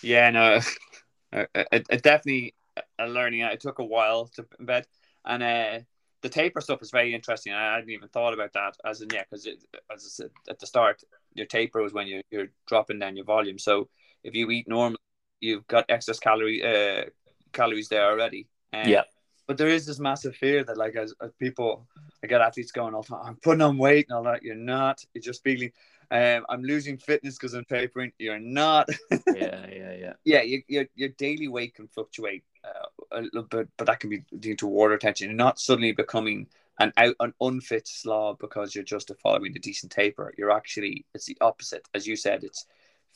Yeah, 0.01 0.29
no, 0.29 0.59
it, 1.31 1.87
it 1.89 2.01
definitely 2.03 2.53
a 2.99 3.07
learning. 3.07 3.41
It 3.41 3.59
took 3.59 3.79
a 3.79 3.85
while 3.85 4.27
to 4.35 4.43
embed, 4.61 4.85
and 5.25 5.43
uh, 5.43 5.79
the 6.21 6.29
taper 6.29 6.61
stuff 6.61 6.81
is 6.81 6.91
very 6.91 7.13
interesting. 7.13 7.53
I 7.53 7.75
hadn't 7.75 7.89
even 7.89 8.09
thought 8.09 8.33
about 8.33 8.53
that 8.53 8.75
as 8.85 9.01
in 9.01 9.09
yeah, 9.13 9.23
because 9.29 9.47
as 9.47 9.57
I 9.89 9.97
said 9.97 10.29
at 10.49 10.59
the 10.59 10.67
start, 10.67 11.03
your 11.33 11.45
taper 11.45 11.81
was 11.81 11.93
when 11.93 12.07
you, 12.07 12.21
you're 12.31 12.47
dropping 12.67 12.99
down 12.99 13.15
your 13.15 13.25
volume. 13.25 13.59
So 13.59 13.89
if 14.23 14.35
you 14.35 14.49
eat 14.51 14.67
normal, 14.67 14.99
you've 15.39 15.67
got 15.67 15.85
excess 15.89 16.19
calorie 16.19 16.63
uh, 16.63 17.05
calories 17.51 17.89
there 17.89 18.05
already. 18.09 18.47
Um, 18.73 18.87
yeah. 18.87 19.03
But 19.45 19.57
there 19.57 19.67
is 19.67 19.85
this 19.85 19.99
massive 19.99 20.35
fear 20.37 20.63
that, 20.63 20.77
like, 20.77 20.95
as, 20.95 21.13
as 21.21 21.31
people, 21.33 21.85
I 22.23 22.27
get 22.27 22.39
athletes 22.39 22.71
going 22.71 22.93
all 22.93 23.01
the 23.01 23.09
time, 23.09 23.25
I'm 23.25 23.35
putting 23.35 23.61
on 23.61 23.77
weight 23.77 24.05
and 24.09 24.17
all 24.17 24.23
that. 24.23 24.41
You're 24.41 24.55
not. 24.55 25.03
You're 25.13 25.21
just 25.21 25.43
feeling 25.43 25.71
um, 26.13 26.45
I'm 26.47 26.63
losing 26.63 26.97
fitness 26.97 27.37
because 27.37 27.55
I'm 27.55 27.65
tapering. 27.65 28.11
You're 28.19 28.39
not. 28.39 28.87
yeah, 29.11 29.65
yeah, 29.67 29.93
yeah. 29.93 30.13
Yeah, 30.23 30.41
your, 30.43 30.61
your, 30.67 30.85
your 30.93 31.09
daily 31.09 31.47
weight 31.47 31.73
can 31.73 31.87
fluctuate 31.87 32.43
uh, 32.63 32.87
a 33.11 33.21
little 33.21 33.43
bit, 33.43 33.67
but 33.77 33.87
that 33.87 33.99
can 33.99 34.11
be 34.11 34.23
due 34.39 34.55
to 34.57 34.67
water 34.67 34.91
retention. 34.91 35.29
You're 35.29 35.35
not 35.35 35.59
suddenly 35.59 35.91
becoming 35.91 36.47
an 36.79 36.93
out 36.97 37.15
an 37.19 37.33
unfit 37.41 37.87
slob 37.87 38.37
because 38.39 38.73
you're 38.73 38.83
just 38.83 39.11
following 39.21 39.55
a 39.55 39.59
decent 39.59 39.91
taper. 39.91 40.33
You're 40.37 40.51
actually 40.51 41.05
it's 41.15 41.25
the 41.25 41.37
opposite, 41.41 41.87
as 41.95 42.05
you 42.05 42.15
said. 42.15 42.43
It's 42.43 42.67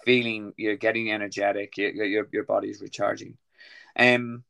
feeling 0.05 0.53
you're 0.57 0.75
getting 0.75 1.11
energetic. 1.11 1.77
Your 1.77 1.91
your 1.91 2.27
your 2.31 2.43
body's 2.43 2.81
recharging. 2.81 3.37
Um, 3.97 4.43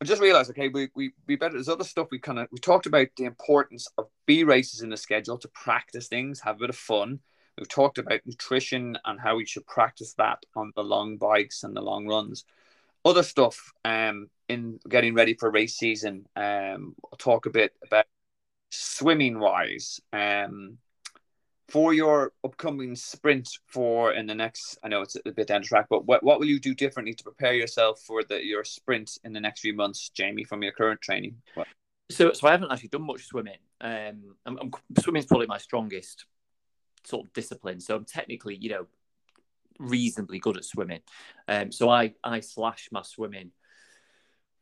I 0.00 0.04
just 0.04 0.20
realized, 0.20 0.50
okay, 0.50 0.68
we, 0.68 0.88
we, 0.94 1.12
we 1.26 1.36
better, 1.36 1.54
there's 1.54 1.68
other 1.68 1.84
stuff 1.84 2.08
we 2.10 2.18
kind 2.18 2.38
of, 2.38 2.48
we 2.50 2.58
talked 2.58 2.84
about 2.86 3.08
the 3.16 3.24
importance 3.24 3.88
of 3.96 4.08
B 4.26 4.44
races 4.44 4.82
in 4.82 4.90
the 4.90 4.96
schedule 4.96 5.38
to 5.38 5.48
practice 5.48 6.08
things, 6.08 6.40
have 6.40 6.56
a 6.56 6.58
bit 6.58 6.70
of 6.70 6.76
fun. 6.76 7.20
We've 7.56 7.68
talked 7.68 7.98
about 7.98 8.20
nutrition 8.26 8.98
and 9.04 9.20
how 9.20 9.36
we 9.36 9.46
should 9.46 9.66
practice 9.66 10.12
that 10.14 10.44
on 10.56 10.72
the 10.74 10.82
long 10.82 11.16
bikes 11.16 11.62
and 11.62 11.74
the 11.74 11.80
long 11.80 12.06
runs. 12.06 12.44
Other 13.04 13.22
stuff 13.22 13.72
um, 13.84 14.28
in 14.48 14.80
getting 14.88 15.14
ready 15.14 15.34
for 15.34 15.50
race 15.50 15.76
season, 15.76 16.26
um, 16.36 16.96
I'll 17.04 17.16
talk 17.16 17.46
a 17.46 17.50
bit 17.50 17.72
about 17.82 18.06
swimming 18.70 19.38
wise. 19.38 20.00
Um, 20.12 20.78
for 21.68 21.94
your 21.94 22.32
upcoming 22.44 22.94
sprint 22.94 23.48
for 23.66 24.12
in 24.12 24.26
the 24.26 24.34
next, 24.34 24.78
I 24.82 24.88
know 24.88 25.02
it's 25.02 25.16
a 25.24 25.32
bit 25.32 25.48
down 25.48 25.62
the 25.62 25.66
track, 25.66 25.86
but 25.88 26.04
what, 26.06 26.22
what 26.22 26.38
will 26.38 26.46
you 26.46 26.60
do 26.60 26.74
differently 26.74 27.14
to 27.14 27.24
prepare 27.24 27.54
yourself 27.54 28.00
for 28.00 28.22
the 28.22 28.44
your 28.44 28.64
sprint 28.64 29.18
in 29.24 29.32
the 29.32 29.40
next 29.40 29.60
few 29.60 29.74
months, 29.74 30.10
Jamie, 30.10 30.44
from 30.44 30.62
your 30.62 30.72
current 30.72 31.00
training? 31.00 31.36
What? 31.54 31.66
So, 32.10 32.32
so 32.32 32.46
I 32.46 32.50
haven't 32.50 32.70
actually 32.70 32.90
done 32.90 33.06
much 33.06 33.24
swimming. 33.24 33.58
Um, 33.80 34.36
I'm, 34.44 34.58
I'm, 34.60 34.70
swimming 35.00 35.20
is 35.20 35.26
probably 35.26 35.46
my 35.46 35.58
strongest 35.58 36.26
sort 37.04 37.26
of 37.26 37.32
discipline. 37.32 37.80
So 37.80 37.96
I'm 37.96 38.04
technically, 38.04 38.56
you 38.56 38.70
know, 38.70 38.86
reasonably 39.78 40.38
good 40.38 40.56
at 40.56 40.64
swimming. 40.64 41.00
Um, 41.48 41.72
so 41.72 41.88
I 41.88 42.14
I 42.22 42.40
slash 42.40 42.88
my 42.92 43.02
swimming 43.02 43.52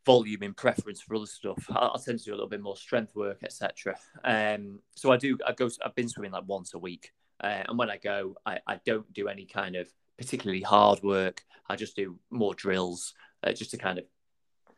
volume 0.05 0.43
in 0.43 0.53
preference 0.53 1.01
for 1.01 1.15
other 1.15 1.25
stuff. 1.25 1.65
I, 1.69 1.91
I 1.93 1.97
tend 2.03 2.19
to 2.19 2.25
do 2.25 2.31
a 2.31 2.35
little 2.35 2.49
bit 2.49 2.61
more 2.61 2.77
strength 2.77 3.15
work, 3.15 3.39
etc. 3.43 3.97
Um, 4.23 4.79
so 4.95 5.11
I 5.11 5.17
do. 5.17 5.37
I 5.45 5.53
go. 5.53 5.69
I've 5.83 5.95
been 5.95 6.09
swimming 6.09 6.31
like 6.31 6.43
once 6.47 6.73
a 6.73 6.79
week, 6.79 7.11
uh, 7.41 7.63
and 7.67 7.77
when 7.77 7.89
I 7.89 7.97
go, 7.97 8.35
I, 8.45 8.59
I 8.67 8.79
don't 8.85 9.11
do 9.13 9.27
any 9.27 9.45
kind 9.45 9.75
of 9.75 9.87
particularly 10.17 10.61
hard 10.61 11.01
work. 11.03 11.43
I 11.69 11.75
just 11.75 11.95
do 11.95 12.19
more 12.29 12.53
drills, 12.53 13.13
uh, 13.43 13.53
just 13.53 13.71
to 13.71 13.77
kind 13.77 13.99
of 13.99 14.05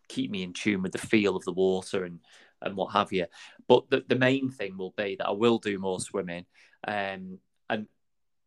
keep 0.08 0.30
me 0.30 0.44
in 0.44 0.54
tune 0.54 0.82
with 0.82 0.92
the 0.92 1.00
feel 1.00 1.36
of 1.36 1.44
the 1.46 1.54
water 1.54 2.04
and 2.04 2.20
and 2.62 2.76
what 2.76 2.94
have 2.94 3.12
you. 3.12 3.26
But 3.68 3.90
the, 3.90 4.04
the 4.08 4.16
main 4.16 4.50
thing 4.50 4.78
will 4.78 4.94
be 4.96 5.16
that 5.18 5.28
I 5.28 5.32
will 5.32 5.58
do 5.58 5.78
more 5.80 6.00
swimming. 6.00 6.46
Um, 6.88 7.40
and 7.70 7.88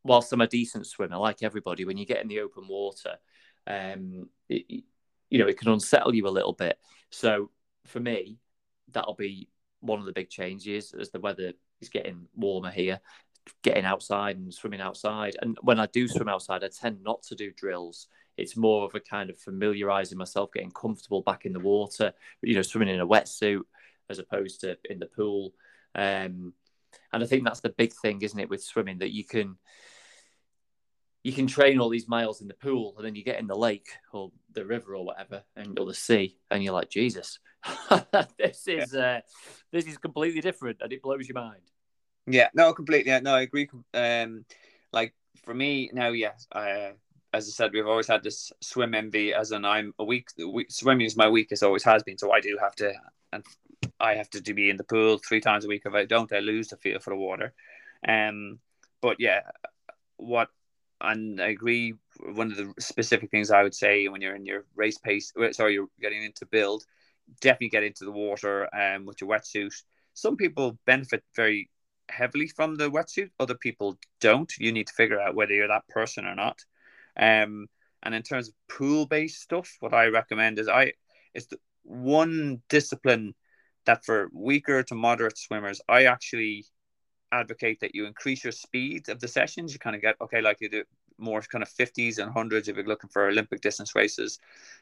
whilst 0.03 0.33
I'm 0.33 0.41
a 0.41 0.47
decent 0.47 0.87
swimmer, 0.87 1.19
like 1.19 1.43
everybody, 1.43 1.85
when 1.85 1.99
you 1.99 2.07
get 2.07 2.23
in 2.23 2.29
the 2.29 2.41
open 2.41 2.67
water, 2.69 3.17
um, 3.67 4.29
it, 4.49 4.85
you 5.31 5.39
know, 5.39 5.47
it 5.47 5.59
can 5.59 5.69
unsettle 5.69 6.15
you 6.15 6.27
a 6.27 6.31
little 6.31 6.53
bit. 6.53 6.79
So 7.11 7.51
for 7.87 8.01
me, 8.01 8.39
that'll 8.93 9.15
be 9.15 9.49
one 9.81 9.99
of 9.99 10.07
the 10.07 10.13
big 10.13 10.31
changes 10.31 10.95
as 10.99 11.11
the 11.11 11.21
weather 11.21 11.53
is 11.81 11.89
getting 11.89 12.27
warmer 12.35 12.71
here, 12.71 13.01
getting 13.63 13.85
outside 13.85 14.37
and 14.37 14.53
swimming 14.53 14.81
outside. 14.81 15.37
And 15.41 15.57
when 15.63 15.79
I 15.79 15.87
do 15.87 16.09
swim 16.09 16.29
outside, 16.29 16.65
I 16.65 16.69
tend 16.69 17.03
not 17.03 17.23
to 17.25 17.35
do 17.35 17.53
drills. 17.53 18.09
It's 18.37 18.57
more 18.57 18.85
of 18.85 18.95
a 18.95 19.01
kind 19.01 19.31
of 19.31 19.39
familiarizing 19.39 20.19
myself, 20.19 20.51
getting 20.53 20.71
comfortable 20.71 21.23
back 21.23 21.45
in 21.45 21.53
the 21.53 21.61
water, 21.61 22.13
you 22.43 22.55
know, 22.55 22.63
swimming 22.63 22.95
in 22.95 23.01
a 23.01 23.07
wetsuit 23.07 23.63
as 24.11 24.19
opposed 24.19 24.61
to 24.61 24.77
in 24.89 24.99
the 24.99 25.07
pool. 25.07 25.53
Um, 25.95 26.53
and 27.13 27.23
I 27.23 27.27
think 27.27 27.45
that's 27.45 27.61
the 27.61 27.71
big 27.71 27.93
thing, 27.93 28.23
isn't 28.23 28.39
it, 28.39 28.49
with 28.49 28.63
swimming 28.63 28.99
that 28.99 29.13
you 29.13 29.25
can 29.25 29.57
you 31.23 31.33
can 31.33 31.47
train 31.47 31.81
all 31.81 31.89
these 31.89 32.09
miles 32.09 32.41
in 32.41 32.49
the 32.49 32.55
pool 32.55 32.95
and 32.97 33.07
then 33.07 33.15
you 33.15 33.25
get 33.25 33.41
in 33.41 33.47
the 33.47 33.57
lake 33.57 33.89
or 34.13 34.31
the 34.53 34.65
river 34.65 34.95
or 34.95 35.05
whatever 35.05 35.43
and 35.57 35.79
or 35.79 35.87
the 35.87 35.95
sea 35.95 36.37
and 36.51 36.63
you're 36.63 36.73
like 36.73 36.91
jesus 36.91 37.39
this 38.39 38.67
is 38.69 38.95
uh, 38.95 39.21
this 39.73 39.87
is 39.87 39.99
completely 39.99 40.41
different 40.41 40.79
and 40.81 40.93
it 40.93 41.03
blows 41.03 41.29
your 41.29 41.35
mind. 41.35 41.63
Yeah 42.27 42.49
no 42.55 42.73
completely 42.73 43.11
yeah, 43.11 43.21
no 43.21 43.35
i 43.35 43.43
agree 43.43 43.69
um 43.95 44.45
like 44.93 45.15
for 45.45 45.55
me 45.55 45.91
now 45.93 46.09
yes 46.09 46.47
uh, 46.53 46.91
as 47.33 47.49
i 47.49 47.51
said 47.51 47.73
we've 47.73 47.87
always 47.87 48.07
had 48.07 48.23
this 48.23 48.53
swim 48.61 48.95
envy 48.95 49.35
as 49.35 49.51
an 49.51 49.65
i'm 49.65 49.93
a 49.99 50.05
week, 50.05 50.29
week 50.39 50.71
swimming 50.71 51.07
is 51.07 51.17
my 51.17 51.29
weakest 51.29 51.63
always 51.63 51.83
has 51.83 52.03
been 52.03 52.19
so 52.19 52.31
i 52.31 52.41
do 52.41 52.57
have 52.61 52.75
to 52.77 52.93
and 53.33 53.45
i 53.99 54.15
have 54.15 54.31
to 54.31 54.55
be 54.55 54.71
in 54.71 54.77
the 54.77 54.85
pool 54.85 55.19
three 55.19 55.41
times 55.41 55.65
a 55.65 55.69
week 55.69 55.83
if 55.85 55.95
i 55.95 56.05
don't 56.05 56.33
i 56.33 56.39
lose 56.39 56.69
the 56.69 56.77
feel 56.77 57.01
for 57.01 57.11
the 57.11 57.17
water. 57.17 57.53
Um 58.07 58.61
but 59.01 59.17
yeah 59.19 59.41
what 60.17 60.49
and 61.01 61.41
I 61.41 61.49
agree. 61.49 61.95
One 62.21 62.51
of 62.51 62.57
the 62.57 62.73
specific 62.79 63.31
things 63.31 63.51
I 63.51 63.63
would 63.63 63.75
say 63.75 64.09
when 64.09 64.21
you're 64.21 64.35
in 64.35 64.47
your 64.47 64.65
race 64.75 64.99
pace, 64.99 65.33
sorry, 65.53 65.75
you're 65.75 65.89
getting 66.01 66.23
into 66.23 66.47
build, 66.47 66.85
definitely 67.41 67.69
get 67.69 67.85
into 67.85 68.05
the 68.05 68.13
water 68.13 68.69
um, 68.75 69.07
with 69.07 69.21
your 69.21 69.31
wetsuit. 69.31 69.75
Some 70.15 70.37
people 70.37 70.79
benefit 70.87 71.23
very 71.37 71.71
heavily 72.09 72.49
from 72.49 72.77
the 72.77 72.91
wetsuit, 72.91 73.31
other 73.39 73.55
people 73.55 73.99
don't. 74.21 74.53
You 74.59 74.73
need 74.73 74.87
to 74.89 74.95
figure 74.95 75.21
out 75.21 75.35
whether 75.35 75.53
you're 75.53 75.69
that 75.69 75.89
person 75.89 76.27
or 76.27 76.35
not. 76.35 76.59
Um, 77.17 77.69
and 78.03 78.15
in 78.15 78.23
terms 78.23 78.49
of 78.49 78.55
pool 78.69 79.07
based 79.07 79.41
stuff, 79.41 79.77
what 79.81 79.95
I 79.95 80.07
recommend 80.07 80.59
is 80.59 80.69
I 80.69 80.93
it's 81.35 81.47
the 81.47 81.59
one 81.83 82.63
discipline 82.69 83.35
that 83.87 84.05
for 84.05 84.29
weaker 84.33 84.83
to 84.85 84.95
moderate 84.95 85.39
swimmers, 85.39 85.81
I 85.89 86.05
actually 86.05 86.67
advocate 87.33 87.81
that 87.81 87.95
you 87.95 88.07
increase 88.07 88.45
your 88.45 88.53
speed 88.53 89.09
of 89.09 89.21
the 89.21 89.29
sessions. 89.29 89.73
You 89.73 89.79
kind 89.79 89.97
of 89.97 90.03
get 90.03 90.17
okay, 90.21 90.41
like 90.41 90.61
you 90.61 90.69
do 90.69 90.85
more 91.19 91.41
kind 91.43 91.63
of 91.63 91.69
fifties 91.69 92.19
and 92.19 92.33
hundreds 92.33 92.69
if 92.69 92.77
you're 92.77 92.87
looking 92.87 93.11
for 93.11 93.29
Olympic 93.29 93.61
distance 93.61 93.95
races, 93.95 94.39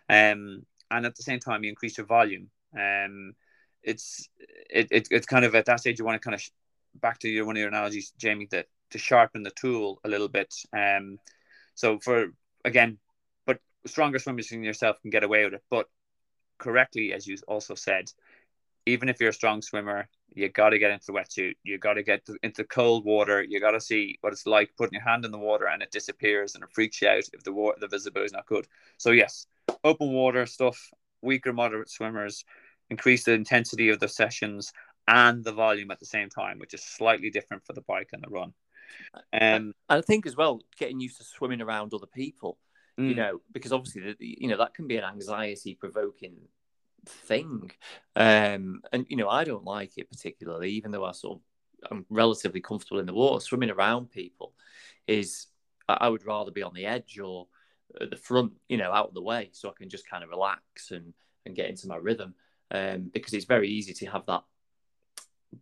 um, 0.09 0.65
and 0.91 1.07
at 1.07 1.17
the 1.17 1.23
same 1.23 1.41
time 1.41 1.65
you 1.65 1.71
increase 1.71 1.99
your 1.99 2.07
volume. 2.07 2.51
Um, 2.79 3.35
it's 3.83 4.29
it, 4.71 4.89
it 4.91 5.09
it's 5.11 5.27
kind 5.27 5.45
of 5.45 5.55
at 5.55 5.67
that 5.67 5.81
stage 5.81 5.99
you 5.99 6.05
want 6.05 6.21
to 6.21 6.25
kind 6.25 6.35
of 6.35 6.41
sh- 6.41 6.51
back 7.01 7.19
to 7.21 7.29
your 7.29 7.47
one 7.47 7.57
of 7.57 7.61
your 7.61 7.69
analogies, 7.69 8.13
Jamie, 8.19 8.49
that 8.51 8.67
to 8.91 8.99
sharpen 8.99 9.43
the 9.43 9.51
tool 9.51 10.01
a 10.05 10.09
little 10.09 10.29
bit. 10.29 10.55
Um, 10.73 11.19
so 11.75 11.99
for 12.01 12.33
again, 12.65 12.99
but 13.47 13.59
stronger 13.87 14.19
swimmers 14.19 14.49
than 14.49 14.63
yourself 14.63 15.01
can 15.01 15.11
get 15.11 15.25
away 15.25 15.45
with 15.45 15.55
it, 15.55 15.63
but 15.71 15.89
correctly, 16.59 17.13
as 17.13 17.27
you 17.27 17.37
also 17.47 17.75
said, 17.75 18.11
even 18.87 19.09
if 19.09 19.21
you're 19.21 19.31
a 19.31 19.35
strong 19.35 19.61
swimmer, 19.61 20.09
you 20.35 20.49
got 20.49 20.71
to 20.71 20.79
get 20.79 20.91
into 20.91 21.07
the 21.07 21.13
wetsuit. 21.13 21.55
You 21.65 21.79
got 21.79 21.95
to 21.95 22.03
get 22.03 22.27
into 22.43 22.65
cold 22.65 23.05
water. 23.05 23.43
You 23.43 23.61
got 23.61 23.73
to 23.73 23.81
see 23.81 24.17
what 24.21 24.33
it's 24.33 24.47
like 24.47 24.71
putting 24.77 24.95
your 24.95 25.03
hand 25.03 25.25
in 25.25 25.33
the 25.33 25.39
water 25.39 25.67
and 25.67 25.83
it 25.83 25.91
disappears 25.91 26.55
and 26.55 26.63
it 26.63 26.71
freaks 26.73 27.03
you 27.03 27.09
out 27.09 27.25
if 27.33 27.43
the 27.43 27.53
water, 27.53 27.79
the 27.81 27.89
visibility 27.89 28.27
is 28.27 28.33
not 28.33 28.47
good. 28.47 28.67
So 28.99 29.11
yes, 29.11 29.47
open 29.83 30.13
water 30.13 30.47
stuff. 30.47 30.91
Weaker, 31.23 31.53
moderate 31.53 31.91
swimmers 31.91 32.45
increase 32.91 33.25
the 33.25 33.33
intensity 33.33 33.89
of 33.89 33.99
the 33.99 34.09
sessions 34.09 34.73
and 35.09 35.43
the 35.43 35.53
volume 35.53 35.91
at 35.91 35.99
the 35.99 36.07
same 36.07 36.29
time, 36.29 36.59
which 36.59 36.75
is 36.75 36.85
slightly 36.85 37.31
different 37.31 37.65
for 37.65 37.73
the 37.73 37.81
bike 37.83 38.11
and 38.13 38.23
the 38.23 38.31
run. 38.31 38.53
Um, 39.33 39.73
I 39.89 40.01
think 40.01 40.27
as 40.27 40.37
well, 40.37 40.61
getting 40.79 41.01
used 41.01 41.19
to 41.19 41.25
swimming 41.25 41.61
around 41.61 41.93
other 41.95 42.07
people, 42.07 42.59
mm. 42.99 43.09
you 43.09 43.15
know, 43.15 43.41
because 43.53 43.73
obviously, 43.73 44.03
the, 44.03 44.17
you 44.21 44.49
know, 44.49 44.59
that 44.59 44.75
can 44.75 44.87
be 44.87 44.97
an 44.97 45.05
anxiety 45.05 45.75
provoking 45.75 46.37
thing. 47.07 47.71
Um, 48.15 48.83
and 48.93 49.07
you 49.09 49.17
know, 49.17 49.29
I 49.29 49.45
don't 49.45 49.65
like 49.65 49.93
it 49.97 50.11
particularly, 50.11 50.71
even 50.71 50.91
though 50.91 51.05
I 51.05 51.13
sort 51.13 51.39
of 51.39 51.43
I'm 51.91 52.07
relatively 52.09 52.61
comfortable 52.61 53.01
in 53.01 53.07
the 53.07 53.15
water. 53.15 53.41
Swimming 53.41 53.71
around 53.71 54.11
people 54.11 54.55
is 55.07 55.47
I 55.89 56.09
would 56.09 56.27
rather 56.27 56.51
be 56.51 56.63
on 56.63 56.75
the 56.75 56.87
edge 56.87 57.19
or 57.19 57.47
at 58.01 58.11
the 58.11 58.17
front, 58.17 58.53
you 58.69 58.77
know, 58.77 58.93
out 58.93 59.09
of 59.09 59.15
the 59.15 59.23
way, 59.23 59.51
so 59.53 59.69
I 59.69 59.73
can 59.77 59.89
just 59.89 60.09
kind 60.09 60.25
of 60.25 60.31
relax 60.31 60.91
and 60.91 61.15
and 61.45 61.55
get 61.55 61.71
into 61.71 61.89
my 61.89 61.97
rhythm. 61.97 62.35
Um, 62.71 63.11
because 63.15 63.33
it's 63.33 63.45
very 63.45 63.69
easy 63.69 63.93
to 63.95 64.07
have 64.07 64.27
that 64.27 64.43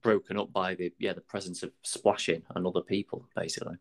broken 0.01 0.39
up 0.39 0.53
by 0.53 0.75
the 0.75 0.93
yeah 0.99 1.13
the 1.13 1.21
presence 1.21 1.63
of 1.63 1.71
splashing 1.83 2.43
and 2.55 2.67
other 2.67 2.81
people, 2.81 3.29
basically. 3.37 3.77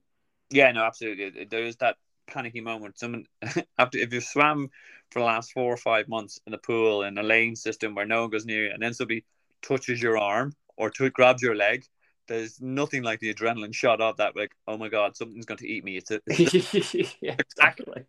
Yeah, 0.50 0.72
no, 0.72 0.84
absolutely. 0.84 1.46
There 1.46 1.64
is 1.64 1.78
that 1.78 1.98
panicky 2.28 2.62
moment. 2.62 2.98
Someone 2.98 3.26
after 3.78 3.98
if 3.98 4.14
you 4.14 4.22
swam 4.22 4.70
for 5.12 5.20
the 5.20 5.26
last 5.26 5.52
four 5.52 5.72
or 5.72 5.78
five 5.78 6.08
months 6.08 6.40
in 6.48 6.54
a 6.54 6.58
pool 6.58 7.04
in 7.04 7.18
a 7.18 7.24
lane 7.24 7.56
system 7.56 7.96
where 7.96 8.06
no 8.06 8.22
one 8.22 8.30
goes 8.30 8.46
near 8.46 8.68
you, 8.68 8.72
and 8.74 8.82
then 8.82 8.94
somebody 8.94 9.24
touches 9.62 10.02
your 10.02 10.18
arm 10.18 10.54
or 10.78 10.90
to, 10.90 11.10
grabs 11.10 11.42
your 11.42 11.56
leg, 11.56 11.86
there's 12.28 12.62
nothing 12.62 13.04
like 13.04 13.20
the 13.20 13.34
adrenaline 13.34 13.74
shot 13.74 14.02
of 14.02 14.18
that. 14.18 14.36
Like, 14.36 14.52
oh 14.68 14.78
my 14.78 14.90
god, 14.90 15.16
something's 15.16 15.46
going 15.46 15.60
to 15.60 15.68
eat 15.68 15.84
me. 15.84 15.98
It's, 15.98 16.12
a, 16.12 16.22
it's 16.28 16.96
a... 16.96 17.16
yeah, 17.22 17.36
exactly. 17.38 18.06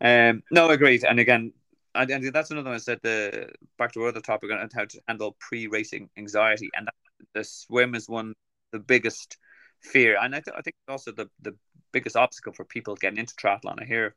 Um, 0.00 0.42
no, 0.50 0.68
agreed. 0.70 1.04
And 1.04 1.20
again, 1.20 1.52
and, 1.94 2.10
and 2.10 2.32
that's 2.32 2.50
another 2.50 2.70
one. 2.70 2.76
I 2.76 2.78
said 2.78 3.00
the 3.02 3.50
back 3.78 3.92
to 3.92 4.02
our 4.02 4.08
other 4.08 4.20
topic 4.20 4.50
on 4.52 4.68
how 4.72 4.84
to 4.84 5.00
handle 5.08 5.36
pre-racing 5.40 6.08
anxiety, 6.16 6.70
and 6.74 6.86
that, 6.86 6.94
the 7.34 7.44
swim 7.44 7.94
is 7.94 8.08
one 8.08 8.34
the 8.72 8.78
biggest 8.78 9.36
fear, 9.82 10.16
and 10.20 10.34
I, 10.34 10.40
th- 10.40 10.56
I 10.56 10.62
think 10.62 10.76
also 10.88 11.12
the 11.12 11.28
the 11.42 11.54
biggest 11.92 12.16
obstacle 12.16 12.52
for 12.52 12.64
people 12.64 12.94
getting 12.94 13.18
into 13.18 13.34
triathlon. 13.34 13.80
I 13.80 13.84
hear 13.84 14.14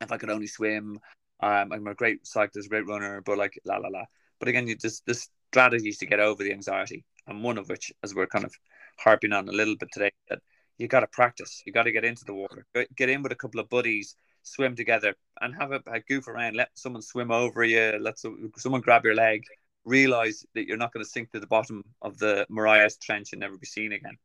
if 0.00 0.12
I 0.12 0.16
could 0.16 0.30
only 0.30 0.46
swim, 0.46 1.00
um, 1.40 1.72
I'm 1.72 1.86
a 1.86 1.94
great 1.94 2.26
cyclist, 2.26 2.68
great 2.68 2.86
runner, 2.86 3.20
but 3.20 3.38
like 3.38 3.58
la 3.64 3.76
la 3.76 3.88
la. 3.88 4.04
But 4.38 4.48
again, 4.48 4.66
you 4.66 4.76
just 4.76 5.04
the 5.06 5.14
strategies 5.50 5.98
to 5.98 6.06
get 6.06 6.20
over 6.20 6.42
the 6.42 6.52
anxiety, 6.52 7.04
and 7.26 7.42
one 7.42 7.58
of 7.58 7.68
which, 7.68 7.92
as 8.02 8.14
we're 8.14 8.26
kind 8.26 8.44
of 8.44 8.54
harping 8.98 9.32
on 9.32 9.48
a 9.48 9.52
little 9.52 9.76
bit 9.76 9.90
today, 9.92 10.10
that 10.28 10.40
you 10.78 10.88
got 10.88 11.00
to 11.00 11.06
practice. 11.08 11.62
You 11.66 11.72
got 11.72 11.82
to 11.84 11.92
get 11.92 12.04
into 12.04 12.24
the 12.24 12.34
water, 12.34 12.66
get 12.96 13.08
in 13.08 13.22
with 13.22 13.32
a 13.32 13.36
couple 13.36 13.60
of 13.60 13.68
buddies, 13.68 14.16
swim 14.42 14.76
together, 14.76 15.14
and 15.40 15.54
have 15.54 15.72
a, 15.72 15.82
a 15.86 16.00
goof 16.00 16.28
around. 16.28 16.56
Let 16.56 16.70
someone 16.74 17.02
swim 17.02 17.30
over 17.30 17.64
you. 17.64 17.98
Let 18.00 18.18
some, 18.18 18.50
someone 18.56 18.80
grab 18.80 19.04
your 19.04 19.14
leg. 19.14 19.42
Realize 19.84 20.44
that 20.54 20.66
you're 20.66 20.76
not 20.76 20.92
going 20.92 21.04
to 21.04 21.10
sink 21.10 21.32
to 21.32 21.40
the 21.40 21.46
bottom 21.46 21.84
of 22.02 22.18
the 22.18 22.46
Marianas 22.48 22.96
Trench 22.96 23.32
and 23.32 23.40
never 23.40 23.56
be 23.56 23.66
seen 23.66 23.92
again. 23.92 24.18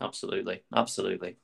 Absolutely, 0.00 0.62
absolutely. 0.74 1.36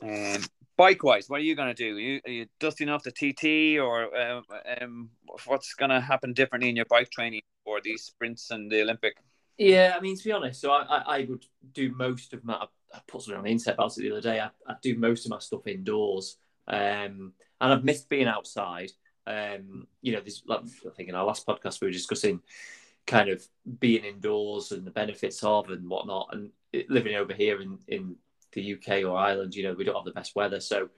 Um, 0.00 0.42
bike 0.76 1.02
wise, 1.02 1.28
what 1.28 1.40
are 1.40 1.44
you 1.44 1.54
going 1.54 1.74
to 1.74 1.74
do? 1.74 1.96
Are 1.96 2.00
you, 2.00 2.20
are 2.26 2.30
you 2.30 2.46
dusting 2.58 2.88
off 2.88 3.02
the 3.02 3.12
TT, 3.12 3.78
or 3.78 4.16
um, 4.16 4.44
um, 4.80 5.10
what's 5.46 5.74
going 5.74 5.90
to 5.90 6.00
happen 6.00 6.32
differently 6.32 6.70
in 6.70 6.76
your 6.76 6.86
bike 6.86 7.10
training 7.10 7.42
for 7.64 7.80
these 7.82 8.02
sprints 8.02 8.50
and 8.50 8.70
the 8.70 8.82
Olympic? 8.82 9.16
Yeah, 9.58 9.94
I 9.96 10.00
mean 10.00 10.16
to 10.16 10.24
be 10.24 10.32
honest, 10.32 10.60
so 10.60 10.72
I, 10.72 10.82
I, 10.82 11.16
I 11.18 11.26
would 11.28 11.44
do 11.72 11.92
most 11.94 12.32
of 12.32 12.44
my. 12.44 12.66
I 12.94 13.00
put 13.06 13.22
something 13.22 13.38
on 13.38 13.44
the 13.44 13.50
internet 13.50 13.76
about 13.76 13.96
it 13.96 14.02
the 14.02 14.10
other 14.10 14.20
day. 14.20 14.40
I, 14.40 14.50
I 14.66 14.74
do 14.82 14.96
most 14.96 15.24
of 15.24 15.30
my 15.30 15.38
stuff 15.38 15.66
indoors, 15.66 16.36
um, 16.66 17.32
and 17.60 17.72
I've 17.72 17.84
missed 17.84 18.08
being 18.08 18.26
outside. 18.26 18.90
Um, 19.26 19.86
you 20.00 20.12
know, 20.12 20.20
this. 20.20 20.42
Like, 20.46 20.62
I 20.86 20.90
think 20.96 21.08
in 21.08 21.14
our 21.14 21.24
last 21.24 21.46
podcast 21.46 21.80
we 21.80 21.86
were 21.86 21.92
discussing 21.92 22.40
kind 23.06 23.28
of 23.28 23.42
being 23.78 24.04
indoors 24.04 24.72
and 24.72 24.86
the 24.86 24.90
benefits 24.90 25.42
of 25.44 25.70
and 25.70 25.88
whatnot, 25.88 26.30
and 26.32 26.50
living 26.88 27.14
over 27.14 27.32
here 27.32 27.60
in 27.60 27.78
in 27.88 28.16
the 28.52 28.74
UK 28.74 29.04
or 29.04 29.16
Ireland, 29.16 29.54
you 29.54 29.62
know, 29.62 29.74
we 29.74 29.84
don't 29.84 29.96
have 29.96 30.04
the 30.04 30.12
best 30.12 30.36
weather. 30.36 30.60
So 30.60 30.88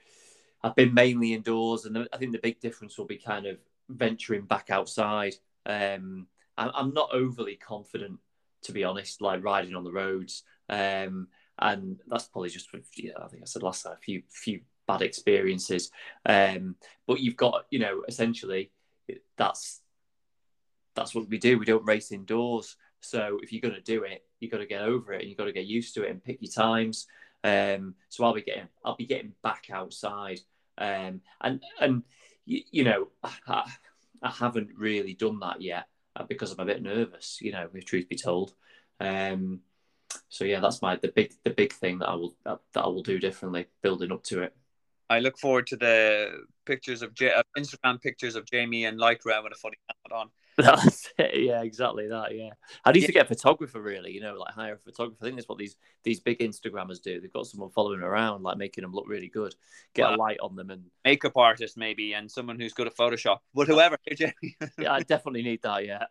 I've 0.62 0.74
been 0.74 0.94
mainly 0.94 1.34
indoors, 1.34 1.84
and 1.84 2.08
I 2.12 2.16
think 2.16 2.32
the 2.32 2.38
big 2.38 2.60
difference 2.60 2.96
will 2.96 3.06
be 3.06 3.18
kind 3.18 3.46
of 3.46 3.58
venturing 3.88 4.42
back 4.42 4.70
outside. 4.70 5.34
Um, 5.66 6.26
I'm 6.56 6.94
not 6.94 7.10
overly 7.12 7.56
confident, 7.56 8.18
to 8.62 8.72
be 8.72 8.84
honest, 8.84 9.20
like 9.20 9.44
riding 9.44 9.74
on 9.74 9.84
the 9.84 9.92
roads, 9.92 10.44
um, 10.68 11.28
and 11.58 12.00
that's 12.06 12.28
probably 12.28 12.48
just 12.48 12.68
you 12.94 13.10
know, 13.10 13.24
I 13.24 13.28
think 13.28 13.42
I 13.42 13.46
said 13.46 13.62
last 13.62 13.82
time 13.82 13.94
a 13.94 13.96
few 13.96 14.22
few 14.30 14.60
bad 14.86 15.02
experiences. 15.02 15.90
Um, 16.26 16.76
but 17.06 17.20
you've 17.20 17.36
got, 17.36 17.66
you 17.70 17.78
know, 17.78 18.04
essentially 18.08 18.70
that's 19.36 19.80
that's 20.94 21.14
what 21.14 21.28
we 21.28 21.38
do. 21.38 21.58
We 21.58 21.64
don't 21.64 21.84
race 21.84 22.12
indoors. 22.12 22.76
So 23.00 23.38
if 23.42 23.52
you're 23.52 23.60
going 23.60 23.74
to 23.74 23.80
do 23.80 24.04
it, 24.04 24.24
you've 24.40 24.52
got 24.52 24.58
to 24.58 24.66
get 24.66 24.82
over 24.82 25.12
it 25.12 25.20
and 25.20 25.28
you've 25.28 25.38
got 25.38 25.44
to 25.44 25.52
get 25.52 25.66
used 25.66 25.94
to 25.94 26.04
it 26.04 26.10
and 26.10 26.22
pick 26.22 26.38
your 26.40 26.52
times. 26.52 27.06
Um, 27.44 27.94
so 28.08 28.24
I'll 28.24 28.34
be 28.34 28.42
getting 28.42 28.68
I'll 28.84 28.96
be 28.96 29.06
getting 29.06 29.34
back 29.42 29.66
outside, 29.70 30.40
um, 30.78 31.20
and 31.42 31.62
and 31.78 32.02
you, 32.46 32.62
you 32.70 32.84
know 32.84 33.08
I, 33.22 33.70
I, 34.22 34.30
haven't 34.30 34.70
really 34.76 35.12
done 35.12 35.38
that 35.40 35.60
yet. 35.60 35.86
uh, 36.16 36.24
because 36.24 36.52
I'm 36.52 36.60
a 36.60 36.64
bit 36.64 36.82
nervous. 36.82 37.38
You 37.42 37.52
know, 37.52 37.68
if 37.72 37.84
truth 37.84 38.08
be 38.08 38.16
told. 38.16 38.54
Um, 38.98 39.60
so 40.28 40.44
yeah, 40.44 40.60
that's 40.60 40.80
my 40.80 40.96
the 40.96 41.08
big 41.08 41.34
the 41.44 41.50
big 41.50 41.72
thing 41.72 41.98
that 41.98 42.08
I 42.08 42.14
will 42.14 42.34
that, 42.44 42.60
that 42.72 42.84
I 42.84 42.86
will 42.86 43.02
do 43.02 43.18
differently, 43.18 43.66
building 43.82 44.10
up 44.10 44.22
to 44.24 44.42
it. 44.42 44.56
I 45.10 45.18
look 45.18 45.38
forward 45.38 45.66
to 45.68 45.76
the 45.76 46.44
pictures 46.64 47.02
of 47.02 47.14
J- 47.14 47.32
uh, 47.32 47.42
Instagram 47.58 48.00
pictures 48.00 48.36
of 48.36 48.50
Jamie 48.50 48.86
and 48.86 48.98
Lycra 48.98 49.42
with 49.42 49.52
a 49.52 49.56
funny 49.56 49.76
hat 49.88 50.12
on. 50.12 50.30
That's 50.58 51.10
it. 51.18 51.42
Yeah, 51.42 51.62
exactly 51.62 52.08
that. 52.08 52.36
Yeah, 52.36 52.50
I 52.84 52.92
need 52.92 53.00
yeah. 53.00 53.06
to 53.06 53.12
get 53.12 53.26
a 53.26 53.28
photographer. 53.28 53.82
Really, 53.82 54.12
you 54.12 54.20
know, 54.20 54.34
like 54.34 54.54
hire 54.54 54.74
a 54.74 54.78
photographer. 54.78 55.18
I 55.22 55.24
think 55.24 55.36
that's 55.36 55.48
what 55.48 55.58
these 55.58 55.76
these 56.04 56.20
big 56.20 56.38
Instagrammers 56.38 57.02
do. 57.02 57.20
They've 57.20 57.32
got 57.32 57.46
someone 57.46 57.70
following 57.70 58.02
around, 58.02 58.44
like 58.44 58.56
making 58.56 58.82
them 58.82 58.92
look 58.92 59.08
really 59.08 59.26
good. 59.26 59.54
Get 59.94 60.04
well, 60.04 60.14
a 60.14 60.16
light 60.16 60.38
on 60.40 60.54
them 60.54 60.70
and 60.70 60.84
makeup 61.04 61.36
artist 61.36 61.76
maybe, 61.76 62.14
and 62.14 62.30
someone 62.30 62.60
who's 62.60 62.72
good 62.72 62.86
at 62.86 62.96
Photoshop. 62.96 63.38
But 63.52 63.66
whoever, 63.66 63.98
yeah, 64.18 64.32
I 64.88 65.00
definitely 65.00 65.42
need 65.42 65.62
that. 65.62 65.84
Yeah. 65.84 66.04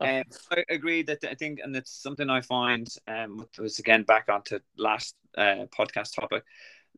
um, 0.00 0.22
I 0.50 0.64
agree 0.68 1.02
that 1.02 1.24
I 1.24 1.34
think, 1.34 1.60
and 1.62 1.74
it's 1.74 1.92
something 1.92 2.28
I 2.28 2.42
find. 2.42 2.88
Um, 3.08 3.46
was 3.58 3.78
again 3.78 4.02
back 4.02 4.28
onto 4.28 4.58
last 4.76 5.14
uh, 5.38 5.64
podcast 5.74 6.14
topic. 6.14 6.44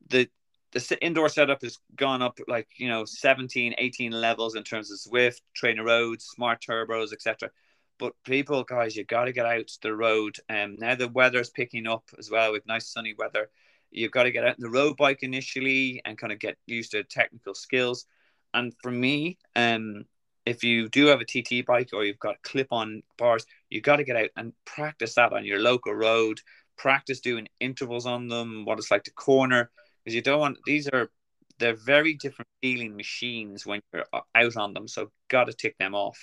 The 0.09 0.29
the 0.75 1.05
indoor 1.05 1.29
setup 1.29 1.63
has 1.63 1.79
gone 1.97 2.21
up 2.21 2.39
like 2.49 2.69
you 2.77 2.89
know 2.89 3.05
17 3.05 3.75
18 3.79 4.13
levels 4.13 4.57
in 4.57 4.65
terms 4.65 4.91
of 4.91 4.99
Zwift 4.99 5.41
trainer 5.55 5.85
roads 5.85 6.25
smart 6.25 6.63
turbos 6.63 7.13
etc 7.13 7.51
but 7.99 8.13
people 8.25 8.65
guys 8.65 8.97
you 8.97 9.05
got 9.05 9.25
to 9.25 9.33
get 9.33 9.47
out 9.47 9.71
the 9.83 9.95
road. 9.95 10.37
And 10.49 10.73
um, 10.73 10.77
now 10.81 10.95
the 10.95 11.09
weather's 11.09 11.51
picking 11.51 11.87
up 11.87 12.05
as 12.19 12.31
well 12.31 12.53
with 12.53 12.67
nice 12.67 12.89
sunny 12.89 13.15
weather. 13.17 13.51
You've 13.91 14.11
got 14.11 14.25
to 14.25 14.33
get 14.33 14.45
out 14.45 14.57
the 14.59 14.71
road 14.71 14.97
bike 14.97 15.23
initially 15.23 16.03
and 16.05 16.19
kind 16.19 16.33
of 16.33 16.39
get 16.39 16.57
used 16.67 16.93
to 16.93 17.05
technical 17.05 17.55
skills. 17.55 18.07
And 18.53 18.73
for 18.83 18.91
me 18.91 19.39
um 19.57 20.05
if 20.47 20.63
you 20.63 20.91
do 20.91 21.07
have 21.07 21.23
a 21.23 21.25
TT 21.25 21.65
bike 21.65 21.91
or 21.95 22.05
you've 22.05 22.19
got 22.19 22.43
clip 22.43 22.69
on 22.71 23.03
bars, 23.17 23.47
you've 23.71 23.83
got 23.83 23.97
to 23.97 24.05
get 24.05 24.17
out 24.17 24.29
and 24.37 24.53
practice 24.67 25.15
that 25.15 25.33
on 25.33 25.47
your 25.47 25.59
local 25.59 25.95
road. 25.95 26.39
Practice 26.77 27.21
doing 27.21 27.49
intervals 27.61 28.05
on 28.05 28.29
them, 28.29 28.67
what 28.67 28.79
it's 28.79 28.91
like 28.91 29.05
to 29.05 29.11
corner, 29.13 29.71
because 30.05 30.15
you 30.15 30.23
don't 30.23 30.41
want 30.41 30.59
these 30.67 30.89
are 30.89 31.11
they're 31.59 31.75
very 31.75 32.15
different 32.15 32.49
feeling 32.63 32.97
machines 32.97 33.65
when 33.65 33.81
you're 33.93 34.05
out 34.35 34.57
on 34.57 34.75
them. 34.75 34.89
So 34.89 35.11
got 35.29 35.45
to 35.45 35.53
tick 35.53 35.77
them 35.79 35.95
off. 35.95 36.19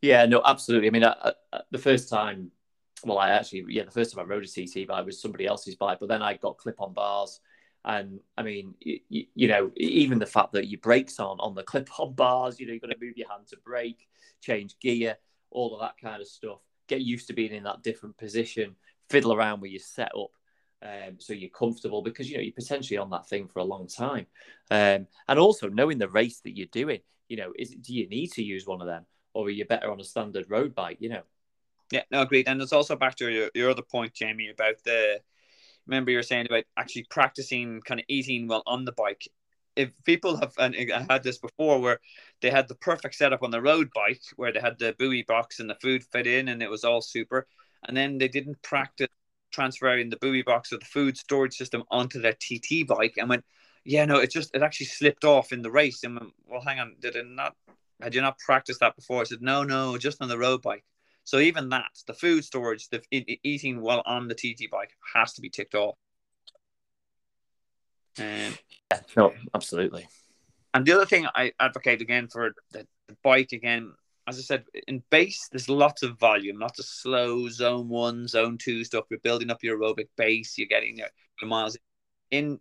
Yeah, 0.00 0.26
no, 0.26 0.42
absolutely. 0.44 0.88
I 0.88 0.90
mean, 0.90 1.04
I, 1.04 1.14
I, 1.20 1.32
uh, 1.52 1.60
the 1.70 1.78
first 1.78 2.08
time, 2.08 2.50
well, 3.04 3.18
I 3.18 3.30
actually, 3.30 3.64
yeah, 3.68 3.84
the 3.84 3.90
first 3.90 4.14
time 4.14 4.24
I 4.24 4.28
rode 4.28 4.44
a 4.44 4.46
TT 4.46 4.86
bike 4.86 5.04
was 5.04 5.20
somebody 5.20 5.46
else's 5.46 5.76
bike, 5.76 5.98
but 6.00 6.08
then 6.08 6.22
I 6.22 6.34
got 6.34 6.58
clip-on 6.58 6.92
bars, 6.92 7.40
and 7.84 8.20
I 8.38 8.42
mean, 8.42 8.74
you, 8.80 9.00
you 9.08 9.48
know, 9.48 9.72
even 9.76 10.18
the 10.20 10.26
fact 10.26 10.52
that 10.52 10.68
your 10.68 10.80
brakes 10.80 11.18
on 11.18 11.38
on 11.40 11.54
the 11.54 11.64
clip-on 11.64 12.12
bars, 12.14 12.60
you 12.60 12.66
know, 12.66 12.72
you've 12.72 12.82
got 12.82 12.90
to 12.90 12.96
move 13.00 13.16
your 13.16 13.28
hand 13.28 13.48
to 13.48 13.56
brake, 13.64 14.06
change 14.40 14.78
gear, 14.80 15.16
all 15.50 15.74
of 15.74 15.80
that 15.80 15.98
kind 16.00 16.20
of 16.20 16.28
stuff. 16.28 16.58
Get 16.86 17.00
used 17.00 17.26
to 17.28 17.32
being 17.32 17.52
in 17.52 17.64
that 17.64 17.82
different 17.82 18.16
position, 18.18 18.76
fiddle 19.10 19.32
around 19.32 19.60
with 19.60 19.72
your 19.72 19.80
setup 19.80 20.30
um, 20.82 21.16
so 21.18 21.32
you're 21.32 21.50
comfortable 21.50 22.02
because 22.02 22.28
you 22.28 22.36
know 22.36 22.42
you're 22.42 22.52
potentially 22.52 22.98
on 22.98 23.10
that 23.10 23.28
thing 23.28 23.48
for 23.48 23.60
a 23.60 23.64
long 23.64 23.86
time, 23.86 24.26
um, 24.70 25.06
and 25.28 25.38
also 25.38 25.68
knowing 25.68 25.98
the 25.98 26.08
race 26.08 26.40
that 26.40 26.56
you're 26.56 26.66
doing. 26.66 27.00
You 27.28 27.36
know, 27.36 27.52
is 27.58 27.70
do 27.70 27.94
you 27.94 28.08
need 28.08 28.32
to 28.32 28.42
use 28.42 28.66
one 28.66 28.80
of 28.80 28.86
them, 28.86 29.06
or 29.32 29.46
are 29.46 29.50
you 29.50 29.64
better 29.64 29.90
on 29.90 30.00
a 30.00 30.04
standard 30.04 30.46
road 30.48 30.74
bike? 30.74 30.98
You 31.00 31.10
know. 31.10 31.22
Yeah, 31.90 32.02
no, 32.10 32.22
agreed. 32.22 32.48
And 32.48 32.60
it's 32.62 32.72
also 32.72 32.96
back 32.96 33.16
to 33.16 33.30
your, 33.30 33.50
your 33.54 33.70
other 33.70 33.82
point, 33.82 34.14
Jamie, 34.14 34.48
about 34.48 34.82
the. 34.84 35.20
Remember, 35.86 36.10
you 36.10 36.16
were 36.16 36.22
saying 36.22 36.46
about 36.46 36.64
actually 36.76 37.06
practicing 37.10 37.80
kind 37.82 38.00
of 38.00 38.06
eating 38.08 38.48
while 38.48 38.62
on 38.66 38.84
the 38.84 38.92
bike. 38.92 39.28
If 39.76 39.90
people 40.04 40.36
have, 40.36 40.52
and 40.58 40.74
I 40.74 41.06
had 41.10 41.22
this 41.22 41.38
before, 41.38 41.80
where 41.80 42.00
they 42.40 42.50
had 42.50 42.68
the 42.68 42.74
perfect 42.76 43.14
setup 43.14 43.42
on 43.42 43.50
the 43.50 43.60
road 43.60 43.90
bike, 43.94 44.22
where 44.36 44.52
they 44.52 44.60
had 44.60 44.78
the 44.78 44.94
buoy 44.98 45.22
box 45.22 45.60
and 45.60 45.68
the 45.68 45.74
food 45.76 46.02
fit 46.04 46.26
in, 46.26 46.48
and 46.48 46.62
it 46.62 46.70
was 46.70 46.84
all 46.84 47.02
super, 47.02 47.46
and 47.86 47.96
then 47.96 48.18
they 48.18 48.28
didn't 48.28 48.62
practice 48.62 49.08
transferring 49.52 50.10
the 50.10 50.16
buoy 50.16 50.42
box 50.42 50.72
or 50.72 50.78
the 50.78 50.84
food 50.84 51.16
storage 51.16 51.54
system 51.54 51.84
onto 51.90 52.20
their 52.20 52.32
TT 52.34 52.86
bike 52.86 53.14
and 53.18 53.28
went, 53.28 53.44
yeah, 53.84 54.04
no, 54.04 54.18
it 54.18 54.30
just 54.30 54.54
it 54.54 54.62
actually 54.62 54.86
slipped 54.86 55.24
off 55.24 55.52
in 55.52 55.62
the 55.62 55.70
race. 55.70 56.02
And 56.04 56.18
went, 56.18 56.32
well, 56.46 56.60
hang 56.60 56.80
on, 56.80 56.96
did 57.00 57.16
it 57.16 57.26
not? 57.26 57.56
Had 58.00 58.14
you 58.14 58.20
not 58.20 58.38
practiced 58.38 58.80
that 58.80 58.96
before? 58.96 59.20
I 59.20 59.24
said, 59.24 59.42
no, 59.42 59.62
no, 59.62 59.96
just 59.96 60.20
on 60.20 60.28
the 60.28 60.38
road 60.38 60.62
bike. 60.62 60.84
So 61.24 61.38
even 61.38 61.68
that, 61.68 61.90
the 62.06 62.14
food 62.14 62.44
storage, 62.44 62.88
the 62.88 63.00
eating 63.44 63.80
while 63.80 64.02
on 64.04 64.26
the 64.26 64.34
TT 64.34 64.70
bike 64.70 64.90
has 65.14 65.34
to 65.34 65.40
be 65.40 65.50
ticked 65.50 65.74
off. 65.74 65.96
Um, 68.18 68.56
yeah, 68.90 69.00
no, 69.16 69.32
absolutely. 69.54 70.08
And 70.74 70.84
the 70.84 70.92
other 70.92 71.06
thing 71.06 71.26
I 71.34 71.52
advocate 71.60 72.00
again 72.00 72.28
for 72.28 72.54
the, 72.72 72.86
the 73.08 73.16
bike 73.22 73.52
again 73.52 73.92
as 74.28 74.38
I 74.38 74.42
said, 74.42 74.64
in 74.86 75.02
base, 75.10 75.48
there's 75.50 75.68
lots 75.68 76.02
of 76.02 76.18
volume, 76.18 76.58
lots 76.58 76.78
of 76.78 76.84
slow 76.84 77.48
zone 77.48 77.88
one, 77.88 78.28
zone 78.28 78.56
two 78.58 78.84
stuff. 78.84 79.04
You're 79.10 79.20
building 79.20 79.50
up 79.50 79.62
your 79.62 79.78
aerobic 79.78 80.08
base, 80.16 80.56
you're 80.56 80.68
getting 80.68 80.96
your, 80.98 81.08
your 81.40 81.48
miles. 81.48 81.76
In 82.30 82.60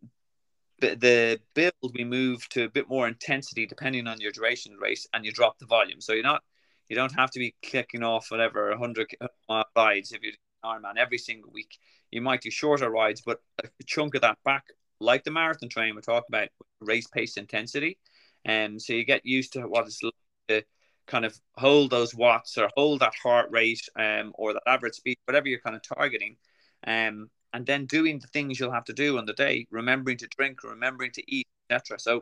the, 0.79 1.39
build, 1.53 1.93
we 1.93 2.03
move 2.03 2.47
to 2.49 2.63
a 2.63 2.69
bit 2.69 2.89
more 2.89 3.07
intensity 3.07 3.65
depending 3.67 4.07
on 4.07 4.19
your 4.19 4.31
duration 4.31 4.75
race, 4.81 5.07
and 5.13 5.23
you 5.23 5.31
drop 5.31 5.59
the 5.59 5.67
volume. 5.67 6.01
So 6.01 6.13
you're 6.13 6.23
not, 6.23 6.43
you 6.89 6.95
don't 6.95 7.13
have 7.13 7.31
to 7.31 7.39
be 7.39 7.55
kicking 7.61 8.03
off 8.03 8.31
whatever 8.31 8.69
100 8.71 9.15
mile 9.47 9.65
rides 9.75 10.11
if 10.11 10.21
you're 10.23 10.33
Ironman 10.63 10.97
every 10.97 11.17
single 11.17 11.51
week. 11.51 11.77
You 12.11 12.21
might 12.21 12.41
do 12.41 12.51
shorter 12.51 12.89
rides, 12.89 13.21
but 13.21 13.39
a 13.63 13.67
chunk 13.85 14.15
of 14.15 14.21
that 14.21 14.37
back, 14.43 14.65
like 14.99 15.23
the 15.23 15.31
marathon 15.31 15.69
train 15.69 15.95
we're 15.95 16.01
talking 16.01 16.25
about, 16.29 16.49
race 16.81 17.07
pace 17.07 17.37
intensity. 17.37 17.97
And 18.45 18.73
um, 18.73 18.79
so 18.79 18.93
you 18.93 19.05
get 19.05 19.25
used 19.25 19.53
to 19.53 19.61
what 19.61 19.85
it's 19.85 20.01
like 20.03 20.13
to 20.47 20.63
kind 21.07 21.25
of 21.25 21.37
hold 21.55 21.89
those 21.89 22.15
watts 22.15 22.57
or 22.57 22.69
hold 22.75 23.01
that 23.01 23.13
heart 23.21 23.49
rate 23.51 23.87
um, 23.95 24.31
or 24.35 24.53
that 24.53 24.63
average 24.65 24.95
speed, 24.95 25.17
whatever 25.25 25.47
you're 25.47 25.59
kind 25.59 25.75
of 25.75 25.81
targeting. 25.81 26.37
Um, 26.85 27.29
and 27.53 27.65
then 27.65 27.85
doing 27.85 28.19
the 28.19 28.27
things 28.27 28.59
you'll 28.59 28.71
have 28.71 28.85
to 28.85 28.93
do 28.93 29.17
on 29.17 29.25
the 29.25 29.33
day, 29.33 29.67
remembering 29.71 30.17
to 30.17 30.27
drink, 30.27 30.63
remembering 30.63 31.11
to 31.11 31.23
eat, 31.31 31.47
etc. 31.69 31.99
So 31.99 32.21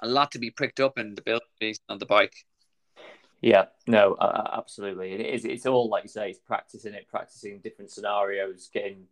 a 0.00 0.08
lot 0.08 0.32
to 0.32 0.38
be 0.38 0.50
pricked 0.50 0.80
up 0.80 0.98
in 0.98 1.14
the 1.14 1.22
build 1.22 1.42
on 1.88 1.98
the 1.98 2.06
bike. 2.06 2.34
Yeah, 3.40 3.66
no, 3.86 4.14
uh, 4.14 4.56
absolutely. 4.56 5.12
It 5.12 5.20
is. 5.20 5.44
It's 5.44 5.66
all 5.66 5.88
like 5.88 6.04
you 6.04 6.08
say. 6.08 6.30
It's 6.30 6.38
practicing 6.38 6.94
it, 6.94 7.06
practicing 7.08 7.60
different 7.60 7.90
scenarios, 7.90 8.70
getting, 8.72 9.04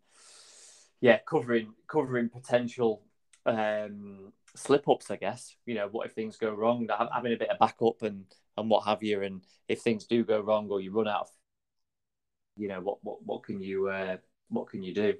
yeah, 1.01 1.19
covering 1.27 1.75
covering 1.87 2.31
potential 2.31 3.03
um, 3.45 4.33
slip 4.57 4.89
ups. 4.89 5.11
I 5.11 5.17
guess 5.17 5.55
you 5.67 5.75
know 5.75 5.89
what 5.91 6.07
if 6.07 6.15
things 6.15 6.39
go 6.39 6.51
wrong. 6.51 6.89
Having 7.13 7.35
a 7.35 7.37
bit 7.37 7.51
of 7.51 7.59
backup 7.59 8.03
and 8.03 8.25
and 8.57 8.71
what 8.71 8.85
have 8.85 9.03
you. 9.03 9.23
And 9.23 9.43
if 9.69 9.81
things 9.81 10.07
do 10.07 10.25
go 10.25 10.41
wrong 10.41 10.69
or 10.71 10.81
you 10.81 10.93
run 10.93 11.09
out 11.09 11.23
of, 11.23 11.29
you 12.57 12.69
know, 12.69 12.81
what 12.81 12.99
what 13.03 13.25
what 13.25 13.43
can 13.43 13.63
you 13.63 13.89
uh, 13.89 14.17
what 14.49 14.69
can 14.69 14.83
you 14.83 14.95
do? 14.95 15.15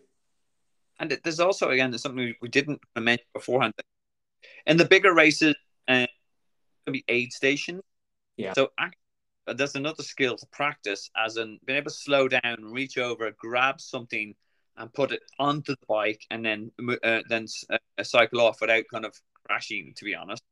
And 0.99 1.19
there's 1.25 1.41
also 1.41 1.71
again 1.71 1.91
there's 1.91 2.03
something 2.03 2.35
we 2.41 2.49
didn't 2.49 2.81
mention 2.97 3.27
beforehand. 3.33 3.75
In 4.67 4.77
the 4.77 4.85
bigger 4.85 5.15
races, 5.15 5.55
uh, 5.89 6.07
be 6.91 7.05
aid 7.09 7.33
stations. 7.33 7.83
Yeah. 8.37 8.53
So 8.55 8.71
there's 9.47 9.75
another 9.75 10.03
skill 10.03 10.37
to 10.37 10.47
practice, 10.47 11.11
as 11.17 11.37
in 11.37 11.59
being 11.65 11.79
able 11.79 11.91
to 11.91 11.97
slow 11.97 12.29
down, 12.29 12.57
reach 12.61 12.99
over, 12.99 13.31
grab 13.39 13.81
something, 13.81 14.35
and 14.77 14.93
put 14.93 15.13
it 15.13 15.23
onto 15.39 15.73
the 15.73 15.87
bike, 15.89 16.25
and 16.31 16.45
then 16.45 16.71
uh, 17.03 17.21
then 17.29 17.47
uh, 17.71 18.03
cycle 18.03 18.41
off 18.41 18.61
without 18.61 18.85
kind 18.93 19.05
of 19.05 19.15
crashing. 19.47 19.93
To 19.97 20.05
be 20.05 20.15
honest, 20.15 20.43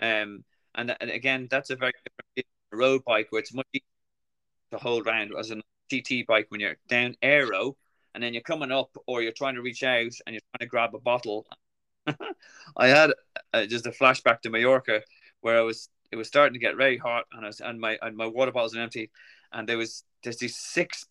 um, 0.00 0.44
and, 0.74 0.96
and 1.00 1.10
again, 1.10 1.48
that's 1.50 1.70
a 1.70 1.76
very 1.76 1.92
different 2.04 2.46
road 2.72 3.02
bike 3.04 3.28
where 3.30 3.40
it's 3.40 3.54
much 3.54 3.66
easier 3.72 3.82
to 4.72 4.78
hold 4.78 5.06
around 5.06 5.32
as 5.38 5.50
a 5.50 5.56
TT 5.90 6.26
bike 6.26 6.46
when 6.48 6.60
you're 6.60 6.76
down 6.88 7.14
aero 7.22 7.76
and 8.14 8.22
then 8.22 8.32
you're 8.32 8.42
coming 8.42 8.72
up 8.72 8.90
or 9.06 9.22
you're 9.22 9.32
trying 9.32 9.54
to 9.54 9.62
reach 9.62 9.82
out 9.82 10.12
and 10.26 10.34
you're 10.34 10.40
trying 10.52 10.60
to 10.60 10.66
grab 10.66 10.94
a 10.94 11.00
bottle. 11.00 11.46
I 12.76 12.88
had 12.88 13.12
uh, 13.52 13.66
just 13.66 13.86
a 13.86 13.90
flashback 13.90 14.40
to 14.42 14.50
Mallorca 14.50 15.02
where 15.40 15.58
I 15.58 15.62
was 15.62 15.88
it 16.12 16.16
was 16.16 16.28
starting 16.28 16.54
to 16.54 16.60
get 16.60 16.76
very 16.76 16.96
hot 16.96 17.24
and 17.32 17.44
I 17.44 17.48
was, 17.48 17.60
and 17.60 17.80
my 17.80 17.98
and 18.02 18.16
my 18.16 18.26
water 18.26 18.52
bottles 18.52 18.74
were 18.74 18.82
empty 18.82 19.10
and 19.52 19.68
there 19.68 19.78
was 19.78 20.04
there's 20.22 20.38
these 20.38 20.56
six 20.56 21.06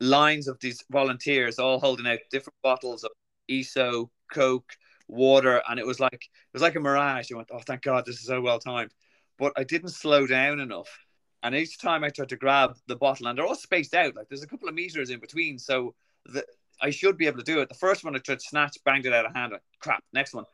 lines 0.00 0.48
of 0.48 0.58
these 0.60 0.82
volunteers 0.90 1.58
all 1.58 1.78
holding 1.78 2.06
out 2.06 2.18
different 2.30 2.56
bottles 2.62 3.04
of 3.04 3.10
ESO, 3.48 4.10
Coke, 4.32 4.72
water, 5.08 5.62
and 5.68 5.78
it 5.78 5.86
was 5.86 6.00
like 6.00 6.14
it 6.14 6.52
was 6.52 6.62
like 6.62 6.76
a 6.76 6.80
mirage. 6.80 7.30
I 7.32 7.36
went, 7.36 7.48
oh, 7.52 7.60
thank 7.60 7.82
God, 7.82 8.04
this 8.06 8.16
is 8.16 8.26
so 8.26 8.40
well 8.40 8.58
timed. 8.58 8.92
But 9.38 9.52
I 9.56 9.64
didn't 9.64 9.90
slow 9.90 10.26
down 10.26 10.60
enough, 10.60 10.88
and 11.42 11.54
each 11.54 11.78
time 11.78 12.04
I 12.04 12.08
tried 12.08 12.30
to 12.30 12.36
grab 12.36 12.76
the 12.86 12.96
bottle, 12.96 13.26
and 13.26 13.38
they're 13.38 13.46
all 13.46 13.54
spaced 13.54 13.94
out, 13.94 14.16
like 14.16 14.28
there's 14.28 14.42
a 14.42 14.48
couple 14.48 14.68
of 14.68 14.74
meters 14.74 15.10
in 15.10 15.20
between, 15.20 15.58
so 15.58 15.94
the, 16.24 16.44
I 16.80 16.90
should 16.90 17.16
be 17.16 17.26
able 17.26 17.38
to 17.38 17.44
do 17.44 17.60
it. 17.60 17.68
The 17.68 17.74
first 17.74 18.04
one 18.04 18.14
I 18.14 18.18
tried 18.18 18.40
to 18.40 18.46
snatch, 18.46 18.76
banged 18.84 19.06
it 19.06 19.12
out 19.12 19.26
of 19.26 19.34
hand. 19.34 19.52
Like, 19.52 19.62
Crap. 19.80 20.02
Next 20.12 20.34
one, 20.34 20.44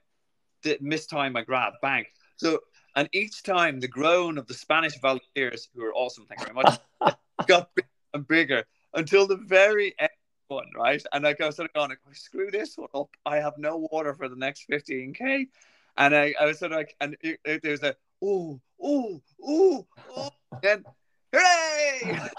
did 0.62 0.82
miss 0.82 1.06
time 1.06 1.32
my 1.32 1.42
grab, 1.42 1.74
bang. 1.82 2.04
So 2.36 2.60
and 2.94 3.08
each 3.12 3.42
time 3.42 3.80
the 3.80 3.88
groan 3.88 4.38
of 4.38 4.46
the 4.46 4.54
Spanish 4.54 4.98
volunteers, 5.00 5.68
who 5.74 5.84
are 5.84 5.94
awesome, 5.94 6.26
thank 6.26 6.40
you 6.40 6.46
very 6.46 6.54
much, 6.54 7.16
got 7.46 7.74
bigger 7.74 7.88
and 8.14 8.28
bigger 8.28 8.64
until 8.94 9.26
the 9.26 9.36
very 9.36 9.94
end 9.98 10.10
one, 10.52 10.70
right? 10.76 11.02
And 11.12 11.24
like 11.24 11.40
I 11.40 11.46
was 11.46 11.56
sort 11.56 11.70
of 11.70 11.74
going, 11.74 11.96
screw 12.12 12.50
this 12.50 12.76
one 12.76 12.88
up. 12.94 13.10
I 13.26 13.36
have 13.36 13.58
no 13.58 13.88
water 13.90 14.14
for 14.14 14.28
the 14.28 14.36
next 14.36 14.68
15k. 14.70 15.48
And 15.96 16.14
I, 16.14 16.34
I 16.40 16.46
was 16.46 16.58
sort 16.58 16.72
of 16.72 16.78
like, 16.78 16.96
and 17.00 17.16
it, 17.20 17.40
it, 17.44 17.62
there's 17.62 17.82
a, 17.82 17.94
ooh, 18.24 18.60
ooh, 18.84 19.20
ooh, 19.48 19.86
ooh. 20.18 20.28
Then 20.62 20.84
I 21.34 22.30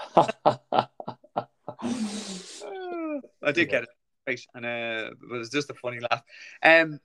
did 3.52 3.68
get 3.68 3.82
it 3.82 3.88
right, 4.26 4.40
and 4.54 4.64
uh, 4.64 5.10
it 5.10 5.30
was 5.30 5.50
just 5.50 5.70
a 5.70 5.74
funny 5.74 5.98
laugh. 6.00 6.22
Um, 6.62 7.00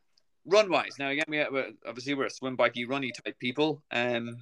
run 0.45 0.69
wise, 0.69 0.95
now 0.99 1.09
again, 1.09 1.25
we 1.27 1.41
obviously 1.87 2.13
we're 2.13 2.27
a 2.27 2.29
swim 2.29 2.55
bikey, 2.55 2.85
runny 2.85 3.11
type 3.11 3.39
people. 3.39 3.81
Um, 3.91 4.37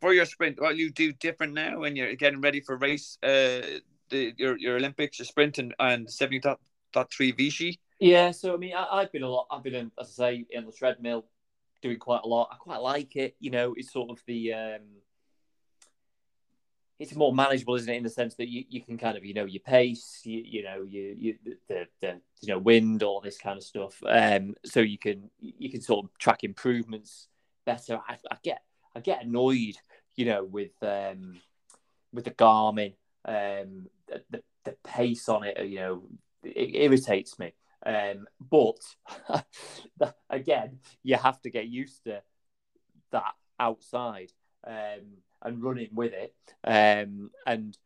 for 0.00 0.12
your 0.12 0.26
sprint, 0.26 0.60
what 0.60 0.76
you 0.76 0.90
do 0.90 1.12
different 1.12 1.54
now 1.54 1.80
when 1.80 1.96
you're 1.96 2.14
getting 2.14 2.40
ready 2.40 2.60
for 2.60 2.76
race, 2.76 3.18
uh, 3.22 3.62
the 4.10 4.34
your 4.36 4.56
your 4.58 4.76
Olympics, 4.76 5.18
your 5.18 5.26
sprint, 5.26 5.58
and 5.58 5.74
and 5.78 6.10
seventy 6.10 6.40
dot 6.40 6.60
three 7.12 7.32
Vichy. 7.32 7.78
Yeah, 7.98 8.30
so 8.30 8.52
I 8.54 8.56
mean, 8.58 8.74
I, 8.74 9.00
have 9.00 9.12
been 9.12 9.22
a 9.22 9.28
lot. 9.28 9.46
I've 9.50 9.62
been, 9.62 9.74
in, 9.74 9.90
as 9.98 10.18
I 10.20 10.30
say, 10.30 10.46
in 10.50 10.66
the 10.66 10.72
treadmill, 10.72 11.24
doing 11.80 11.98
quite 11.98 12.20
a 12.24 12.28
lot. 12.28 12.50
I 12.52 12.56
quite 12.56 12.82
like 12.82 13.16
it. 13.16 13.36
You 13.40 13.50
know, 13.50 13.74
it's 13.76 13.92
sort 13.92 14.10
of 14.10 14.22
the 14.26 14.52
um, 14.52 14.82
it's 16.98 17.14
more 17.14 17.34
manageable, 17.34 17.74
isn't 17.76 17.92
it? 17.92 17.96
In 17.96 18.02
the 18.02 18.10
sense 18.10 18.34
that 18.36 18.48
you, 18.48 18.64
you 18.68 18.82
can 18.82 18.98
kind 18.98 19.16
of 19.16 19.24
you 19.24 19.34
know 19.34 19.44
your 19.44 19.60
pace, 19.60 20.20
you 20.24 20.42
you 20.44 20.62
know 20.62 20.82
you 20.82 21.14
you 21.18 21.34
the, 21.68 21.86
the 22.00 22.20
you 22.40 22.48
know 22.48 22.58
wind, 22.58 23.02
all 23.02 23.20
this 23.20 23.38
kind 23.38 23.58
of 23.58 23.64
stuff. 23.64 24.02
Um, 24.06 24.54
so 24.64 24.80
you 24.80 24.98
can 24.98 25.30
you 25.38 25.70
can 25.70 25.80
sort 25.80 26.04
of 26.04 26.18
track 26.18 26.44
improvements 26.44 27.28
better. 27.64 28.00
I, 28.08 28.16
I 28.30 28.36
get 28.42 28.62
I 28.94 29.00
get 29.00 29.24
annoyed, 29.24 29.76
you 30.16 30.26
know, 30.26 30.44
with 30.44 30.72
um 30.82 31.40
with 32.12 32.24
the 32.24 32.30
Garmin, 32.30 32.94
um, 33.26 33.88
the, 34.08 34.42
the, 34.64 34.74
pace 34.84 35.28
on 35.28 35.44
it, 35.44 35.64
you 35.66 35.76
know, 35.76 36.02
it 36.42 36.74
irritates 36.74 37.38
me. 37.38 37.52
Um, 37.84 38.26
but 38.40 38.78
again, 40.30 40.80
you 41.02 41.16
have 41.16 41.40
to 41.42 41.50
get 41.50 41.68
used 41.68 42.04
to 42.04 42.22
that 43.12 43.34
outside. 43.60 44.32
Um, 44.66 45.18
and 45.42 45.62
running 45.62 45.88
with 45.92 46.12
it, 46.12 46.34
um, 46.64 47.30
and 47.46 47.76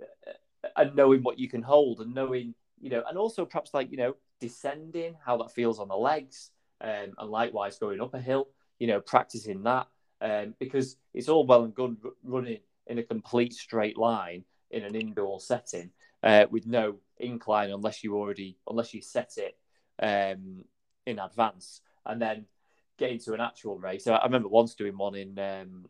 uh, 0.00 0.32
and 0.76 0.96
knowing 0.96 1.22
what 1.22 1.38
you 1.38 1.48
can 1.48 1.62
hold, 1.62 2.00
and 2.00 2.14
knowing 2.14 2.54
you 2.80 2.90
know, 2.90 3.02
and 3.08 3.18
also 3.18 3.44
perhaps 3.44 3.74
like 3.74 3.90
you 3.90 3.96
know, 3.96 4.16
descending 4.40 5.14
how 5.24 5.36
that 5.38 5.52
feels 5.52 5.78
on 5.78 5.88
the 5.88 5.96
legs, 5.96 6.50
um, 6.80 7.12
and 7.18 7.30
likewise 7.30 7.78
going 7.78 8.00
up 8.00 8.14
a 8.14 8.20
hill, 8.20 8.48
you 8.78 8.86
know, 8.86 9.00
practicing 9.00 9.62
that, 9.62 9.86
um, 10.20 10.54
because 10.58 10.96
it's 11.14 11.28
all 11.28 11.46
well 11.46 11.64
and 11.64 11.74
good 11.74 11.96
running 12.24 12.60
in 12.86 12.98
a 12.98 13.02
complete 13.02 13.52
straight 13.52 13.96
line 13.96 14.44
in 14.72 14.84
an 14.84 14.94
indoor 14.94 15.40
setting 15.40 15.90
uh, 16.22 16.46
with 16.50 16.66
no 16.66 16.96
incline 17.18 17.70
unless 17.70 18.02
you 18.02 18.16
already 18.16 18.56
unless 18.68 18.92
you 18.94 19.02
set 19.02 19.32
it 19.36 19.56
um, 20.02 20.64
in 21.06 21.18
advance 21.18 21.80
and 22.06 22.20
then 22.20 22.46
get 22.98 23.10
into 23.10 23.32
an 23.34 23.40
actual 23.40 23.78
race. 23.78 24.04
So 24.04 24.14
I 24.14 24.24
remember 24.24 24.48
once 24.48 24.74
doing 24.74 24.96
one 24.96 25.14
in 25.14 25.38
um, 25.38 25.86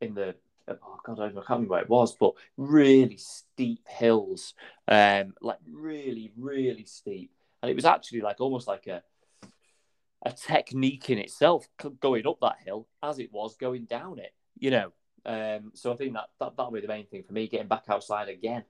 in 0.00 0.14
the 0.14 0.34
oh 0.68 1.00
god, 1.04 1.20
I 1.20 1.28
can't 1.28 1.48
remember 1.48 1.70
where 1.70 1.82
it 1.82 1.88
was, 1.88 2.14
but 2.16 2.34
really 2.56 3.16
steep 3.16 3.86
hills, 3.88 4.54
um, 4.88 5.34
like 5.40 5.58
really, 5.70 6.32
really 6.36 6.84
steep, 6.84 7.30
and 7.62 7.70
it 7.70 7.74
was 7.74 7.84
actually 7.84 8.20
like 8.20 8.40
almost 8.40 8.68
like 8.68 8.86
a 8.86 9.02
a 10.22 10.32
technique 10.32 11.08
in 11.08 11.18
itself 11.18 11.66
going 12.00 12.26
up 12.26 12.38
that 12.42 12.58
hill 12.64 12.86
as 13.02 13.18
it 13.18 13.32
was 13.32 13.56
going 13.56 13.84
down 13.84 14.18
it, 14.18 14.34
you 14.58 14.70
know. 14.70 14.92
Um, 15.24 15.72
so 15.74 15.92
I 15.92 15.96
think 15.96 16.14
that, 16.14 16.30
that 16.38 16.56
that'll 16.56 16.72
be 16.72 16.80
the 16.80 16.88
main 16.88 17.06
thing 17.06 17.22
for 17.22 17.32
me, 17.32 17.48
getting 17.48 17.68
back 17.68 17.84
outside 17.88 18.28
again. 18.28 18.64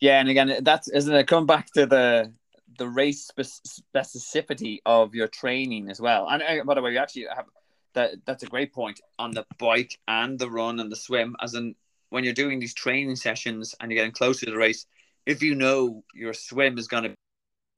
Yeah, 0.00 0.20
and 0.20 0.28
again, 0.28 0.58
that's 0.62 0.88
isn't 0.88 1.14
it? 1.14 1.26
Come 1.26 1.46
back 1.46 1.72
to 1.72 1.86
the 1.86 2.32
the 2.78 2.88
race 2.88 3.30
specificity 3.36 4.78
of 4.86 5.14
your 5.14 5.28
training 5.28 5.90
as 5.90 6.00
well. 6.00 6.28
And 6.28 6.42
uh, 6.42 6.64
by 6.64 6.74
the 6.74 6.82
way, 6.82 6.90
we 6.90 6.98
actually 6.98 7.26
have 7.34 7.46
that 7.94 8.14
that's 8.24 8.42
a 8.42 8.46
great 8.46 8.72
point 8.72 9.00
on 9.18 9.32
the 9.32 9.44
bike 9.58 9.98
and 10.06 10.38
the 10.38 10.50
run 10.50 10.80
and 10.80 10.90
the 10.90 10.96
swim. 10.96 11.34
As 11.40 11.54
in, 11.54 11.74
when 12.10 12.24
you're 12.24 12.34
doing 12.34 12.60
these 12.60 12.74
training 12.74 13.16
sessions 13.16 13.74
and 13.80 13.90
you're 13.90 13.98
getting 13.98 14.12
closer 14.12 14.46
to 14.46 14.52
the 14.52 14.58
race, 14.58 14.86
if 15.26 15.42
you 15.42 15.54
know 15.54 16.04
your 16.14 16.32
swim 16.32 16.78
is 16.78 16.88
going 16.88 17.02
to 17.04 17.08
be 17.10 17.14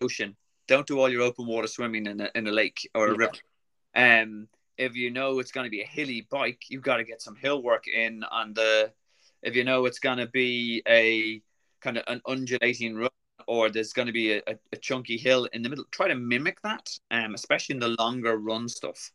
ocean, 0.03 0.37
don't 0.69 0.87
do 0.87 0.99
all 1.01 1.09
your 1.09 1.23
open 1.23 1.47
water 1.47 1.67
swimming 1.67 2.07
in 2.07 2.21
a, 2.21 2.31
in 2.35 2.47
a 2.47 2.53
lake 2.53 2.89
or 2.95 3.09
a 3.09 3.11
yeah. 3.13 3.17
river. 3.17 3.33
Um, 3.95 4.49
if 4.81 4.97
you 4.97 5.11
know 5.11 5.39
it's 5.39 5.53
going 5.53 5.65
to 5.65 5.71
be 5.71 5.83
a 5.83 5.87
hilly 5.87 6.27
bike, 6.31 6.63
you've 6.69 6.83
got 6.83 6.97
to 6.97 7.05
get 7.05 7.21
some 7.21 7.37
hill 7.37 7.63
work 7.63 7.87
in 7.87 8.25
on 8.25 8.55
the. 8.55 8.91
If 9.43 9.55
you 9.55 9.63
know 9.63 9.85
it's 9.85 9.99
going 9.99 10.19
to 10.19 10.27
be 10.27 10.83
a 10.89 11.43
kind 11.81 11.99
of 11.99 12.05
an 12.09 12.23
undulating 12.27 12.97
run 12.97 13.11
or 13.47 13.71
there's 13.71 13.93
going 13.93 14.07
to 14.07 14.13
be 14.13 14.33
a, 14.33 14.43
a, 14.73 14.77
chunky 14.77 15.17
hill 15.17 15.49
in 15.53 15.63
the 15.63 15.69
middle, 15.69 15.85
try 15.91 16.09
to 16.09 16.15
mimic 16.15 16.61
that, 16.63 16.91
um, 17.11 17.35
especially 17.35 17.75
in 17.75 17.81
the 17.81 17.97
longer 17.99 18.37
run 18.37 18.69
stuff. 18.69 19.11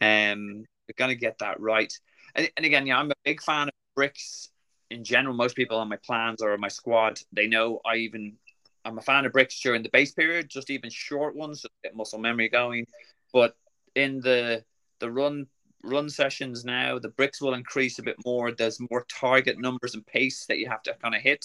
Um, 0.00 0.64
we're 0.88 0.96
going 0.96 1.10
to 1.10 1.14
get 1.14 1.38
that 1.40 1.60
right. 1.60 1.92
And, 2.34 2.50
and 2.56 2.64
again, 2.64 2.86
yeah, 2.86 2.98
I'm 2.98 3.10
a 3.10 3.14
big 3.24 3.42
fan 3.42 3.68
of 3.68 3.74
bricks 3.94 4.50
in 4.90 5.04
general. 5.04 5.34
Most 5.34 5.56
people 5.56 5.78
on 5.78 5.88
my 5.88 5.98
plans 5.98 6.42
or 6.42 6.56
my 6.56 6.68
squad, 6.68 7.20
they 7.32 7.46
know 7.46 7.80
I 7.84 7.96
even 7.96 8.36
I'm 8.84 8.98
a 8.98 9.02
fan 9.02 9.26
of 9.26 9.32
bricks 9.32 9.60
during 9.60 9.82
the 9.82 9.90
base 9.90 10.12
period, 10.12 10.48
just 10.48 10.70
even 10.70 10.90
short 10.90 11.34
ones, 11.36 11.62
to 11.62 11.70
get 11.82 11.96
muscle 11.96 12.18
memory 12.18 12.48
going. 12.48 12.86
But 13.32 13.56
in 13.94 14.20
the 14.20 14.64
the 15.00 15.10
run 15.10 15.46
run 15.82 16.08
sessions 16.08 16.64
now, 16.64 16.98
the 16.98 17.10
bricks 17.10 17.40
will 17.40 17.54
increase 17.54 17.98
a 17.98 18.02
bit 18.02 18.16
more. 18.24 18.52
There's 18.52 18.80
more 18.90 19.06
target 19.08 19.58
numbers 19.60 19.94
and 19.94 20.04
pace 20.06 20.46
that 20.46 20.58
you 20.58 20.68
have 20.68 20.82
to 20.84 20.94
kind 20.94 21.14
of 21.14 21.22
hit 21.22 21.44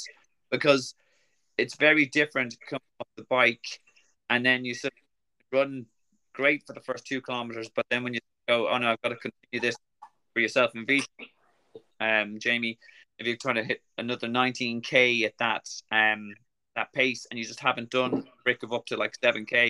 because 0.49 0.95
it's 1.57 1.75
very 1.75 2.05
different 2.07 2.55
coming 2.67 2.81
off 2.99 3.07
the 3.17 3.23
bike 3.29 3.79
and 4.29 4.45
then 4.45 4.65
you 4.65 4.73
sort 4.73 4.93
of 4.93 5.59
run 5.59 5.85
great 6.33 6.63
for 6.65 6.73
the 6.73 6.81
first 6.81 7.05
two 7.05 7.21
kilometers, 7.21 7.69
but 7.75 7.85
then 7.89 8.03
when 8.03 8.13
you 8.13 8.19
go, 8.47 8.69
oh 8.69 8.77
no, 8.77 8.91
I've 8.91 9.01
got 9.01 9.09
to 9.09 9.15
continue 9.15 9.61
this 9.61 9.75
for 10.33 10.39
yourself 10.39 10.71
and 10.73 10.87
V. 10.87 11.03
Um, 11.99 12.39
Jamie, 12.39 12.79
if 13.19 13.27
you're 13.27 13.35
trying 13.35 13.55
to 13.55 13.63
hit 13.63 13.81
another 13.97 14.27
19k 14.27 15.25
at 15.25 15.37
that 15.39 15.69
um 15.91 16.33
that 16.75 16.93
pace, 16.93 17.27
and 17.29 17.37
you 17.37 17.45
just 17.45 17.59
haven't 17.59 17.89
done 17.89 18.13
a 18.13 18.43
brick 18.43 18.63
of 18.63 18.71
up 18.71 18.85
to 18.85 18.97
like 18.97 19.13
7k, 19.21 19.69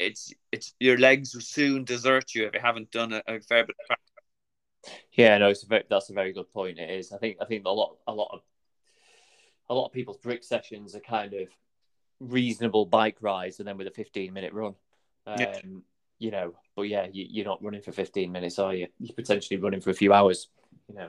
it's 0.00 0.32
it's 0.50 0.74
your 0.80 0.98
legs 0.98 1.34
will 1.34 1.42
soon 1.42 1.84
desert 1.84 2.34
you 2.34 2.46
if 2.46 2.54
you 2.54 2.60
haven't 2.60 2.90
done 2.90 3.12
a, 3.12 3.22
a 3.26 3.40
fair 3.40 3.64
bit 3.64 3.76
of 3.80 3.86
practice. 3.86 4.96
Yeah, 5.12 5.38
no, 5.38 5.50
it's 5.50 5.62
a 5.62 5.66
very, 5.66 5.84
that's 5.88 6.10
a 6.10 6.14
very 6.14 6.32
good 6.32 6.52
point. 6.52 6.78
It 6.78 6.90
is. 6.90 7.12
I 7.12 7.18
think 7.18 7.36
I 7.40 7.44
think 7.44 7.64
a 7.66 7.70
lot 7.70 7.96
a 8.06 8.12
lot 8.12 8.30
of 8.32 8.40
a 9.68 9.74
lot 9.74 9.86
of 9.86 9.92
people's 9.92 10.18
brick 10.18 10.42
sessions 10.42 10.96
are 10.96 11.00
kind 11.00 11.34
of 11.34 11.48
reasonable 12.18 12.86
bike 12.86 13.18
rides 13.20 13.60
and 13.60 13.68
then 13.68 13.78
with 13.78 13.86
a 13.86 13.92
15 13.92 14.32
minute 14.32 14.52
run. 14.52 14.74
Um, 15.26 15.36
yeah 15.38 15.60
you 16.20 16.30
know, 16.30 16.54
but 16.76 16.82
yeah, 16.82 17.06
you, 17.10 17.42
are 17.42 17.46
not 17.46 17.64
running 17.64 17.80
for 17.80 17.92
15 17.92 18.30
minutes, 18.30 18.58
are 18.58 18.74
you? 18.74 18.86
You're 19.00 19.14
potentially 19.14 19.58
running 19.58 19.80
for 19.80 19.90
a 19.90 19.94
few 19.94 20.12
hours, 20.12 20.48
you 20.86 20.94
know. 20.94 21.08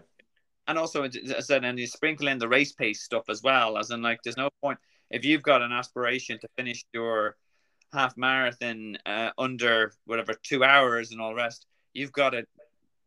And 0.68 0.80
also, 0.80 1.04
as 1.04 1.18
I 1.38 1.42
said, 1.42 1.66
and 1.66 1.78
you 1.78 1.86
sprinkle 1.86 2.30
in 2.30 2.40
the 2.40 2.48
race 2.48 2.72
pace 2.72 3.04
stuff 3.04 3.26
as 3.30 3.44
well, 3.44 3.78
as 3.78 3.92
in, 3.92 4.02
like, 4.02 4.20
there's 4.24 4.38
no 4.38 4.50
point 4.62 4.80
if 5.10 5.26
you've 5.26 5.44
got 5.44 5.62
an 5.62 5.74
aspiration 5.74 6.40
to 6.40 6.48
finish 6.56 6.86
your 6.94 7.36
half 7.94 8.18
marathon 8.18 8.98
uh, 9.06 9.32
under 9.38 9.94
whatever 10.06 10.34
two 10.34 10.64
hours 10.64 11.12
and 11.12 11.22
all 11.22 11.36
rest, 11.36 11.68
you've 11.94 12.12
got 12.12 12.34
a, 12.34 12.46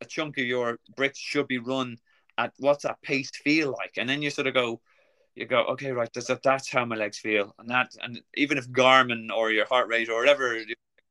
a 0.00 0.04
chunk 0.04 0.38
of 0.38 0.44
your 0.44 0.78
bricks 0.96 1.18
should 1.18 1.48
be 1.48 1.58
run 1.58 1.96
at 2.36 2.52
what's 2.58 2.82
that 2.82 3.00
pace 3.02 3.30
feel 3.30 3.70
like, 3.70 3.92
and 3.96 4.08
then 4.08 4.22
you 4.22 4.30
sort 4.30 4.46
of 4.46 4.54
go, 4.54 4.80
you 5.34 5.46
go, 5.46 5.64
okay, 5.64 5.92
right, 5.92 6.10
that's 6.12 6.30
that's 6.42 6.70
how 6.70 6.84
my 6.84 6.96
legs 6.96 7.18
feel, 7.18 7.54
and 7.58 7.68
that, 7.70 7.92
and 8.02 8.20
even 8.34 8.58
if 8.58 8.68
Garmin 8.68 9.30
or 9.34 9.50
your 9.50 9.66
heart 9.66 9.88
rate 9.88 10.08
or 10.08 10.20
whatever 10.20 10.58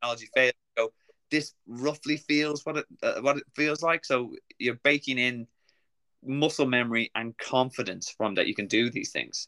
technology 0.02 0.30
fails, 0.34 0.54
go, 0.78 0.94
this 1.32 1.54
roughly 1.68 2.18
feels 2.18 2.66
what 2.66 2.78
it 2.78 2.86
uh, 3.02 3.22
what 3.22 3.38
it 3.38 3.44
feels 3.56 3.82
like. 3.82 4.06
So 4.06 4.36
you're 4.60 4.80
baking 4.84 5.18
in 5.18 5.48
muscle 6.26 6.66
memory 6.66 7.12
and 7.16 7.38
confidence 7.38 8.10
from 8.10 8.36
that 8.36 8.48
you 8.48 8.56
can 8.56 8.68
do 8.68 8.90
these 8.90 9.12
things. 9.12 9.48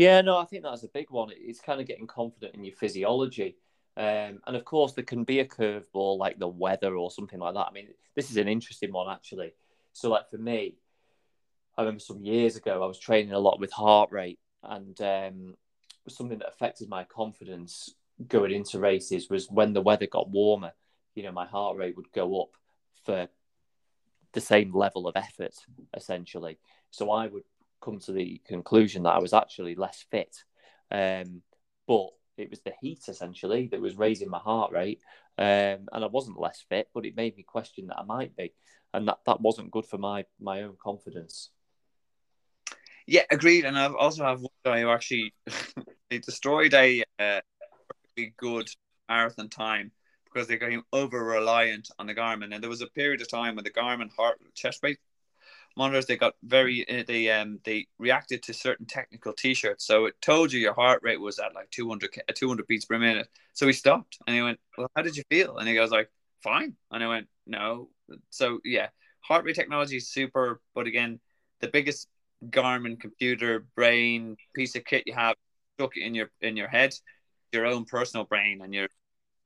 Yeah, 0.00 0.22
no, 0.22 0.38
I 0.38 0.46
think 0.46 0.62
that's 0.62 0.82
a 0.82 0.88
big 0.88 1.10
one. 1.10 1.28
It's 1.30 1.60
kind 1.60 1.78
of 1.78 1.86
getting 1.86 2.06
confident 2.06 2.54
in 2.54 2.64
your 2.64 2.74
physiology. 2.74 3.56
Um, 3.98 4.40
and 4.46 4.56
of 4.56 4.64
course, 4.64 4.94
there 4.94 5.04
can 5.04 5.24
be 5.24 5.40
a 5.40 5.44
curveball 5.44 6.16
like 6.16 6.38
the 6.38 6.48
weather 6.48 6.96
or 6.96 7.10
something 7.10 7.38
like 7.38 7.52
that. 7.52 7.66
I 7.68 7.70
mean, 7.70 7.88
this 8.16 8.30
is 8.30 8.38
an 8.38 8.48
interesting 8.48 8.94
one 8.94 9.12
actually. 9.12 9.52
So, 9.92 10.08
like 10.08 10.30
for 10.30 10.38
me, 10.38 10.76
I 11.76 11.82
remember 11.82 12.00
some 12.00 12.24
years 12.24 12.56
ago 12.56 12.82
I 12.82 12.86
was 12.86 12.98
training 12.98 13.34
a 13.34 13.38
lot 13.38 13.60
with 13.60 13.72
heart 13.72 14.10
rate, 14.10 14.38
and 14.62 14.98
um, 15.02 15.54
something 16.08 16.38
that 16.38 16.48
affected 16.48 16.88
my 16.88 17.04
confidence 17.04 17.92
going 18.26 18.52
into 18.52 18.78
races 18.78 19.28
was 19.28 19.50
when 19.50 19.74
the 19.74 19.82
weather 19.82 20.06
got 20.06 20.30
warmer, 20.30 20.72
you 21.14 21.24
know, 21.24 21.32
my 21.32 21.44
heart 21.44 21.76
rate 21.76 21.98
would 21.98 22.10
go 22.12 22.40
up 22.40 22.56
for 23.04 23.28
the 24.32 24.40
same 24.40 24.74
level 24.74 25.06
of 25.06 25.14
effort, 25.14 25.56
essentially. 25.92 26.58
So 26.90 27.10
I 27.10 27.26
would 27.26 27.44
come 27.80 27.98
to 28.00 28.12
the 28.12 28.40
conclusion 28.46 29.04
that 29.04 29.14
I 29.14 29.18
was 29.18 29.32
actually 29.32 29.74
less 29.74 30.04
fit. 30.10 30.36
Um, 30.90 31.42
but 31.86 32.08
it 32.36 32.50
was 32.50 32.60
the 32.60 32.72
heat 32.80 33.02
essentially 33.08 33.68
that 33.68 33.80
was 33.80 33.96
raising 33.96 34.30
my 34.30 34.38
heart 34.38 34.72
rate. 34.72 35.00
Um, 35.38 35.88
and 35.92 36.04
I 36.04 36.06
wasn't 36.06 36.40
less 36.40 36.64
fit, 36.68 36.88
but 36.94 37.06
it 37.06 37.16
made 37.16 37.36
me 37.36 37.42
question 37.42 37.86
that 37.88 37.98
I 37.98 38.04
might 38.04 38.36
be. 38.36 38.52
And 38.92 39.08
that, 39.08 39.18
that 39.26 39.40
wasn't 39.40 39.70
good 39.70 39.86
for 39.86 39.98
my, 39.98 40.24
my 40.40 40.62
own 40.62 40.76
confidence. 40.82 41.50
Yeah, 43.06 43.22
agreed. 43.30 43.64
And 43.64 43.78
I've 43.78 43.94
also 43.94 44.24
have 44.24 44.40
one 44.40 44.50
guy 44.64 44.80
who 44.80 44.90
actually 44.90 45.32
destroyed 46.10 46.74
a 46.74 47.04
uh, 47.18 47.40
good 48.36 48.68
marathon 49.08 49.48
time 49.48 49.92
because 50.24 50.46
they 50.46 50.56
became 50.56 50.82
over 50.92 51.22
reliant 51.22 51.90
on 51.98 52.06
the 52.06 52.14
Garmin. 52.14 52.54
And 52.54 52.62
there 52.62 52.70
was 52.70 52.82
a 52.82 52.86
period 52.86 53.20
of 53.20 53.28
time 53.28 53.56
when 53.56 53.64
the 53.64 53.70
Garmin 53.70 54.10
heart 54.16 54.38
chest 54.54 54.80
rate 54.82 54.98
monitors 55.76 56.06
they 56.06 56.16
got 56.16 56.34
very 56.42 56.88
uh, 56.88 57.04
they 57.06 57.30
um 57.30 57.58
they 57.64 57.86
reacted 57.98 58.42
to 58.44 58.54
certain 58.54 58.86
technical 58.86 59.32
t-shirts. 59.32 59.86
So 59.86 60.06
it 60.06 60.20
told 60.20 60.52
you 60.52 60.60
your 60.60 60.74
heart 60.74 61.00
rate 61.02 61.20
was 61.20 61.38
at 61.38 61.54
like 61.54 61.70
200 61.70 62.10
200 62.34 62.66
beats 62.66 62.84
per 62.84 62.98
minute. 62.98 63.28
So 63.54 63.66
he 63.66 63.72
stopped 63.72 64.18
and 64.26 64.36
he 64.36 64.42
went 64.42 64.58
well 64.76 64.90
how 64.94 65.02
did 65.02 65.16
you 65.16 65.22
feel? 65.30 65.58
And 65.58 65.68
he 65.68 65.74
goes 65.74 65.90
like 65.90 66.10
fine. 66.42 66.74
And 66.90 67.02
i 67.02 67.08
went 67.08 67.28
no. 67.46 67.88
So 68.30 68.60
yeah 68.64 68.88
heart 69.20 69.44
rate 69.44 69.54
technology 69.54 69.96
is 69.96 70.08
super 70.08 70.60
but 70.74 70.86
again 70.86 71.20
the 71.60 71.68
biggest 71.68 72.08
garmin 72.48 72.98
computer 72.98 73.66
brain 73.76 74.36
piece 74.54 74.74
of 74.76 74.84
kit 74.84 75.04
you 75.06 75.12
have 75.14 75.36
stuck 75.76 75.96
in 75.96 76.14
your 76.14 76.30
in 76.40 76.56
your 76.56 76.68
head 76.68 76.94
your 77.52 77.66
own 77.66 77.84
personal 77.84 78.24
brain 78.24 78.60
and 78.62 78.72
your 78.72 78.88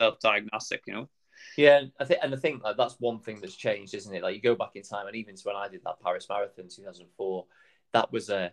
self-diagnostic 0.00 0.82
you 0.86 0.94
know 0.94 1.08
yeah, 1.57 1.82
I 1.99 2.05
think, 2.05 2.20
and 2.22 2.34
I 2.34 2.36
think 2.36 2.62
like 2.62 2.76
that's 2.76 2.97
one 2.99 3.20
thing 3.20 3.40
that's 3.40 3.57
changed, 3.57 3.95
isn't 3.95 4.14
it? 4.14 4.22
Like 4.22 4.34
you 4.34 4.42
go 4.42 4.55
back 4.55 4.72
in 4.74 4.82
time, 4.82 5.07
and 5.07 5.16
even 5.16 5.36
to 5.36 5.42
when 5.45 5.57
I 5.57 5.68
did 5.68 5.82
that 5.84 6.01
Paris 6.03 6.26
Marathon, 6.28 6.68
two 6.68 6.82
thousand 6.82 7.07
four, 7.16 7.47
that 7.92 8.12
was 8.12 8.30
a 8.30 8.53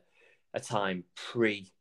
a 0.53 0.59
time 0.59 1.03
pre, 1.15 1.71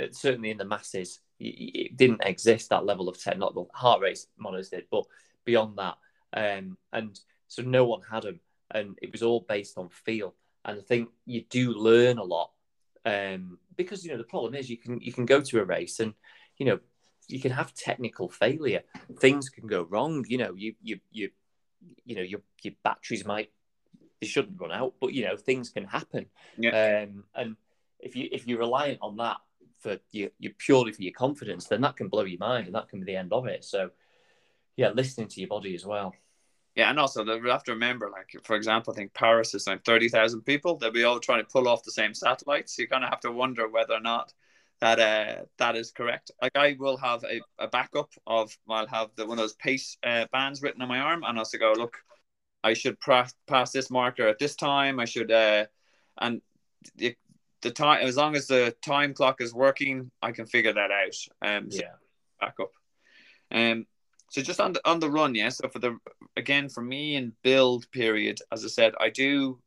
uh, 0.00 0.06
certainly 0.12 0.50
in 0.50 0.58
the 0.58 0.64
masses, 0.64 1.20
it 1.40 1.96
didn't 1.96 2.24
exist 2.24 2.70
that 2.70 2.84
level 2.84 3.08
of 3.08 3.20
tech. 3.20 3.38
Not 3.38 3.54
the 3.54 3.64
Heart 3.72 4.02
rate 4.02 4.26
monitors 4.38 4.68
did, 4.68 4.84
but 4.90 5.04
beyond 5.44 5.78
that, 5.78 5.96
um, 6.32 6.76
and 6.92 7.18
so 7.48 7.62
no 7.62 7.84
one 7.84 8.00
had 8.10 8.24
them, 8.24 8.40
and 8.70 8.98
it 9.02 9.12
was 9.12 9.22
all 9.22 9.44
based 9.48 9.78
on 9.78 9.88
feel. 9.88 10.34
And 10.64 10.78
I 10.78 10.82
think 10.82 11.10
you 11.26 11.44
do 11.50 11.72
learn 11.72 12.18
a 12.18 12.24
lot 12.24 12.50
um, 13.04 13.58
because 13.76 14.04
you 14.04 14.10
know 14.10 14.18
the 14.18 14.24
problem 14.24 14.54
is 14.54 14.70
you 14.70 14.78
can 14.78 15.00
you 15.00 15.12
can 15.12 15.26
go 15.26 15.40
to 15.40 15.60
a 15.60 15.64
race 15.64 16.00
and 16.00 16.14
you 16.58 16.66
know 16.66 16.78
you 17.28 17.40
can 17.40 17.52
have 17.52 17.74
technical 17.74 18.28
failure. 18.28 18.82
Things 19.18 19.48
can 19.48 19.66
go 19.66 19.82
wrong. 19.82 20.24
You 20.28 20.38
know, 20.38 20.54
you 20.54 20.74
you 20.82 21.00
you 21.12 21.30
you 22.04 22.16
know 22.16 22.22
your 22.22 22.40
your 22.62 22.74
batteries 22.82 23.24
might 23.24 23.50
they 24.20 24.26
shouldn't 24.26 24.60
run 24.60 24.72
out, 24.72 24.94
but 25.00 25.12
you 25.12 25.24
know 25.24 25.36
things 25.36 25.70
can 25.70 25.84
happen. 25.84 26.26
Yeah. 26.56 27.04
Um, 27.04 27.24
and 27.34 27.56
if 28.00 28.16
you 28.16 28.28
if 28.32 28.46
you're 28.46 28.58
reliant 28.58 28.98
on 29.02 29.16
that 29.16 29.38
for 29.80 29.98
you, 30.12 30.30
you 30.38 30.52
purely 30.56 30.92
for 30.92 31.02
your 31.02 31.12
confidence, 31.12 31.66
then 31.66 31.82
that 31.82 31.96
can 31.96 32.08
blow 32.08 32.24
your 32.24 32.38
mind, 32.38 32.66
and 32.66 32.74
that 32.74 32.88
can 32.88 33.00
be 33.00 33.06
the 33.06 33.16
end 33.16 33.32
of 33.32 33.46
it. 33.46 33.64
So, 33.64 33.90
yeah, 34.76 34.90
listening 34.90 35.28
to 35.28 35.40
your 35.40 35.48
body 35.48 35.74
as 35.74 35.84
well. 35.84 36.14
Yeah, 36.74 36.90
and 36.90 36.98
also 36.98 37.24
we 37.24 37.50
have 37.50 37.62
to 37.64 37.72
remember, 37.72 38.10
like 38.10 38.34
for 38.44 38.56
example, 38.56 38.92
I 38.92 38.96
think 38.96 39.14
Paris 39.14 39.54
is 39.54 39.66
like 39.66 39.84
thirty 39.84 40.08
thousand 40.08 40.42
people. 40.42 40.76
They'll 40.76 40.90
be 40.90 41.04
all 41.04 41.20
trying 41.20 41.44
to 41.44 41.50
pull 41.50 41.68
off 41.68 41.84
the 41.84 41.92
same 41.92 42.14
satellites. 42.14 42.74
So 42.74 42.82
you 42.82 42.88
kind 42.88 43.04
of 43.04 43.10
have 43.10 43.20
to 43.20 43.30
wonder 43.30 43.68
whether 43.68 43.94
or 43.94 44.00
not 44.00 44.32
that 44.84 45.00
uh, 45.00 45.42
that 45.56 45.76
is 45.76 45.90
correct. 45.90 46.30
Like 46.42 46.56
I 46.56 46.76
will 46.78 46.98
have 46.98 47.24
a, 47.24 47.40
a 47.58 47.66
backup 47.68 48.10
of 48.26 48.54
I'll 48.68 48.86
have 48.86 49.08
the 49.16 49.24
one 49.24 49.38
of 49.38 49.42
those 49.42 49.54
pace 49.54 49.96
uh, 50.04 50.26
bands 50.30 50.60
written 50.60 50.82
on 50.82 50.88
my 50.88 50.98
arm, 50.98 51.22
and 51.26 51.38
also 51.38 51.56
go 51.56 51.72
look. 51.72 51.96
I 52.62 52.74
should 52.74 53.00
pass 53.00 53.34
pass 53.46 53.72
this 53.72 53.90
marker 53.90 54.28
at 54.28 54.38
this 54.38 54.56
time. 54.56 55.00
I 55.00 55.06
should 55.06 55.32
uh, 55.32 55.64
and 56.20 56.42
the, 56.96 57.16
the 57.62 57.70
time 57.70 58.06
as 58.06 58.18
long 58.18 58.36
as 58.36 58.46
the 58.46 58.76
time 58.82 59.14
clock 59.14 59.40
is 59.40 59.54
working, 59.54 60.10
I 60.20 60.32
can 60.32 60.44
figure 60.44 60.74
that 60.74 60.90
out. 60.90 61.16
Um, 61.40 61.70
so 61.70 61.80
yeah, 61.80 61.94
backup. 62.38 62.72
Um, 63.50 63.86
so 64.28 64.42
just 64.42 64.60
on 64.60 64.74
the 64.74 64.82
on 64.86 65.00
the 65.00 65.10
run, 65.10 65.34
yeah. 65.34 65.48
So 65.48 65.66
for 65.68 65.78
the 65.78 65.96
again 66.36 66.68
for 66.68 66.82
me 66.82 67.16
in 67.16 67.32
build 67.42 67.90
period, 67.90 68.38
as 68.52 68.62
I 68.66 68.68
said, 68.68 68.92
I 69.00 69.08
do, 69.08 69.60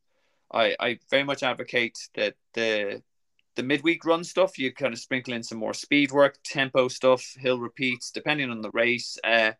I 0.53 0.75
I 0.79 0.99
very 1.09 1.23
much 1.23 1.41
advocate 1.41 1.97
that 2.13 2.35
the 2.53 3.01
the 3.57 3.63
midweek 3.63 4.05
run 4.05 4.23
stuff, 4.23 4.59
you 4.59 4.71
kind 4.71 4.93
of 4.93 4.99
sprinkle 4.99 5.33
in 5.33 5.41
some 5.41 5.57
more 5.57 5.73
speed 5.73 6.11
work, 6.11 6.37
tempo 6.43 6.87
stuff, 6.87 7.35
hill 7.39 7.59
repeats, 7.59 8.11
depending 8.11 8.51
on 8.51 8.61
the 8.61 8.69
race. 8.71 9.17
Uh, 9.23 9.51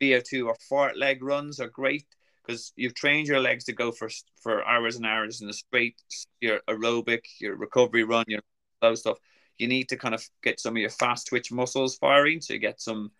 VO2 0.00 0.46
or 0.46 0.56
fartlek 0.70 1.18
runs 1.20 1.58
are 1.58 1.68
great 1.68 2.06
because 2.46 2.72
you've 2.76 2.94
trained 2.94 3.26
your 3.26 3.40
legs 3.40 3.64
to 3.64 3.72
go 3.72 3.92
for 3.92 4.10
for 4.40 4.66
hours 4.66 4.96
and 4.96 5.06
hours 5.06 5.40
in 5.40 5.46
the 5.46 5.52
straight, 5.54 5.96
your 6.40 6.60
aerobic, 6.68 7.22
your 7.40 7.56
recovery 7.56 8.04
run, 8.04 8.24
your 8.28 8.40
those 8.82 9.00
stuff. 9.00 9.18
You 9.58 9.68
need 9.68 9.88
to 9.88 9.96
kind 9.96 10.14
of 10.14 10.26
get 10.42 10.60
some 10.60 10.76
of 10.76 10.80
your 10.80 10.90
fast 10.90 11.28
twitch 11.28 11.50
muscles 11.50 11.96
firing, 11.96 12.40
so 12.42 12.52
you 12.52 12.60
get 12.60 12.80
some 12.80 13.10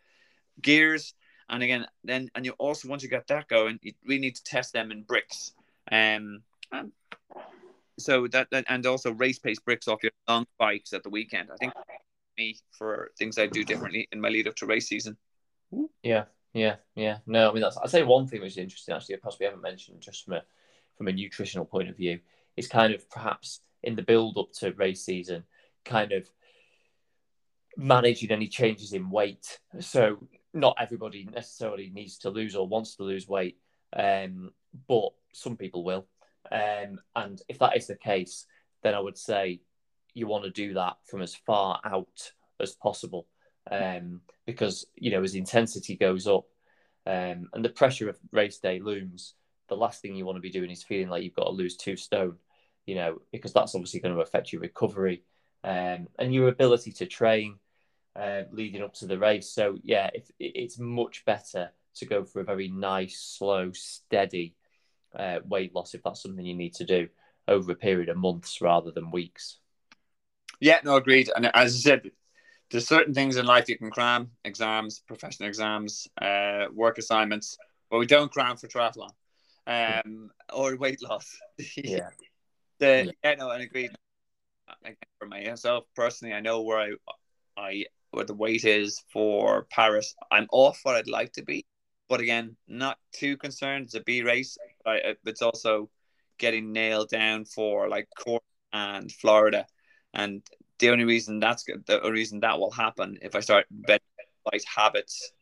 gears. 0.60 1.14
And 1.48 1.62
again, 1.62 1.86
then 2.04 2.30
and 2.34 2.44
you 2.44 2.52
also 2.58 2.88
once 2.88 3.02
you 3.02 3.08
get 3.08 3.26
that 3.28 3.48
going, 3.48 3.78
you 3.82 3.94
really 4.04 4.20
need 4.20 4.36
to 4.36 4.44
test 4.44 4.74
them 4.74 4.92
in 4.92 5.02
bricks. 5.02 5.52
Um, 5.90 6.42
and 6.72 6.92
so 8.00 8.26
that, 8.28 8.48
that 8.50 8.64
and 8.68 8.86
also 8.86 9.12
race 9.12 9.38
pace 9.38 9.58
bricks 9.58 9.88
off 9.88 10.02
your 10.02 10.12
long 10.28 10.46
bikes 10.58 10.92
at 10.92 11.02
the 11.02 11.10
weekend. 11.10 11.50
I 11.52 11.56
think 11.56 11.72
me 12.36 12.56
for 12.72 13.10
things 13.18 13.38
I 13.38 13.46
do 13.46 13.64
differently 13.64 14.08
in 14.12 14.20
my 14.20 14.28
lead 14.28 14.48
up 14.48 14.56
to 14.56 14.66
race 14.66 14.88
season. 14.88 15.16
Yeah, 16.02 16.24
yeah, 16.52 16.76
yeah. 16.94 17.18
No, 17.26 17.50
I 17.50 17.52
mean 17.52 17.62
that's 17.62 17.78
I'd 17.78 17.90
say 17.90 18.02
one 18.02 18.26
thing 18.26 18.40
which 18.40 18.52
is 18.52 18.58
interesting 18.58 18.94
actually, 18.94 19.16
perhaps 19.16 19.38
we 19.38 19.46
haven't 19.46 19.62
mentioned 19.62 20.00
just 20.00 20.24
from 20.24 20.34
a 20.34 20.42
from 20.96 21.08
a 21.08 21.12
nutritional 21.12 21.64
point 21.64 21.88
of 21.88 21.96
view, 21.96 22.20
is 22.56 22.68
kind 22.68 22.92
of 22.92 23.08
perhaps 23.10 23.60
in 23.82 23.96
the 23.96 24.02
build 24.02 24.36
up 24.36 24.52
to 24.52 24.72
race 24.72 25.02
season, 25.02 25.44
kind 25.84 26.12
of 26.12 26.28
managing 27.76 28.30
any 28.30 28.48
changes 28.48 28.92
in 28.92 29.10
weight. 29.10 29.58
So 29.80 30.18
not 30.52 30.76
everybody 30.78 31.28
necessarily 31.32 31.90
needs 31.92 32.18
to 32.18 32.30
lose 32.30 32.56
or 32.56 32.66
wants 32.66 32.96
to 32.96 33.04
lose 33.04 33.28
weight, 33.28 33.58
um, 33.96 34.50
but 34.88 35.10
some 35.32 35.56
people 35.56 35.84
will. 35.84 36.06
Um, 36.50 37.00
and 37.14 37.40
if 37.48 37.58
that 37.58 37.76
is 37.76 37.86
the 37.86 37.96
case, 37.96 38.46
then 38.82 38.94
I 38.94 39.00
would 39.00 39.18
say 39.18 39.60
you 40.14 40.26
want 40.26 40.44
to 40.44 40.50
do 40.50 40.74
that 40.74 40.96
from 41.06 41.22
as 41.22 41.34
far 41.34 41.80
out 41.84 42.32
as 42.60 42.74
possible. 42.74 43.26
Um, 43.70 44.22
because, 44.46 44.86
you 44.96 45.10
know, 45.10 45.22
as 45.22 45.34
intensity 45.34 45.96
goes 45.96 46.26
up 46.26 46.46
um, 47.06 47.48
and 47.52 47.64
the 47.64 47.68
pressure 47.68 48.08
of 48.08 48.18
race 48.32 48.58
day 48.58 48.80
looms, 48.80 49.34
the 49.68 49.76
last 49.76 50.02
thing 50.02 50.16
you 50.16 50.24
want 50.24 50.36
to 50.36 50.42
be 50.42 50.50
doing 50.50 50.70
is 50.70 50.82
feeling 50.82 51.08
like 51.08 51.22
you've 51.22 51.34
got 51.34 51.44
to 51.44 51.50
lose 51.50 51.76
two 51.76 51.96
stone, 51.96 52.36
you 52.86 52.94
know, 52.94 53.20
because 53.30 53.52
that's 53.52 53.74
obviously 53.74 54.00
going 54.00 54.14
to 54.14 54.22
affect 54.22 54.52
your 54.52 54.62
recovery 54.62 55.22
um, 55.62 56.08
and 56.18 56.34
your 56.34 56.48
ability 56.48 56.90
to 56.92 57.06
train 57.06 57.56
uh, 58.16 58.42
leading 58.50 58.82
up 58.82 58.94
to 58.94 59.06
the 59.06 59.18
race. 59.18 59.48
So, 59.48 59.78
yeah, 59.84 60.10
it's 60.40 60.78
much 60.78 61.24
better 61.24 61.70
to 61.96 62.06
go 62.06 62.24
for 62.24 62.40
a 62.40 62.44
very 62.44 62.68
nice, 62.68 63.20
slow, 63.20 63.70
steady 63.72 64.56
uh, 65.16 65.40
weight 65.46 65.74
loss 65.74 65.94
if 65.94 66.02
that's 66.02 66.22
something 66.22 66.44
you 66.44 66.54
need 66.54 66.74
to 66.74 66.84
do 66.84 67.08
over 67.48 67.72
a 67.72 67.76
period 67.76 68.08
of 68.08 68.16
months 68.16 68.60
rather 68.60 68.90
than 68.90 69.10
weeks. 69.10 69.58
Yeah, 70.60 70.78
no, 70.84 70.96
agreed. 70.96 71.30
And 71.34 71.46
as 71.54 71.74
I 71.74 71.78
said, 71.78 72.10
there's 72.70 72.86
certain 72.86 73.14
things 73.14 73.36
in 73.36 73.46
life 73.46 73.68
you 73.68 73.76
can 73.76 73.90
cram 73.90 74.30
exams, 74.44 75.00
professional 75.00 75.48
exams, 75.48 76.06
uh, 76.20 76.66
work 76.72 76.98
assignments, 76.98 77.58
but 77.90 77.98
we 77.98 78.06
don't 78.06 78.30
cram 78.30 78.56
for 78.56 78.68
triathlon 78.68 79.10
um, 79.66 80.30
or 80.52 80.76
weight 80.76 81.02
loss. 81.02 81.36
yeah. 81.76 82.10
the, 82.78 83.06
yeah. 83.06 83.12
yeah, 83.24 83.34
no, 83.34 83.50
and 83.50 83.62
agreed. 83.62 83.90
For 85.18 85.26
myself 85.26 85.84
personally, 85.96 86.32
I 86.32 86.40
know 86.40 86.62
where 86.62 86.78
I, 86.78 86.92
I 87.56 87.84
where 88.12 88.24
the 88.24 88.34
weight 88.34 88.64
is 88.64 89.02
for 89.12 89.66
Paris. 89.70 90.14
I'm 90.30 90.46
off 90.52 90.80
what 90.84 90.94
I'd 90.94 91.08
like 91.08 91.32
to 91.32 91.42
be, 91.42 91.66
but 92.08 92.20
again, 92.20 92.56
not 92.68 92.98
too 93.12 93.36
concerned. 93.36 93.86
It's 93.86 93.94
a 93.94 94.00
B 94.00 94.22
race. 94.22 94.56
It's 94.86 95.42
also 95.42 95.90
getting 96.38 96.72
nailed 96.72 97.10
down 97.10 97.44
for 97.44 97.88
like 97.88 98.08
Cork 98.16 98.42
and 98.72 99.10
Florida, 99.10 99.66
and 100.14 100.42
the 100.78 100.90
only 100.90 101.04
reason 101.04 101.40
that's 101.40 101.64
the 101.64 102.00
reason 102.10 102.40
that 102.40 102.58
will 102.58 102.70
happen 102.70 103.18
if 103.22 103.34
I 103.34 103.40
start 103.40 103.66
betting 103.70 104.00
habits 104.66 105.32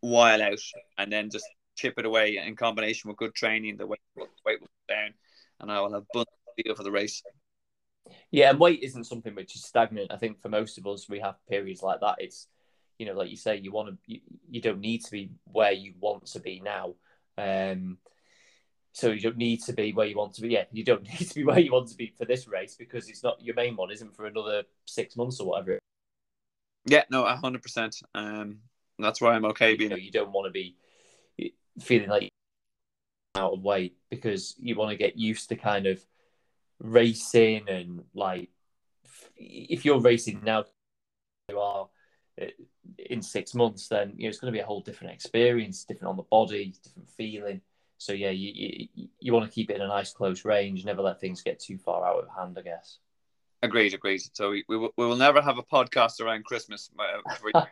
while 0.00 0.42
out, 0.42 0.58
and 0.98 1.10
then 1.10 1.30
just 1.30 1.46
chip 1.76 1.98
it 1.98 2.06
away 2.06 2.36
in 2.36 2.56
combination 2.56 3.08
with 3.08 3.16
good 3.16 3.34
training. 3.34 3.76
The 3.76 3.86
weight 3.86 4.00
will, 4.16 4.28
weight 4.44 4.60
will 4.60 4.68
go 4.88 4.94
down, 4.94 5.14
and 5.60 5.70
I 5.72 5.80
will 5.80 5.92
have 5.92 6.04
bunch 6.12 6.28
feel 6.62 6.74
for 6.74 6.82
the 6.82 6.90
race. 6.90 7.22
Yeah, 8.30 8.50
and 8.50 8.58
weight 8.58 8.82
isn't 8.82 9.04
something 9.04 9.34
which 9.34 9.54
is 9.54 9.64
stagnant. 9.64 10.12
I 10.12 10.16
think 10.16 10.40
for 10.40 10.48
most 10.48 10.78
of 10.78 10.86
us, 10.86 11.08
we 11.08 11.20
have 11.20 11.36
periods 11.48 11.82
like 11.82 12.00
that. 12.00 12.16
It's 12.18 12.48
you 12.98 13.06
know, 13.06 13.14
like 13.14 13.30
you 13.30 13.36
say, 13.36 13.56
you 13.56 13.70
want 13.70 13.90
to, 13.90 13.98
you, 14.06 14.20
you 14.50 14.60
don't 14.60 14.80
need 14.80 15.04
to 15.04 15.10
be 15.10 15.30
where 15.44 15.72
you 15.72 15.94
want 16.00 16.26
to 16.26 16.40
be 16.40 16.60
now. 16.60 16.94
Um, 17.36 17.98
so 18.98 19.12
you 19.12 19.20
don't 19.20 19.36
need 19.36 19.62
to 19.62 19.72
be 19.72 19.92
where 19.92 20.08
you 20.08 20.16
want 20.16 20.34
to 20.34 20.40
be. 20.40 20.48
Yeah, 20.48 20.64
you 20.72 20.82
don't 20.82 21.04
need 21.08 21.28
to 21.28 21.34
be 21.34 21.44
where 21.44 21.60
you 21.60 21.70
want 21.70 21.88
to 21.88 21.96
be 21.96 22.12
for 22.18 22.24
this 22.24 22.48
race 22.48 22.74
because 22.76 23.08
it's 23.08 23.22
not 23.22 23.40
your 23.40 23.54
main 23.54 23.76
one, 23.76 23.92
isn't 23.92 24.16
for 24.16 24.26
another 24.26 24.64
six 24.86 25.16
months 25.16 25.38
or 25.38 25.46
whatever. 25.46 25.78
Yeah, 26.84 27.04
no, 27.08 27.24
hundred 27.24 27.62
percent. 27.62 27.94
Um, 28.12 28.58
that's 28.98 29.20
why 29.20 29.34
I'm 29.34 29.44
okay 29.44 29.76
being. 29.76 29.90
You, 29.92 29.96
know, 29.96 30.02
you 30.02 30.10
don't 30.10 30.32
want 30.32 30.46
to 30.46 30.50
be 30.50 30.74
feeling 31.80 32.08
like 32.08 32.28
out 33.36 33.52
of 33.52 33.62
weight 33.62 33.96
because 34.10 34.56
you 34.58 34.74
want 34.74 34.90
to 34.90 34.96
get 34.96 35.16
used 35.16 35.48
to 35.50 35.56
kind 35.56 35.86
of 35.86 36.04
racing 36.80 37.68
and 37.68 38.02
like 38.14 38.50
if 39.36 39.84
you're 39.84 40.00
racing 40.00 40.40
now, 40.42 40.64
you 41.48 41.60
are 41.60 41.88
in 42.98 43.22
six 43.22 43.54
months, 43.54 43.86
then 43.86 44.14
you 44.16 44.24
know 44.24 44.28
it's 44.30 44.40
going 44.40 44.52
to 44.52 44.56
be 44.56 44.62
a 44.62 44.66
whole 44.66 44.80
different 44.80 45.12
experience, 45.12 45.84
different 45.84 46.10
on 46.10 46.16
the 46.16 46.24
body, 46.24 46.74
different 46.82 47.10
feeling. 47.10 47.60
So 47.98 48.12
yeah, 48.12 48.30
you 48.30 48.88
you, 48.94 49.08
you 49.20 49.32
want 49.32 49.44
to 49.44 49.54
keep 49.54 49.70
it 49.70 49.76
in 49.76 49.82
a 49.82 49.88
nice 49.88 50.12
close 50.12 50.44
range, 50.44 50.84
never 50.84 51.02
let 51.02 51.20
things 51.20 51.42
get 51.42 51.60
too 51.60 51.78
far 51.78 52.06
out 52.06 52.22
of 52.22 52.28
hand, 52.36 52.56
I 52.58 52.62
guess. 52.62 52.98
Agreed, 53.62 53.92
agreed. 53.92 54.22
So 54.34 54.50
we, 54.50 54.64
we, 54.68 54.76
will, 54.76 54.90
we 54.96 55.04
will 55.04 55.16
never 55.16 55.42
have 55.42 55.58
a 55.58 55.64
podcast 55.64 56.20
around 56.20 56.44
Christmas. 56.44 56.90
Uh, 56.96 57.64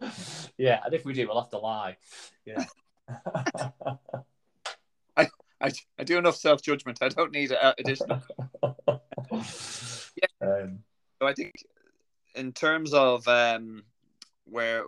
yeah, 0.56 0.80
and 0.82 0.94
if 0.94 1.04
we 1.04 1.12
do, 1.12 1.26
we'll 1.28 1.40
have 1.40 1.50
to 1.50 1.58
lie. 1.58 1.98
Yeah. 2.46 2.64
I, 5.16 5.28
I, 5.60 5.70
I 5.98 6.04
do 6.04 6.16
enough 6.16 6.36
self 6.36 6.62
judgment. 6.62 6.98
I 7.02 7.10
don't 7.10 7.32
need 7.32 7.52
uh, 7.52 7.74
additional. 7.78 8.22
yeah. 8.62 10.28
Um, 10.40 10.78
so 11.20 11.26
I 11.26 11.34
think 11.34 11.52
in 12.34 12.52
terms 12.52 12.94
of 12.94 13.28
um, 13.28 13.82
where 14.44 14.84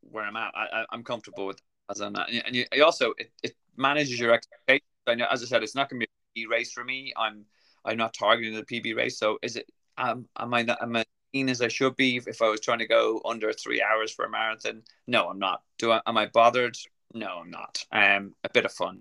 where 0.00 0.24
I'm 0.24 0.36
at, 0.36 0.52
I, 0.54 0.84
I, 0.90 0.94
am 0.94 1.04
comfortable 1.04 1.46
with 1.46 1.60
as 1.90 2.00
an 2.00 2.16
and 2.16 2.54
you, 2.54 2.64
you 2.72 2.84
also 2.84 3.12
it, 3.18 3.30
it 3.42 3.54
manages 3.76 4.18
your 4.18 4.32
expectations. 4.32 4.88
I 5.06 5.14
know, 5.14 5.26
as 5.30 5.42
I 5.42 5.46
said, 5.46 5.62
it's 5.62 5.74
not 5.74 5.88
going 5.88 6.00
to 6.00 6.06
be 6.34 6.44
a 6.44 6.48
race 6.48 6.72
for 6.72 6.84
me. 6.84 7.12
I'm 7.16 7.44
I'm 7.84 7.96
not 7.96 8.14
targeting 8.14 8.54
the 8.54 8.62
PB 8.62 8.96
race. 8.96 9.18
So 9.18 9.38
is 9.42 9.56
it? 9.56 9.70
Um, 9.98 10.26
am 10.38 10.54
I 10.54 10.62
not, 10.62 10.82
am 10.82 10.96
I 10.96 11.04
keen 11.32 11.48
as 11.48 11.60
I 11.60 11.68
should 11.68 11.96
be 11.96 12.16
if 12.16 12.40
I 12.40 12.48
was 12.48 12.60
trying 12.60 12.78
to 12.78 12.86
go 12.86 13.20
under 13.24 13.52
three 13.52 13.82
hours 13.82 14.12
for 14.12 14.24
a 14.24 14.30
marathon? 14.30 14.82
No, 15.06 15.28
I'm 15.28 15.38
not. 15.38 15.62
Do 15.78 15.92
I? 15.92 16.00
Am 16.06 16.16
I 16.16 16.26
bothered? 16.26 16.76
No, 17.14 17.40
I'm 17.42 17.50
not. 17.50 17.84
Um, 17.92 18.34
a 18.44 18.48
bit 18.48 18.64
of 18.64 18.72
fun, 18.72 19.00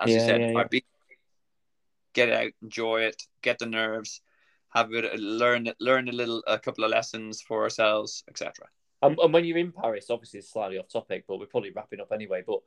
as 0.00 0.10
yeah, 0.10 0.14
you 0.14 0.20
said. 0.20 0.40
Yeah, 0.40 0.50
yeah. 0.50 0.64
Be, 0.70 0.84
get 2.12 2.30
out, 2.30 2.52
enjoy 2.62 3.02
it, 3.02 3.22
get 3.42 3.58
the 3.58 3.66
nerves, 3.66 4.20
have 4.74 4.88
a 4.88 4.90
bit, 4.90 5.04
of, 5.06 5.18
learn 5.18 5.72
learn 5.80 6.08
a 6.08 6.12
little, 6.12 6.42
a 6.46 6.58
couple 6.58 6.84
of 6.84 6.90
lessons 6.90 7.40
for 7.40 7.62
ourselves, 7.62 8.22
etc. 8.28 8.66
Um, 9.02 9.16
and 9.20 9.32
when 9.32 9.44
you're 9.44 9.58
in 9.58 9.72
Paris, 9.72 10.10
obviously 10.10 10.38
it's 10.38 10.52
slightly 10.52 10.78
off 10.78 10.88
topic, 10.88 11.24
but 11.26 11.38
we're 11.38 11.46
probably 11.46 11.72
wrapping 11.72 12.00
up 12.00 12.12
anyway. 12.12 12.42
But 12.46 12.60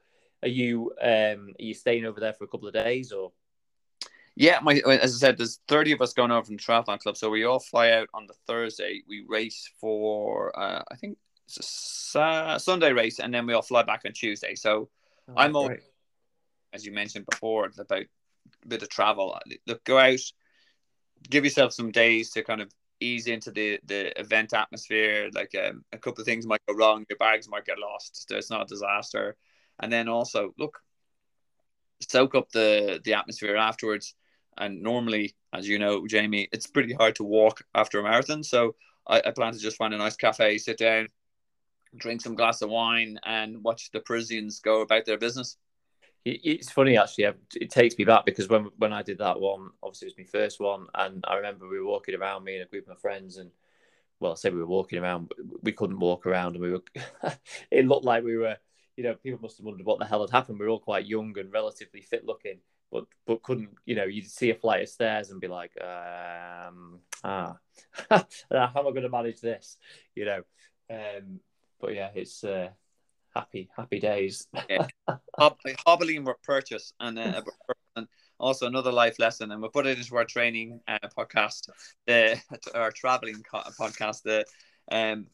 are 0.44 0.50
you 0.50 0.92
um, 1.02 1.54
are 1.60 1.64
you 1.64 1.74
staying 1.74 2.06
over 2.06 2.20
there 2.20 2.34
for 2.34 2.44
a 2.44 2.48
couple 2.48 2.68
of 2.68 2.74
days 2.74 3.12
or? 3.12 3.32
Yeah, 4.38 4.60
my 4.62 4.82
as 4.86 5.16
I 5.16 5.18
said, 5.18 5.38
there's 5.38 5.62
30 5.70 5.94
of 5.94 6.02
us 6.02 6.12
going 6.12 6.32
over 6.32 6.44
from 6.44 6.58
the 6.58 6.62
triathlon 6.62 7.00
club, 7.00 7.16
so 7.16 7.30
we 7.30 7.46
all 7.46 7.60
fly 7.60 7.92
out 7.92 8.10
on 8.14 8.28
the 8.28 8.34
Thursday. 8.46 9.02
We 9.08 9.24
race 9.26 9.70
for 9.80 10.58
uh, 10.60 10.84
I 10.92 10.96
think 10.98 11.18
it's 11.48 12.14
a 12.16 12.60
Sunday 12.60 12.92
race, 12.92 13.20
and 13.20 13.34
then 13.34 13.46
we 13.46 13.54
all 13.54 13.62
fly 13.62 13.84
back 13.84 14.02
on 14.06 14.12
Tuesday. 14.12 14.56
So 14.56 14.90
oh, 15.30 15.34
I'm 15.38 15.56
all, 15.56 15.74
as 16.74 16.86
you 16.86 16.92
mentioned 16.92 17.26
before, 17.32 17.72
about 17.80 18.02
a 18.02 18.08
bit 18.68 18.84
of 18.84 18.90
travel. 18.90 19.40
Look, 19.68 19.84
go 19.86 19.98
out, 19.98 20.20
give 21.30 21.46
yourself 21.46 21.72
some 21.72 21.92
days 21.92 22.32
to 22.32 22.44
kind 22.44 22.62
of 22.62 22.70
ease 23.00 23.28
into 23.28 23.52
the 23.52 23.80
the 23.86 24.18
event 24.20 24.54
atmosphere. 24.54 25.30
Like 25.34 25.56
um, 25.56 25.84
a 25.92 25.98
couple 25.98 26.22
of 26.22 26.26
things 26.26 26.46
might 26.46 26.66
go 26.68 26.76
wrong, 26.76 27.06
your 27.10 27.18
bags 27.18 27.50
might 27.50 27.66
get 27.66 27.80
lost. 27.80 28.28
So 28.30 28.38
it's 28.38 28.50
not 28.50 28.64
a 28.64 28.66
disaster, 28.66 29.36
and 29.80 29.92
then 29.92 30.08
also 30.08 30.54
look, 30.58 30.80
soak 32.08 32.36
up 32.36 32.52
the 32.52 33.02
the 33.04 33.14
atmosphere 33.14 33.56
afterwards 33.56 34.16
and 34.58 34.82
normally, 34.82 35.36
as 35.54 35.68
you 35.68 35.80
know, 35.80 36.08
Jamie, 36.08 36.48
it's 36.52 36.68
pretty 36.68 36.94
hard 36.94 37.16
to 37.16 37.24
walk 37.24 37.64
after 37.74 38.00
a 38.00 38.04
marathon. 38.04 38.44
So 38.44 38.76
I, 39.08 39.22
I 39.26 39.32
plan 39.32 39.54
to 39.54 39.60
just 39.60 39.78
find 39.78 39.94
a 39.94 39.98
nice 39.98 40.16
cafe, 40.16 40.58
sit 40.58 40.78
down, 40.78 41.10
drink 41.96 42.22
some 42.22 42.36
glass 42.36 42.62
of 42.62 42.70
wine, 42.70 43.20
and 43.26 43.64
watch 43.64 43.92
the 43.92 44.00
Parisians 44.00 44.60
go 44.60 44.82
about 44.82 45.06
their 45.06 45.18
business. 45.18 45.58
It's 46.26 46.72
funny 46.72 46.98
actually. 46.98 47.26
It 47.56 47.70
takes 47.70 47.98
me 47.98 48.04
back 48.04 48.26
because 48.26 48.50
when 48.50 48.66
when 48.78 48.92
I 48.92 49.04
did 49.04 49.20
that 49.20 49.40
one, 49.40 49.70
obviously 49.84 50.08
it 50.08 50.16
was 50.18 50.26
my 50.26 50.40
first 50.40 50.60
one, 50.60 50.88
and 50.96 51.24
I 51.28 51.36
remember 51.36 51.68
we 51.68 51.80
were 51.80 51.86
walking 51.86 52.16
around, 52.16 52.44
me 52.44 52.56
and 52.56 52.64
a 52.64 52.68
group 52.68 52.86
of 52.86 52.90
my 52.90 52.96
friends, 52.96 53.38
and 53.38 53.52
well, 54.20 54.32
I 54.32 54.36
say 54.36 54.50
we 54.50 54.60
were 54.60 54.66
walking 54.66 54.98
around, 55.00 55.32
we 55.62 55.72
couldn't 55.72 56.00
walk 56.00 56.26
around, 56.26 56.56
and 56.56 56.64
we 56.64 56.72
were. 56.72 56.84
it 57.72 57.86
looked 57.86 58.06
like 58.06 58.24
we 58.24 58.38
were, 58.38 58.58
you 58.98 59.04
know, 59.04 59.14
people 59.16 59.40
must 59.42 59.58
have 59.58 59.66
wondered 59.66 59.86
what 59.86 60.00
the 60.00 60.06
hell 60.06 60.22
had 60.22 60.32
happened. 60.32 60.58
We 60.58 60.66
were 60.66 60.72
all 60.72 60.80
quite 60.80 61.06
young 61.06 61.38
and 61.38 61.54
relatively 61.54 62.02
fit 62.02 62.26
looking, 62.26 62.58
but 62.92 63.06
but 63.28 63.44
couldn't 63.44 63.70
you 63.86 63.96
know 63.96 64.06
you'd 64.06 64.30
see 64.30 64.50
a 64.50 64.56
flight 64.56 64.82
of 64.84 64.90
stairs 64.90 65.30
and 65.30 65.42
be 65.42 65.48
like 65.48 65.72
um 65.82 67.00
ah 67.24 67.58
how 68.10 68.26
am 68.52 68.88
i 68.88 68.92
going 68.92 69.02
to 69.02 69.10
manage 69.10 69.42
this 69.42 69.78
you 70.16 70.26
know 70.26 70.42
um 70.90 71.40
but 71.80 71.94
yeah 71.94 72.10
it's 72.16 72.44
uh 72.44 72.70
happy 73.36 73.70
happy 73.76 74.00
days 74.00 74.48
yeah. 74.70 74.88
hobbling 75.86 76.26
purchase 76.44 76.94
and 77.00 77.20
uh, 77.20 77.42
also 78.40 78.68
another 78.68 78.92
life 78.92 79.20
lesson 79.20 79.52
and 79.52 79.62
we'll 79.62 79.72
put 79.72 79.86
it 79.86 79.98
into 79.98 80.16
our 80.16 80.26
training 80.26 80.80
uh, 80.88 80.98
podcast 81.18 81.70
the 82.08 82.40
our 82.74 82.92
traveling 82.92 83.44
podcast 83.80 84.22
the 84.24 84.46
um 84.92 85.26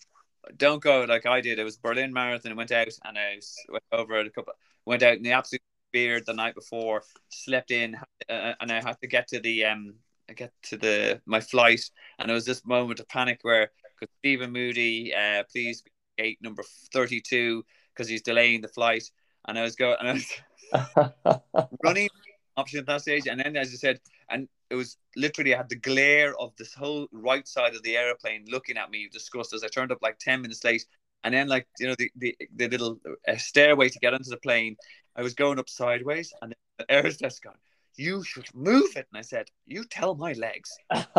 don't 0.58 0.82
go 0.82 1.06
like 1.08 1.26
I 1.26 1.42
did. 1.42 1.60
It 1.60 1.64
was 1.64 1.78
Berlin 1.78 2.14
Marathon. 2.14 2.52
I 2.52 2.56
went 2.56 2.72
out 2.72 2.88
and 3.06 3.18
I 3.18 3.40
went 3.70 3.84
over 3.92 4.20
a 4.20 4.30
couple. 4.30 4.54
Went 4.86 5.04
out 5.04 5.18
in 5.18 5.24
the 5.24 5.34
absolute 5.34 5.62
beard 5.92 6.26
the 6.26 6.34
night 6.34 6.56
before, 6.56 7.04
slept 7.30 7.72
in, 7.72 7.96
uh, 8.30 8.54
and 8.60 8.72
I 8.72 8.82
had 8.82 9.00
to 9.02 9.08
get 9.08 9.28
to 9.30 9.40
the 9.40 9.66
um, 9.66 9.96
I 10.30 10.34
get 10.34 10.52
to 10.64 10.78
the 10.78 11.22
my 11.26 11.40
flight, 11.40 11.84
and 12.20 12.32
it 12.32 12.34
was 12.34 12.46
this 12.46 12.66
moment 12.66 13.00
of 13.00 13.08
panic 13.08 13.40
where 13.44 13.72
because 14.00 14.14
Stephen 14.20 14.52
Moody, 14.52 15.14
uh, 15.14 15.44
please 15.52 15.84
gate 16.18 16.40
number 16.42 16.64
thirty 16.94 17.22
two 17.22 17.64
because 17.94 18.08
he's 18.08 18.22
delaying 18.22 18.62
the 18.62 18.68
flight, 18.68 19.10
and 19.48 19.58
I 19.58 19.64
was 19.64 19.76
going 19.76 19.98
and 20.00 20.10
I 20.10 20.14
was 20.14 21.42
running 21.84 22.10
option 22.58 22.80
at 22.80 22.86
that 22.88 23.02
stage, 23.02 23.28
and 23.28 23.40
then 23.40 23.56
as 23.56 23.70
I 23.70 23.76
said, 23.78 24.00
and 24.30 24.48
it 24.70 24.76
was 24.76 24.98
literally 25.16 25.54
I 25.54 25.58
had 25.58 25.70
the 25.70 25.76
glare 25.76 26.36
of 26.40 26.56
this 26.58 26.74
whole 26.74 27.08
right 27.12 27.48
side 27.48 27.76
of 27.76 27.84
the 27.84 27.98
airplane 27.98 28.46
looking 28.48 28.78
at 28.78 28.90
me 28.90 29.10
disgust 29.12 29.54
as 29.54 29.64
I 29.64 29.68
turned 29.68 29.92
up 29.92 30.00
like 30.02 30.18
ten 30.20 30.42
minutes 30.42 30.64
late. 30.64 30.86
And 31.24 31.34
then 31.34 31.48
like 31.48 31.68
you 31.80 31.88
know 31.88 31.96
the 31.98 32.12
the, 32.16 32.36
the 32.56 32.68
little 32.70 33.00
uh, 33.28 33.36
stairway 33.38 33.90
to 33.90 34.00
get 34.00 34.14
onto 34.14 34.30
the 34.30 34.38
plane 34.38 34.76
i 35.16 35.22
was 35.22 35.34
going 35.36 35.60
up 35.60 35.70
sideways 35.70 36.34
and 36.42 36.56
the 36.80 36.92
air 36.92 37.04
hostess 37.04 37.40
gone. 37.40 37.58
You 37.96 38.24
should 38.24 38.48
move 38.56 38.96
it 38.96 39.08
and 39.12 39.20
i 39.20 39.22
said 39.22 39.48
you 39.68 39.84
tell 39.84 40.16
my 40.16 40.34
legs. 40.34 40.72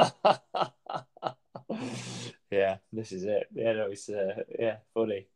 Yeah 2.51 2.77
this 2.93 3.13
is 3.13 3.25
it. 3.25 3.47
Yeah 3.55 3.73
no 3.73 3.87
it's 3.91 4.09
uh, 4.11 4.43
yeah 4.59 4.77
funny 4.93 5.27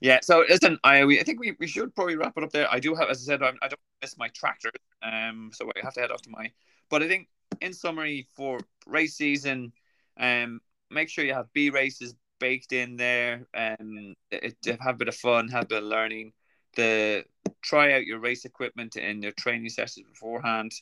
yeah 0.00 0.18
so 0.22 0.44
listen 0.48 0.78
i 0.84 1.02
i 1.02 1.22
think 1.22 1.40
we, 1.40 1.56
we 1.58 1.66
should 1.66 1.94
probably 1.94 2.16
wrap 2.16 2.32
it 2.36 2.44
up 2.44 2.50
there 2.50 2.66
i 2.70 2.78
do 2.78 2.94
have 2.94 3.08
as 3.08 3.18
i 3.22 3.32
said 3.32 3.42
I'm, 3.42 3.56
i 3.62 3.68
do 3.68 3.72
not 3.72 4.02
miss 4.02 4.16
my 4.18 4.28
tractor 4.28 4.70
um 5.02 5.50
so 5.52 5.70
i 5.76 5.84
have 5.84 5.94
to 5.94 6.00
head 6.00 6.10
off 6.10 6.22
to 6.22 6.30
my 6.30 6.50
but 6.88 7.02
i 7.02 7.08
think 7.08 7.28
in 7.60 7.72
summary 7.72 8.26
for 8.36 8.60
race 8.86 9.16
season 9.16 9.72
um 10.20 10.60
make 10.90 11.08
sure 11.08 11.24
you 11.24 11.34
have 11.34 11.52
b 11.52 11.70
races 11.70 12.14
baked 12.38 12.72
in 12.72 12.96
there 12.96 13.46
and 13.54 14.14
it, 14.30 14.56
have 14.80 14.94
a 14.94 14.98
bit 14.98 15.08
of 15.08 15.16
fun, 15.16 15.48
have 15.48 15.64
a 15.64 15.66
bit 15.66 15.82
of 15.82 15.88
learning. 15.88 16.32
The 16.76 17.24
try 17.62 17.92
out 17.92 18.04
your 18.04 18.20
race 18.20 18.44
equipment 18.44 18.96
in 18.96 19.22
your 19.22 19.32
training 19.32 19.68
sessions 19.70 20.06
beforehand. 20.08 20.72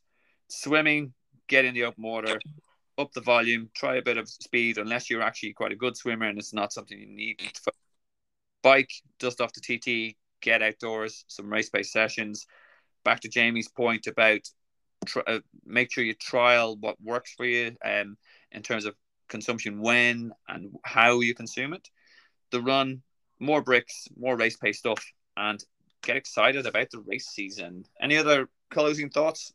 Swimming, 0.49 1.13
get 1.49 1.65
in 1.65 1.75
the 1.75 1.85
open 1.85 2.05
water, 2.05 2.39
up 2.99 3.13
the 3.13 3.21
volume, 3.21 3.71
try 3.75 3.97
a 3.97 4.03
bit 4.03 4.19
of 4.19 4.29
speed 4.29 4.79
unless 4.79 5.09
you're 5.11 5.23
actually 5.23 5.53
quite 5.53 5.73
a 5.73 5.77
good 5.77 5.97
swimmer 5.97 6.27
and 6.27 6.39
it's 6.39 6.55
not 6.55 6.73
something 6.73 6.99
you 6.99 7.07
need. 7.07 7.41
Bike, 8.67 8.91
dust 9.21 9.41
off 9.41 9.53
the 9.53 9.61
TT, 9.61 10.17
get 10.43 10.61
outdoors, 10.61 11.25
some 11.29 11.53
race 11.53 11.71
based 11.71 11.93
sessions. 11.93 12.47
Back 13.05 13.21
to 13.21 13.29
Jamie's 13.29 13.69
point 13.69 14.09
about 14.09 14.41
try, 15.07 15.23
uh, 15.29 15.39
make 15.65 15.93
sure 15.93 16.03
you 16.03 16.15
trial 16.15 16.77
what 16.77 17.01
works 17.01 17.33
for 17.37 17.45
you 17.45 17.77
um, 17.85 18.17
in 18.51 18.63
terms 18.63 18.85
of 18.85 18.97
consumption 19.29 19.81
when 19.81 20.33
and 20.49 20.75
how 20.83 21.21
you 21.21 21.33
consume 21.33 21.75
it. 21.75 21.89
The 22.51 22.61
run, 22.61 23.03
more 23.39 23.63
bricks, 23.63 24.09
more 24.19 24.37
race 24.37 24.57
pace 24.57 24.81
stuff, 24.81 25.05
and 25.37 25.63
get 26.03 26.17
excited 26.17 26.67
about 26.67 26.91
the 26.91 27.05
race 27.07 27.29
season. 27.29 27.85
Any 28.01 28.17
other 28.17 28.49
closing 28.71 29.11
thoughts, 29.11 29.53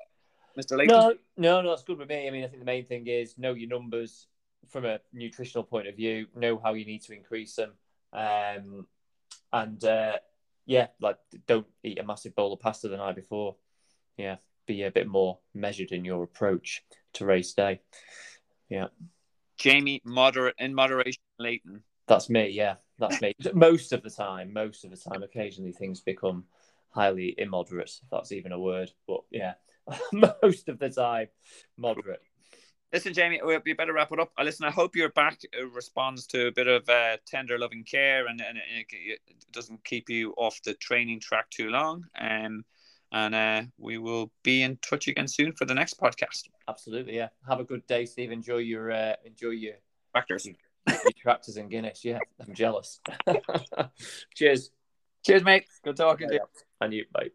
Mr. 0.57 0.78
Layton? 0.78 0.95
No, 0.95 1.14
no, 1.36 1.62
no, 1.62 1.70
that's 1.72 1.84
good 1.84 1.97
with 1.97 2.07
me. 2.07 2.30
I 2.30 2.32
mean, 2.32 2.45
I 2.45 2.47
think 2.47 2.59
the 2.59 2.66
main 2.66 2.86
thing 2.86 3.07
is 3.07 3.38
know 3.38 3.55
your 3.55 3.68
numbers 3.68 4.28
from 4.70 4.86
a 4.86 4.99
nutritional 5.12 5.66
point 5.66 5.89
of 5.89 5.97
view, 5.97 6.28
know 6.34 6.62
how 6.64 6.76
you 6.76 6.86
need 6.86 7.03
to 7.03 7.14
increase 7.14 7.55
them, 7.55 7.74
um, 8.14 8.88
and 9.54 9.84
uh, 9.84 10.18
yeah, 10.66 10.88
like 10.99 11.18
don't 11.47 11.68
eat 11.84 11.99
a 11.99 12.04
massive 12.04 12.36
bowl 12.36 12.54
of 12.54 12.60
pasta 12.60 12.88
the 12.88 12.97
night 12.97 13.16
before. 13.16 13.56
Yeah, 14.18 14.38
be 14.68 14.84
a 14.84 14.91
bit 14.91 15.08
more 15.08 15.39
measured 15.54 15.91
in 15.91 16.06
your 16.06 16.24
approach 16.24 16.84
to 17.14 17.26
race 17.26 17.54
day. 17.54 17.82
Yeah. 18.70 18.88
Jamie, 19.58 20.02
moderate 20.04 20.56
in 20.58 20.74
moderation, 20.74 21.22
Layton. 21.38 21.84
That's 22.08 22.30
me. 22.30 22.49
Yeah, 22.49 22.76
that's 22.97 23.22
me. 23.22 23.36
most 23.54 23.93
of 23.93 24.02
the 24.02 24.10
time, 24.10 24.54
most 24.54 24.84
of 24.84 24.91
the 24.91 24.97
time. 24.97 25.24
Occasionally, 25.24 25.72
things 25.72 26.02
become 26.02 26.45
highly 26.89 27.36
immoderate, 27.38 27.91
if 28.02 28.10
that's 28.10 28.32
even 28.32 28.52
a 28.52 28.60
word. 28.60 28.91
But 29.08 29.22
yeah, 29.30 29.54
most 30.41 30.70
of 30.70 30.80
the 30.80 30.89
time, 30.89 31.28
moderate. 31.78 32.22
Listen, 32.94 33.14
Jamie, 33.14 33.39
we 33.44 33.74
better 33.74 33.94
wrap 33.94 34.12
it 34.12 34.20
up. 34.20 34.32
Uh, 34.38 34.44
listen, 34.44 34.66
I 34.66 34.72
hope 34.72 34.96
your 34.98 35.10
back 35.10 35.39
uh, 35.58 35.66
responds 35.68 36.28
to 36.28 36.48
a 36.48 36.52
bit 36.52 36.68
of 36.68 36.88
uh, 36.89 37.18
tender, 37.26 37.58
loving 37.58 37.86
care, 37.86 38.28
and, 38.28 38.42
and 38.42 38.58
it 38.68 39.20
doesn't 39.54 39.84
keep 39.86 40.10
you 40.10 40.34
off 40.38 40.62
the 40.64 40.74
training 40.74 41.22
track 41.22 41.50
too 41.50 41.70
long. 41.70 42.04
Um, 42.20 42.66
and 43.14 43.36
uh, 43.36 43.64
we 43.78 43.98
will 43.98 44.32
be 44.44 44.62
in 44.62 44.78
touch 44.78 45.08
again 45.08 45.28
soon 45.28 45.54
for 45.54 45.66
the 45.66 45.74
next 45.74 46.00
podcast. 46.00 46.50
Absolutely, 46.68 47.16
yeah. 47.16 47.30
Have 47.48 47.60
a 47.60 47.64
good 47.64 47.86
day, 47.88 48.06
Steve. 48.06 48.32
Enjoy 48.32 48.58
your 48.58 48.92
uh, 48.92 49.14
enjoy 49.26 49.50
your 49.50 49.76
tractors, 50.14 50.46
your, 50.46 50.56
tractors 51.18 51.58
and 51.58 51.70
Guinness. 51.70 52.04
Yeah, 52.04 52.20
I'm 52.39 52.54
jealous. 52.54 53.00
Cheers. 54.36 54.72
Cheers, 55.26 55.44
mate. 55.44 55.66
Good 55.84 55.98
talking 55.98 56.30
to 56.30 56.34
you. 56.36 56.42
And 56.80 56.94
you, 56.94 57.06
bye. 57.14 57.30